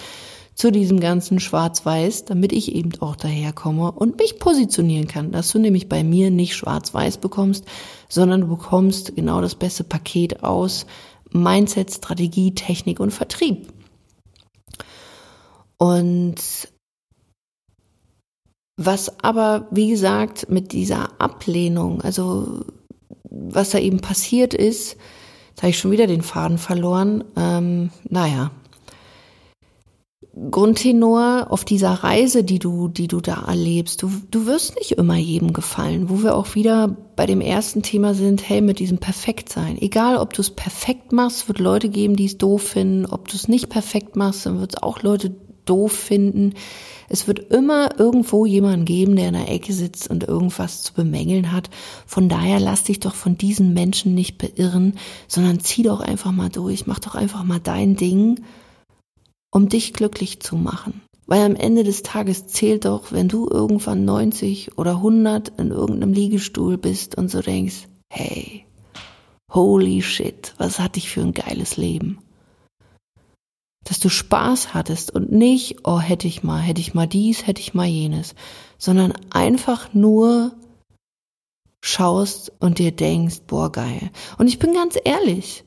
zu 0.60 0.74
diesem 0.74 1.00
ganzen 1.00 1.40
Schwarz-Weiß, 1.40 2.26
damit 2.26 2.52
ich 2.52 2.76
eben 2.76 2.92
auch 3.00 3.16
daherkomme 3.16 3.94
und 3.94 4.18
mich 4.18 4.40
positionieren 4.40 5.08
kann, 5.08 5.32
dass 5.32 5.54
du 5.54 5.58
nämlich 5.58 5.88
bei 5.88 6.04
mir 6.04 6.32
nicht 6.32 6.54
Schwarz-Weiß 6.54 7.20
bekommst, 7.20 7.64
sondern 8.10 8.42
du 8.42 8.48
bekommst 8.48 9.16
genau 9.16 9.40
das 9.40 9.56
beste 9.56 9.86
Paket 9.86 10.44
aus 10.44 10.86
Mindset, 11.32 11.94
Strategie, 11.94 12.54
Technik 12.56 13.00
und 13.00 13.12
Vertrieb. 13.12 13.72
Und 15.78 16.36
was 18.76 19.24
aber, 19.24 19.66
wie 19.72 19.92
gesagt, 19.92 20.50
mit 20.50 20.74
dieser 20.74 21.22
Ablehnung, 21.22 22.02
also 22.02 22.66
was 23.24 23.70
da 23.70 23.80
eben 23.80 24.02
passiert 24.02 24.54
ist, 24.54 24.98
da 25.56 25.62
habe 25.62 25.70
ich 25.70 25.80
schon 25.80 25.92
wieder 25.92 26.08
den 26.08 26.22
Faden 26.22 26.58
verloren. 26.58 27.24
Ähm, 27.38 27.92
naja, 28.10 28.52
Grundtenor 30.52 31.48
auf 31.50 31.66
dieser 31.66 31.92
Reise, 31.92 32.44
die 32.44 32.60
du, 32.60 32.88
die 32.88 33.08
du 33.08 33.20
da 33.20 33.46
erlebst, 33.48 34.02
du, 34.02 34.12
du 34.32 34.46
wirst 34.46 34.76
nicht 34.76 34.94
immer 34.94 35.16
jedem 35.16 35.54
gefallen, 35.54 36.10
wo 36.10 36.24
wir 36.24 36.36
auch 36.36 36.56
wieder 36.56 36.96
bei 37.16 37.26
dem 37.26 37.42
ersten 37.42 37.82
Thema 37.82 38.14
sind, 38.14 38.48
hey, 38.48 38.62
mit 38.62 38.80
diesem 38.80 39.00
Perfektsein. 39.00 39.78
Egal, 39.82 40.18
ob 40.18 40.34
du 40.34 40.42
es 40.42 40.50
perfekt 40.50 41.12
machst, 41.12 41.48
wird 41.48 41.60
Leute 41.60 41.90
geben, 41.90 42.16
die 42.16 42.26
es 42.26 42.38
doof 42.38 42.64
finden. 42.64 43.06
Ob 43.06 43.28
du 43.28 43.36
es 43.36 43.48
nicht 43.48 43.70
perfekt 43.70 44.16
machst, 44.16 44.46
dann 44.46 44.60
wird 44.60 44.76
es 44.76 44.84
auch 44.84 45.02
Leute 45.02 45.36
doof 45.66 45.92
finden. 45.92 46.54
Es 47.10 47.28
wird 47.28 47.52
immer 47.52 48.00
irgendwo 48.00 48.46
jemanden 48.46 48.86
geben, 48.86 49.16
der 49.16 49.30
in 49.30 49.34
der 49.34 49.52
Ecke 49.52 49.74
sitzt 49.74 50.10
und 50.10 50.24
irgendwas 50.24 50.84
zu 50.84 50.94
bemängeln 50.94 51.52
hat. 51.52 51.70
Von 52.06 52.30
daher 52.30 52.60
lass 52.60 52.84
dich 52.84 53.00
doch 53.00 53.16
von 53.16 53.38
diesen 53.38 53.74
Menschen 53.74 54.16
nicht 54.16 54.38
beirren, 54.38 54.94
sondern 55.28 55.60
zieh 55.60 55.84
doch 55.84 56.00
einfach 56.00 56.32
mal 56.32 56.50
durch, 56.50 56.88
mach 56.88 57.00
doch 57.00 57.16
einfach 57.16 57.44
mal 57.44 57.60
dein 57.60 57.96
Ding 57.96 58.40
um 59.52 59.70
dich 59.70 59.94
glücklich 59.94 60.40
zu 60.40 60.56
machen. 60.56 61.02
Weil 61.26 61.44
am 61.44 61.56
Ende 61.56 61.84
des 61.84 62.02
Tages 62.02 62.48
zählt 62.48 62.86
doch, 62.86 63.12
wenn 63.12 63.28
du 63.28 63.48
irgendwann 63.48 64.04
90 64.04 64.78
oder 64.78 64.96
100 64.96 65.60
in 65.60 65.70
irgendeinem 65.70 66.14
Liegestuhl 66.14 66.78
bist 66.78 67.16
und 67.16 67.30
so 67.30 67.42
denkst, 67.42 67.88
hey, 68.12 68.66
holy 69.52 70.02
shit, 70.02 70.54
was 70.58 70.80
hatte 70.80 70.98
ich 70.98 71.10
für 71.10 71.22
ein 71.22 71.34
geiles 71.34 71.78
Leben. 71.78 72.20
Dass 73.84 74.00
du 74.00 74.10
Spaß 74.10 74.74
hattest 74.74 75.12
und 75.12 75.32
nicht, 75.32 75.88
oh, 75.88 76.00
hätte 76.00 76.28
ich 76.28 76.44
mal, 76.44 76.60
hätte 76.60 76.82
ich 76.82 76.94
mal 76.94 77.08
dies, 77.08 77.46
hätte 77.46 77.62
ich 77.62 77.74
mal 77.74 77.88
jenes, 77.88 78.36
sondern 78.78 79.14
einfach 79.30 79.94
nur 79.94 80.54
schaust 81.82 82.52
und 82.60 82.80
dir 82.80 82.92
denkst, 82.92 83.42
boah, 83.48 83.72
geil. 83.72 84.12
Und 84.38 84.48
ich 84.48 84.60
bin 84.60 84.74
ganz 84.74 84.98
ehrlich, 85.04 85.64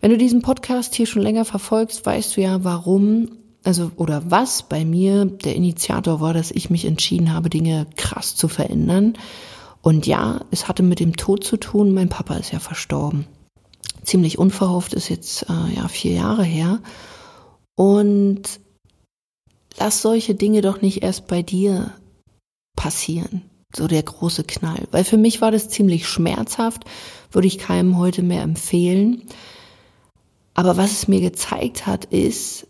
wenn 0.00 0.10
du 0.10 0.18
diesen 0.18 0.42
Podcast 0.42 0.94
hier 0.94 1.06
schon 1.06 1.22
länger 1.22 1.44
verfolgst, 1.44 2.04
weißt 2.06 2.36
du 2.36 2.40
ja, 2.40 2.62
warum, 2.64 3.30
also 3.64 3.90
oder 3.96 4.30
was 4.30 4.62
bei 4.62 4.84
mir 4.84 5.24
der 5.24 5.56
Initiator 5.56 6.20
war, 6.20 6.32
dass 6.34 6.50
ich 6.50 6.70
mich 6.70 6.84
entschieden 6.84 7.32
habe, 7.32 7.50
Dinge 7.50 7.86
krass 7.96 8.36
zu 8.36 8.48
verändern. 8.48 9.14
Und 9.82 10.06
ja, 10.06 10.40
es 10.50 10.68
hatte 10.68 10.82
mit 10.82 11.00
dem 11.00 11.16
Tod 11.16 11.44
zu 11.44 11.56
tun. 11.56 11.94
Mein 11.94 12.08
Papa 12.08 12.34
ist 12.34 12.52
ja 12.52 12.58
verstorben. 12.58 13.26
Ziemlich 14.02 14.38
unverhofft 14.38 14.94
ist 14.94 15.08
jetzt 15.08 15.46
äh, 15.48 15.74
ja 15.76 15.88
vier 15.88 16.12
Jahre 16.12 16.44
her. 16.44 16.80
Und 17.76 18.60
lass 19.78 20.02
solche 20.02 20.34
Dinge 20.34 20.62
doch 20.62 20.80
nicht 20.80 21.02
erst 21.02 21.26
bei 21.26 21.42
dir 21.42 21.92
passieren. 22.76 23.42
So 23.74 23.86
der 23.86 24.02
große 24.02 24.44
Knall. 24.44 24.88
Weil 24.90 25.04
für 25.04 25.18
mich 25.18 25.40
war 25.40 25.50
das 25.50 25.68
ziemlich 25.68 26.08
schmerzhaft, 26.08 26.84
würde 27.30 27.48
ich 27.48 27.58
keinem 27.58 27.98
heute 27.98 28.22
mehr 28.22 28.42
empfehlen. 28.42 29.22
Aber 30.58 30.76
was 30.76 30.90
es 30.90 31.06
mir 31.06 31.20
gezeigt 31.20 31.86
hat, 31.86 32.06
ist, 32.06 32.66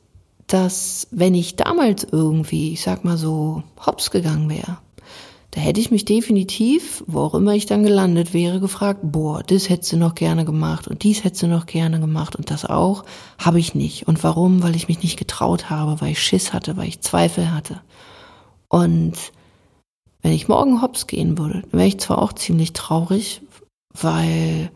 dass 0.46 1.08
wenn 1.10 1.34
ich 1.34 1.56
damals 1.56 2.04
irgendwie, 2.04 2.74
ich 2.74 2.82
sag 2.82 3.02
mal 3.02 3.16
so, 3.16 3.62
hops 3.86 4.10
gegangen 4.10 4.50
wäre, 4.50 4.76
da 5.52 5.62
hätte 5.62 5.80
ich 5.80 5.90
mich 5.90 6.04
definitiv, 6.04 7.02
wo 7.06 7.20
auch 7.20 7.34
immer 7.34 7.54
ich 7.54 7.64
dann 7.64 7.84
gelandet 7.84 8.34
wäre, 8.34 8.60
gefragt, 8.60 9.00
boah, 9.04 9.42
das 9.42 9.70
hättest 9.70 9.94
du 9.94 9.96
noch 9.96 10.14
gerne 10.14 10.44
gemacht 10.44 10.86
und 10.86 11.02
dies 11.02 11.24
hättest 11.24 11.44
du 11.44 11.46
noch 11.46 11.64
gerne 11.64 11.98
gemacht 11.98 12.36
und 12.36 12.50
das 12.50 12.66
auch, 12.66 13.04
habe 13.38 13.58
ich 13.58 13.74
nicht. 13.74 14.06
Und 14.06 14.22
warum? 14.22 14.62
Weil 14.62 14.76
ich 14.76 14.88
mich 14.88 15.02
nicht 15.02 15.18
getraut 15.18 15.70
habe, 15.70 15.98
weil 16.02 16.12
ich 16.12 16.22
Schiss 16.22 16.52
hatte, 16.52 16.76
weil 16.76 16.88
ich 16.88 17.00
Zweifel 17.00 17.54
hatte. 17.54 17.80
Und 18.68 19.14
wenn 20.20 20.32
ich 20.32 20.46
morgen 20.46 20.82
hops 20.82 21.06
gehen 21.06 21.38
würde, 21.38 21.62
wäre 21.72 21.88
ich 21.88 22.00
zwar 22.00 22.20
auch 22.20 22.34
ziemlich 22.34 22.74
traurig, 22.74 23.40
weil 23.94 24.70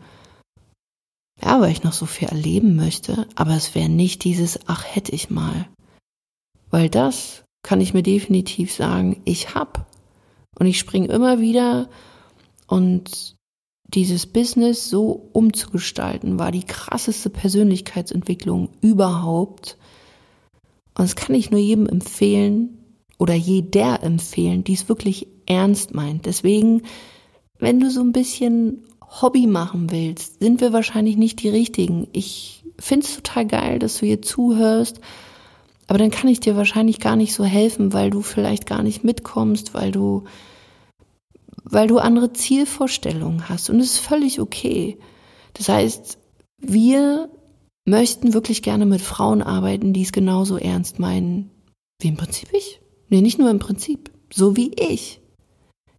ja, 1.43 1.59
weil 1.59 1.71
ich 1.71 1.83
noch 1.83 1.93
so 1.93 2.05
viel 2.05 2.29
erleben 2.29 2.75
möchte, 2.75 3.27
aber 3.35 3.55
es 3.55 3.75
wäre 3.75 3.89
nicht 3.89 4.23
dieses, 4.23 4.59
ach 4.67 4.85
hätte 4.87 5.11
ich 5.11 5.29
mal. 5.29 5.67
Weil 6.69 6.89
das 6.89 7.43
kann 7.63 7.81
ich 7.81 7.93
mir 7.93 8.03
definitiv 8.03 8.73
sagen, 8.73 9.21
ich 9.25 9.53
hab. 9.53 9.91
Und 10.57 10.67
ich 10.67 10.79
springe 10.79 11.07
immer 11.07 11.39
wieder 11.39 11.89
und 12.67 13.35
dieses 13.93 14.25
Business 14.25 14.89
so 14.89 15.29
umzugestalten, 15.33 16.39
war 16.39 16.51
die 16.51 16.63
krasseste 16.63 17.29
Persönlichkeitsentwicklung 17.29 18.69
überhaupt. 18.81 19.77
Und 20.95 21.03
das 21.03 21.15
kann 21.15 21.35
ich 21.35 21.51
nur 21.51 21.59
jedem 21.59 21.87
empfehlen 21.87 22.77
oder 23.19 23.33
jeder 23.33 24.01
empfehlen, 24.01 24.63
die 24.63 24.73
es 24.73 24.89
wirklich 24.89 25.27
ernst 25.45 25.93
meint. 25.93 26.25
Deswegen, 26.25 26.83
wenn 27.59 27.79
du 27.79 27.91
so 27.91 28.01
ein 28.01 28.13
bisschen 28.13 28.85
Hobby 29.21 29.47
machen 29.47 29.91
willst, 29.91 30.39
sind 30.39 30.61
wir 30.61 30.73
wahrscheinlich 30.73 31.17
nicht 31.17 31.41
die 31.43 31.49
richtigen. 31.49 32.07
Ich 32.13 32.63
finde 32.79 33.05
es 33.05 33.15
total 33.15 33.45
geil, 33.45 33.79
dass 33.79 33.99
du 33.99 34.05
hier 34.05 34.21
zuhörst, 34.21 34.99
aber 35.87 35.99
dann 35.99 36.11
kann 36.11 36.29
ich 36.29 36.39
dir 36.39 36.55
wahrscheinlich 36.55 36.99
gar 36.99 37.15
nicht 37.15 37.33
so 37.33 37.43
helfen, 37.43 37.93
weil 37.93 38.09
du 38.09 38.21
vielleicht 38.21 38.65
gar 38.65 38.83
nicht 38.83 39.03
mitkommst, 39.03 39.73
weil 39.73 39.91
du, 39.91 40.23
weil 41.63 41.87
du 41.87 41.99
andere 41.99 42.33
Zielvorstellungen 42.33 43.49
hast. 43.49 43.69
Und 43.69 43.79
es 43.79 43.93
ist 43.93 43.99
völlig 43.99 44.39
okay. 44.39 44.97
Das 45.53 45.69
heißt, 45.69 46.17
wir 46.57 47.29
möchten 47.85 48.33
wirklich 48.33 48.63
gerne 48.63 48.85
mit 48.85 49.01
Frauen 49.01 49.41
arbeiten, 49.41 49.93
die 49.93 50.03
es 50.03 50.11
genauso 50.11 50.57
ernst 50.57 50.99
meinen 50.99 51.51
wie 51.99 52.07
im 52.07 52.17
Prinzip 52.17 52.49
ich. 52.53 52.81
Nee, 53.09 53.21
nicht 53.21 53.39
nur 53.39 53.49
im 53.49 53.59
Prinzip, 53.59 54.11
so 54.31 54.55
wie 54.55 54.71
ich 54.73 55.21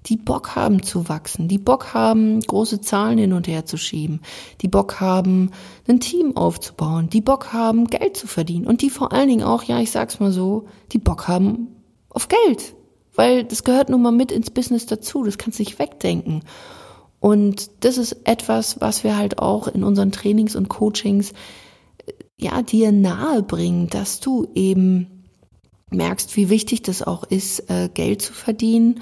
die 0.07 0.17
Bock 0.17 0.55
haben 0.55 0.83
zu 0.83 1.09
wachsen, 1.09 1.49
die 1.49 1.59
Bock 1.59 1.95
haben, 1.95 2.41
große 2.41 2.81
Zahlen 2.81 3.19
hin 3.19 3.33
und 3.33 3.49
her 3.49 3.65
zu 3.65 3.77
schieben, 3.77 4.21
die 4.61 4.69
Bock 4.69 5.01
haben, 5.01 5.51
ein 5.89 6.01
Team 6.01 6.37
aufzubauen, 6.37 7.09
die 7.09 7.23
Bock 7.23 7.53
haben, 7.53 7.87
Geld 7.87 8.17
zu 8.17 8.27
verdienen 8.27 8.67
und 8.67 8.83
die 8.83 8.91
vor 8.91 9.13
allen 9.13 9.29
Dingen 9.29 9.45
auch, 9.45 9.63
ja, 9.63 9.81
ich 9.81 9.91
sag's 9.91 10.21
mal 10.21 10.33
so, 10.33 10.67
die 10.93 10.99
Bock 10.99 11.29
haben 11.29 11.69
auf 12.11 12.29
Geld. 12.29 12.75
Weil 13.15 13.45
das 13.45 13.65
gehört 13.65 13.89
nun 13.89 14.03
mal 14.03 14.13
mit 14.13 14.33
ins 14.33 14.51
Business 14.51 14.87
dazu, 14.87 15.23
das 15.23 15.39
kannst 15.39 15.59
du 15.59 15.63
nicht 15.63 15.79
wegdenken. 15.79 16.43
Und 17.21 17.71
das 17.81 17.97
ist 17.97 18.17
etwas, 18.25 18.81
was 18.81 19.05
wir 19.05 19.17
halt 19.17 19.39
auch 19.39 19.69
in 19.69 19.85
unseren 19.85 20.13
Trainings 20.13 20.57
und 20.57 20.69
Coachings 20.69 21.33
ja 22.37 22.61
dir 22.61 22.93
nahe 22.93 23.43
bringen, 23.43 23.89
dass 23.89 24.21
du 24.21 24.49
eben 24.55 25.25
merkst, 25.91 26.37
wie 26.37 26.51
wichtig 26.51 26.83
das 26.83 27.03
auch 27.03 27.25
ist, 27.25 27.71
äh, 27.71 27.89
Geld 27.89 28.21
zu 28.21 28.33
verdienen 28.33 29.01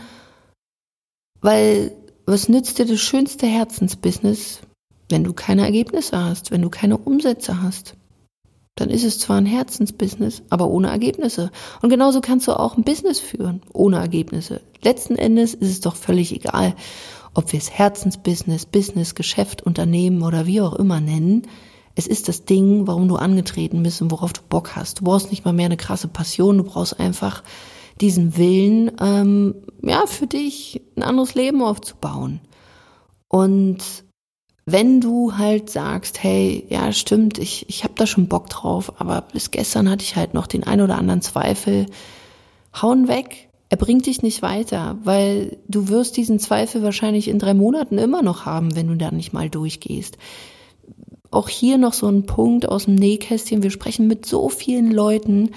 weil 1.43 1.93
was 2.25 2.49
nützt 2.49 2.79
dir 2.79 2.87
das 2.87 3.01
schönste 3.01 3.47
Herzensbusiness, 3.47 4.61
wenn 5.11 5.25
du 5.25 5.33
keine 5.33 5.63
Ergebnisse 5.65 6.17
hast, 6.25 6.51
wenn 6.51 6.63
du 6.63 6.71
keine 6.71 6.97
Umsätze 6.97 7.61
hast? 7.61 7.95
Dann 8.77 8.89
ist 8.89 9.05
es 9.05 9.19
zwar 9.19 9.37
ein 9.37 9.47
Herzensbusiness, 9.47 10.43
aber 10.49 10.69
ohne 10.69 10.89
Ergebnisse. 10.89 11.51
Und 11.83 11.91
genauso 11.91 12.23
kannst 12.23 12.49
du 12.49 12.59
auch 12.59 12.77
ein 12.77 12.85
Business 12.85 13.21
führen, 13.21 13.61
ohne 13.75 13.97
Ergebnisse. 13.97 14.63
Letzten 14.83 15.17
Endes 15.17 15.53
ist 15.53 15.71
es 15.71 15.81
doch 15.81 15.95
völlig 15.95 16.33
egal, 16.33 16.75
ob 17.35 17.53
wir 17.53 17.59
es 17.59 17.71
Herzensbusiness, 17.71 18.65
Business, 18.65 19.15
Geschäft, 19.15 19.63
Unternehmen 19.63 20.23
oder 20.23 20.47
wie 20.47 20.63
auch 20.63 20.75
immer 20.75 21.01
nennen. 21.01 21.43
Es 21.95 22.07
ist 22.07 22.29
das 22.29 22.47
Ding, 22.47 22.87
warum 22.87 23.09
du 23.09 23.17
angetreten 23.17 23.83
bist 23.83 24.01
und 24.01 24.11
worauf 24.11 24.33
du 24.33 24.41
Bock 24.49 24.75
hast. 24.75 25.01
Du 25.01 25.05
brauchst 25.05 25.31
nicht 25.31 25.45
mal 25.45 25.53
mehr 25.53 25.67
eine 25.67 25.77
krasse 25.77 26.09
Passion, 26.09 26.57
du 26.57 26.65
brauchst 26.65 26.99
einfach 26.99 27.43
diesen 28.03 28.37
Willen, 28.37 28.91
ähm, 29.01 29.55
ja, 29.83 30.07
für 30.07 30.27
dich 30.27 30.83
ein 30.97 31.03
anderes 31.03 31.35
Leben 31.35 31.63
aufzubauen. 31.63 32.41
Und 33.29 33.79
wenn 34.67 35.01
du 35.01 35.39
halt 35.39 35.71
sagst, 35.71 36.23
hey, 36.23 36.67
ja, 36.69 36.93
stimmt, 36.93 37.39
ich, 37.39 37.69
ich 37.69 37.85
habe 37.85 37.95
da 37.97 38.07
schon 38.07 38.29
Bock 38.29 38.49
drauf, 38.49 39.01
aber 39.01 39.23
bis 39.33 39.51
gestern 39.51 39.89
hatte 39.89 40.05
ich 40.05 40.17
halt 40.17 40.35
noch 40.35 40.47
den 40.47 40.65
ein 40.65 40.81
oder 40.81 40.99
anderen 40.99 41.23
Zweifel, 41.23 41.87
hauen 42.81 43.09
weg. 43.09 43.49
Er 43.71 43.77
bringt 43.77 44.07
dich 44.07 44.23
nicht 44.23 44.43
weiter, 44.43 44.99
weil 45.03 45.57
du 45.67 45.89
wirst 45.89 46.17
diesen 46.17 46.39
Zweifel 46.39 46.83
wahrscheinlich 46.83 47.29
in 47.29 47.39
drei 47.39 47.55
Monaten 47.55 47.99
immer 47.99 48.23
noch 48.23 48.45
haben, 48.45 48.77
wenn 48.77 48.89
du 48.89 48.97
da 48.97 49.11
nicht 49.11 49.33
mal 49.33 49.49
durchgehst. 49.49 50.19
Auch 51.31 51.49
hier 51.49 51.79
noch 51.79 51.95
so 51.95 52.07
ein 52.07 52.27
Punkt 52.27 52.69
aus 52.69 52.85
dem 52.85 52.95
Nähkästchen. 52.95 53.63
Wir 53.63 53.71
sprechen 53.71 54.07
mit 54.07 54.27
so 54.27 54.51
vielen 54.51 54.93
Leuten, 54.93 55.53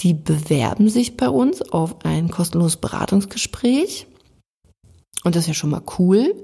die 0.00 0.14
bewerben 0.14 0.88
sich 0.88 1.16
bei 1.16 1.28
uns 1.28 1.62
auf 1.62 2.04
ein 2.04 2.30
kostenloses 2.30 2.76
Beratungsgespräch. 2.76 4.06
Und 5.24 5.36
das 5.36 5.44
ist 5.44 5.48
ja 5.48 5.54
schon 5.54 5.70
mal 5.70 5.82
cool. 5.98 6.34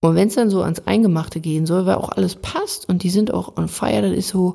Und 0.00 0.14
wenn 0.14 0.28
es 0.28 0.34
dann 0.34 0.50
so 0.50 0.62
ans 0.62 0.80
Eingemachte 0.86 1.40
gehen 1.40 1.66
soll, 1.66 1.86
weil 1.86 1.96
auch 1.96 2.10
alles 2.10 2.36
passt 2.36 2.88
und 2.88 3.02
die 3.02 3.10
sind 3.10 3.34
auch 3.34 3.56
on 3.56 3.68
fire, 3.68 4.02
dann 4.02 4.14
ist 4.14 4.28
so, 4.28 4.54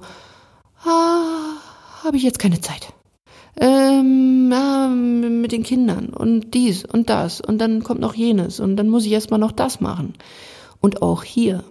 ah, 0.86 1.58
habe 2.04 2.16
ich 2.18 2.24
jetzt 2.24 2.40
keine 2.40 2.62
Zeit. 2.62 2.94
Ähm, 3.58 4.52
ah, 4.54 4.88
mit 4.88 5.52
den 5.52 5.64
Kindern 5.64 6.10
und 6.10 6.54
dies 6.54 6.86
und 6.86 7.10
das 7.10 7.40
und 7.42 7.60
dann 7.60 7.84
kommt 7.84 8.00
noch 8.00 8.16
jenes 8.16 8.60
und 8.60 8.78
dann 8.78 8.90
muss 8.90 9.06
ich 9.06 9.12
erstmal 9.12 9.40
noch 9.40 9.52
das 9.52 9.82
machen. 9.82 10.14
Und 10.80 11.02
auch 11.02 11.24
hier. 11.24 11.64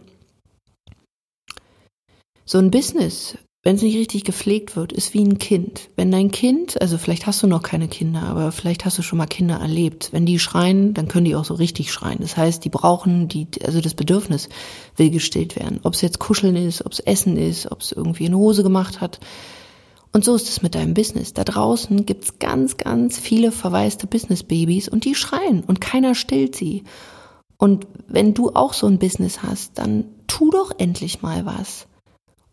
So 2.45 2.59
ein 2.59 2.71
Business 2.71 3.37
wenn 3.65 3.77
es 3.77 3.83
nicht 3.83 3.97
richtig 3.97 4.25
gepflegt 4.25 4.75
wird, 4.75 4.93
ist 4.93 5.15
wie 5.15 5.23
ein 5.23 5.39
Kind. 5.39 5.89
Wenn 5.95 6.11
dein 6.11 6.33
Kind, 6.33 6.81
also 6.81 6.99
vielleicht 6.99 7.27
hast 7.27 7.45
du 7.45 7.47
noch 7.47 7.63
keine 7.63 7.87
Kinder, 7.87 8.23
aber 8.23 8.51
vielleicht 8.51 8.85
hast 8.85 8.99
du 8.99 9.03
schon 9.03 9.19
mal 9.19 9.27
Kinder 9.27 9.57
erlebt. 9.57 10.09
Wenn 10.11 10.27
die 10.27 10.41
schreien, 10.41 10.95
dann 10.95 11.07
können 11.07 11.27
die 11.27 11.37
auch 11.37 11.45
so 11.45 11.55
richtig 11.55 11.93
schreien. 11.93 12.19
Das 12.21 12.37
heißt, 12.37 12.65
die 12.65 12.71
brauchen 12.71 13.29
die, 13.29 13.47
also 13.65 13.81
das 13.81 13.95
Bedürfnis 13.95 14.49
will 14.97 15.11
gestillt 15.11 15.55
werden. 15.55 15.79
Ob 15.85 15.95
es 15.95 16.01
jetzt 16.01 16.19
Kuscheln 16.19 16.57
ist, 16.57 16.85
ob 16.85 16.91
es 16.91 16.99
Essen 16.99 17.37
ist, 17.37 17.71
ob 17.71 17.83
es 17.83 17.93
irgendwie 17.93 18.27
eine 18.27 18.37
Hose 18.37 18.65
gemacht 18.65 19.01
hat. 19.01 19.21
Und 20.13 20.25
so 20.25 20.35
ist 20.35 20.49
es 20.49 20.63
mit 20.63 20.75
deinem 20.75 20.93
Business. 20.93 21.33
Da 21.33 21.45
draußen 21.45 22.05
gibt's 22.05 22.41
ganz, 22.41 22.77
ganz 22.79 23.17
viele 23.17 23.53
verwaiste 23.53 24.09
Business-Babys 24.09 24.89
und 24.89 25.05
die 25.05 25.15
schreien 25.15 25.63
und 25.63 25.81
keiner 25.81 26.17
stillt 26.17 26.57
sie. 26.57 26.83
Und 27.59 27.87
wenn 28.09 28.35
du 28.35 28.51
auch 28.51 28.73
so 28.73 28.89
ein 28.89 28.99
Business 28.99 29.45
hast, 29.45 29.79
dann 29.79 30.07
tu 30.27 30.51
doch 30.51 30.73
endlich 30.79 31.23
mal 31.23 31.47
was. 31.47 31.87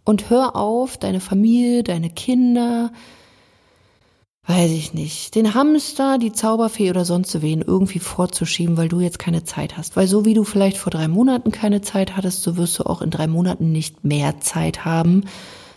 Und 0.09 0.31
hör 0.31 0.55
auf, 0.55 0.97
deine 0.97 1.19
Familie, 1.19 1.83
deine 1.83 2.09
Kinder, 2.09 2.91
weiß 4.47 4.71
ich 4.71 4.95
nicht, 4.95 5.35
den 5.35 5.53
Hamster, 5.53 6.17
die 6.17 6.31
Zauberfee 6.31 6.89
oder 6.89 7.05
sonst 7.05 7.39
wen 7.43 7.61
irgendwie 7.61 7.99
vorzuschieben, 7.99 8.75
weil 8.75 8.89
du 8.89 9.01
jetzt 9.01 9.19
keine 9.19 9.43
Zeit 9.43 9.77
hast. 9.77 9.95
Weil 9.95 10.07
so 10.07 10.25
wie 10.25 10.33
du 10.33 10.43
vielleicht 10.43 10.79
vor 10.79 10.89
drei 10.89 11.07
Monaten 11.07 11.51
keine 11.51 11.81
Zeit 11.81 12.17
hattest, 12.17 12.41
so 12.41 12.57
wirst 12.57 12.79
du 12.79 12.87
auch 12.87 13.03
in 13.03 13.11
drei 13.11 13.27
Monaten 13.27 13.71
nicht 13.71 14.03
mehr 14.03 14.39
Zeit 14.39 14.83
haben, 14.83 15.25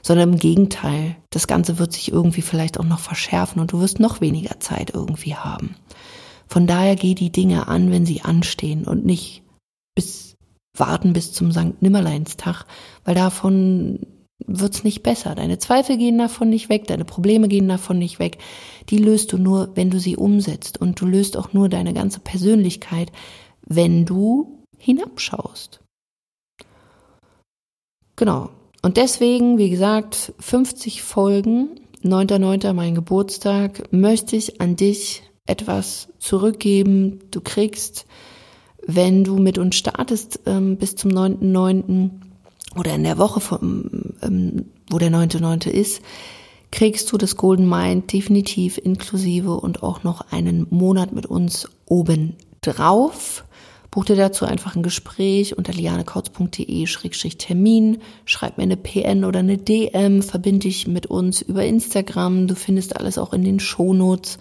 sondern 0.00 0.32
im 0.32 0.38
Gegenteil, 0.38 1.16
das 1.28 1.46
Ganze 1.46 1.78
wird 1.78 1.92
sich 1.92 2.10
irgendwie 2.10 2.40
vielleicht 2.40 2.80
auch 2.80 2.86
noch 2.86 3.00
verschärfen 3.00 3.60
und 3.60 3.72
du 3.72 3.80
wirst 3.80 4.00
noch 4.00 4.22
weniger 4.22 4.60
Zeit 4.60 4.92
irgendwie 4.94 5.34
haben. 5.34 5.76
Von 6.46 6.66
daher 6.66 6.96
geh 6.96 7.14
die 7.14 7.32
Dinge 7.32 7.68
an, 7.68 7.90
wenn 7.90 8.06
sie 8.06 8.22
anstehen 8.22 8.84
und 8.84 9.04
nicht 9.04 9.42
bis 9.94 10.36
warten 10.74 11.12
bis 11.12 11.34
zum 11.34 11.52
St. 11.52 11.82
Nimmerleinstag, 11.82 12.64
weil 13.04 13.14
davon 13.14 13.98
wird's 14.47 14.84
nicht 14.84 15.03
besser. 15.03 15.34
Deine 15.34 15.59
Zweifel 15.59 15.97
gehen 15.97 16.18
davon 16.18 16.49
nicht 16.49 16.68
weg, 16.68 16.86
deine 16.86 17.05
Probleme 17.05 17.49
gehen 17.49 17.68
davon 17.68 17.99
nicht 17.99 18.18
weg. 18.18 18.38
Die 18.88 18.99
löst 18.99 19.32
du 19.32 19.38
nur, 19.38 19.70
wenn 19.74 19.90
du 19.90 19.99
sie 19.99 20.16
umsetzt 20.16 20.80
und 20.80 21.01
du 21.01 21.07
löst 21.07 21.36
auch 21.36 21.53
nur 21.53 21.68
deine 21.68 21.93
ganze 21.93 22.20
Persönlichkeit, 22.20 23.12
wenn 23.66 24.05
du 24.05 24.64
hinabschaust. 24.78 25.80
Genau. 28.16 28.51
Und 28.82 28.97
deswegen, 28.97 29.59
wie 29.59 29.70
gesagt, 29.70 30.34
50 30.40 31.03
Folgen, 31.03 31.80
9.9. 32.05 32.72
mein 32.72 32.95
Geburtstag, 32.95 33.93
möchte 33.93 34.36
ich 34.36 34.61
an 34.61 34.76
dich 34.76 35.22
etwas 35.47 36.09
zurückgeben. 36.18 37.20
Du 37.30 37.40
kriegst, 37.40 38.07
wenn 38.84 39.22
du 39.24 39.36
mit 39.36 39.59
uns 39.59 39.76
startest 39.76 40.40
ähm, 40.47 40.76
bis 40.76 40.97
zum 40.97 41.12
9.9. 41.12 42.11
oder 42.76 42.94
in 42.94 43.04
der 43.04 43.18
Woche, 43.18 43.40
vom, 43.40 44.14
ähm, 44.22 44.64
wo 44.90 44.98
der 44.98 45.10
9.9. 45.10 45.68
ist, 45.68 46.02
kriegst 46.70 47.12
du 47.12 47.18
das 47.18 47.36
Golden 47.36 47.68
Mind 47.68 48.10
definitiv 48.12 48.78
inklusive 48.78 49.52
und 49.54 49.82
auch 49.82 50.04
noch 50.04 50.32
einen 50.32 50.66
Monat 50.70 51.12
mit 51.12 51.26
uns 51.26 51.68
oben 51.86 52.36
drauf. 52.62 53.44
Buch 53.90 54.06
dir 54.06 54.16
dazu 54.16 54.46
einfach 54.46 54.74
ein 54.74 54.82
Gespräch 54.82 55.58
unter 55.58 55.74
lianekautz.de-termin. 55.74 57.98
Schreib 58.24 58.56
mir 58.56 58.62
eine 58.62 58.78
PN 58.78 59.26
oder 59.26 59.40
eine 59.40 59.58
DM, 59.58 60.22
verbinde 60.22 60.60
dich 60.60 60.88
mit 60.88 61.04
uns 61.06 61.42
über 61.42 61.66
Instagram. 61.66 62.46
Du 62.46 62.54
findest 62.54 62.96
alles 62.96 63.18
auch 63.18 63.34
in 63.34 63.44
den 63.44 63.60
Shownotes. 63.60 64.38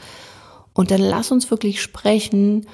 Und 0.73 0.91
dann 0.91 1.01
lass 1.01 1.34
uns 1.34 1.51
wirklich 1.51 1.82
sprechen 1.82 2.65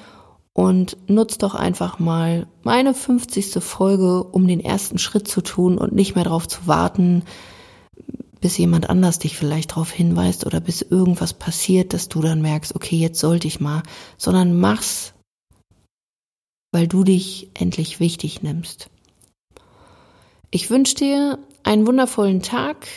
und 0.57 0.97
nutz 1.07 1.37
doch 1.37 1.53
einfach 1.53 1.99
mal 1.99 2.47
meine 2.63 2.95
50. 2.95 3.63
Folge, 3.63 4.23
um 4.23 4.47
den 4.47 4.59
ersten 4.59 4.97
Schritt 4.97 5.27
zu 5.27 5.41
tun 5.41 5.77
und 5.77 5.93
nicht 5.93 6.15
mehr 6.15 6.23
darauf 6.23 6.47
zu 6.47 6.65
warten, 6.65 7.21
bis 8.41 8.57
jemand 8.57 8.89
anders 8.89 9.19
dich 9.19 9.37
vielleicht 9.37 9.71
darauf 9.71 9.91
hinweist 9.91 10.47
oder 10.47 10.59
bis 10.59 10.81
irgendwas 10.81 11.35
passiert, 11.35 11.93
dass 11.93 12.09
du 12.09 12.21
dann 12.21 12.41
merkst, 12.41 12.75
okay, 12.75 12.95
jetzt 12.95 13.19
sollte 13.19 13.47
ich 13.47 13.59
mal, 13.59 13.83
sondern 14.17 14.59
mach's 14.59 15.13
weil 16.71 16.87
du 16.87 17.03
dich 17.03 17.49
endlich 17.53 17.99
wichtig 17.99 18.41
nimmst. 18.41 18.89
Ich 20.49 20.69
wünsche 20.71 20.95
dir 20.95 21.39
einen 21.63 21.85
wundervollen 21.85 22.41
Tag, 22.41 22.87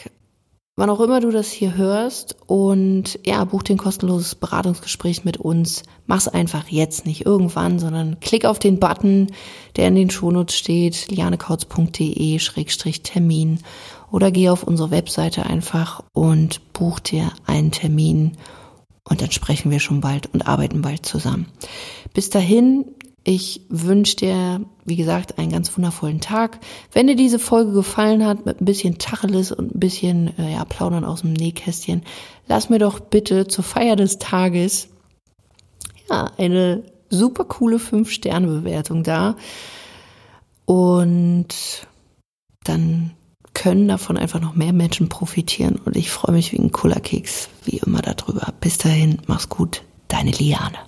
wann 0.77 0.91
auch 0.91 1.01
immer 1.01 1.21
du 1.21 1.31
das 1.31 1.51
hier 1.51 1.77
hörst 1.77 2.37
und 2.47 3.19
ja, 3.25 3.45
buch 3.45 3.63
den 3.63 3.77
kostenloses 3.77 4.35
Beratungsgespräch 4.35 5.25
mit 5.25 5.37
uns. 5.37 5.83
Mach's 6.07 6.29
einfach 6.29 6.69
jetzt, 6.69 7.07
nicht 7.07 7.27
irgendwann, 7.27 7.79
sondern 7.79 8.19
klick 8.21 8.45
auf 8.45 8.59
den 8.59 8.81
Button, 8.81 9.29
der 9.77 9.89
in 9.89 9.95
den 9.95 10.11
Shownotes 10.11 10.57
steht, 10.57 11.11
lianekautz.de-termin 11.11 13.59
oder 14.11 14.31
geh 14.31 14.49
auf 14.49 14.63
unsere 14.63 14.91
Webseite 14.91 15.45
einfach 15.47 16.03
und 16.13 16.73
buch 16.73 17.01
dir 17.01 17.31
einen 17.47 17.73
Termin 17.73 18.37
und 19.09 19.21
dann 19.21 19.31
sprechen 19.31 19.71
wir 19.71 19.81
schon 19.81 20.01
bald 20.01 20.33
und 20.33 20.47
arbeiten 20.47 20.83
bald 20.83 21.05
zusammen. 21.05 21.47
Bis 22.15 22.31
dahin, 22.31 22.85
ich 23.23 23.63
wünsche 23.69 24.17
dir, 24.17 24.61
wie 24.85 24.97
gesagt, 24.97 25.39
einen 25.39 25.53
ganz 25.53 25.77
wundervollen 25.77 26.21
Tag. 26.21 26.59
Wenn 26.93 27.07
dir 27.07 27.17
diese 27.17 27.39
Folge 27.39 27.73
gefallen 27.73 28.25
hat, 28.25 28.47
mit 28.47 28.61
ein 28.61 28.65
bisschen 28.65 28.99
Tacheles 28.99 29.53
und 29.53 29.75
ein 29.75 29.81
bisschen 29.81 30.37
äh, 30.39 30.53
ja, 30.53 30.65
Plaudern 30.65 31.05
aus 31.05 31.21
dem 31.21 31.35
Nähkästchen, 31.35 32.03
lass 32.49 32.71
mir 32.71 32.79
doch 32.79 33.01
bitte 33.01 33.47
zur 33.47 33.65
Feier 33.65 33.97
des 33.97 34.19
Tages 34.19 34.89
ja, 36.09 36.31
eine 36.39 36.83
super 37.11 37.45
coole 37.45 37.77
5-Sterne-Bewertung 37.77 39.03
da. 39.03 39.37
Und 40.65 41.87
dann 42.65 43.13
können 43.53 43.89
davon 43.89 44.17
einfach 44.17 44.41
noch 44.41 44.55
mehr 44.55 44.73
Menschen 44.73 45.09
profitieren. 45.09 45.77
Und 45.85 45.97
ich 45.97 46.11
freue 46.11 46.35
mich 46.35 46.53
wie 46.53 46.59
ein 46.59 46.73
cooler 46.73 47.01
Keks, 47.01 47.49
wie 47.65 47.79
immer 47.79 48.01
darüber. 48.01 48.53
Bis 48.61 48.79
dahin, 48.79 49.19
mach's 49.27 49.49
gut, 49.49 49.83
deine 50.09 50.31
Liane. 50.31 50.79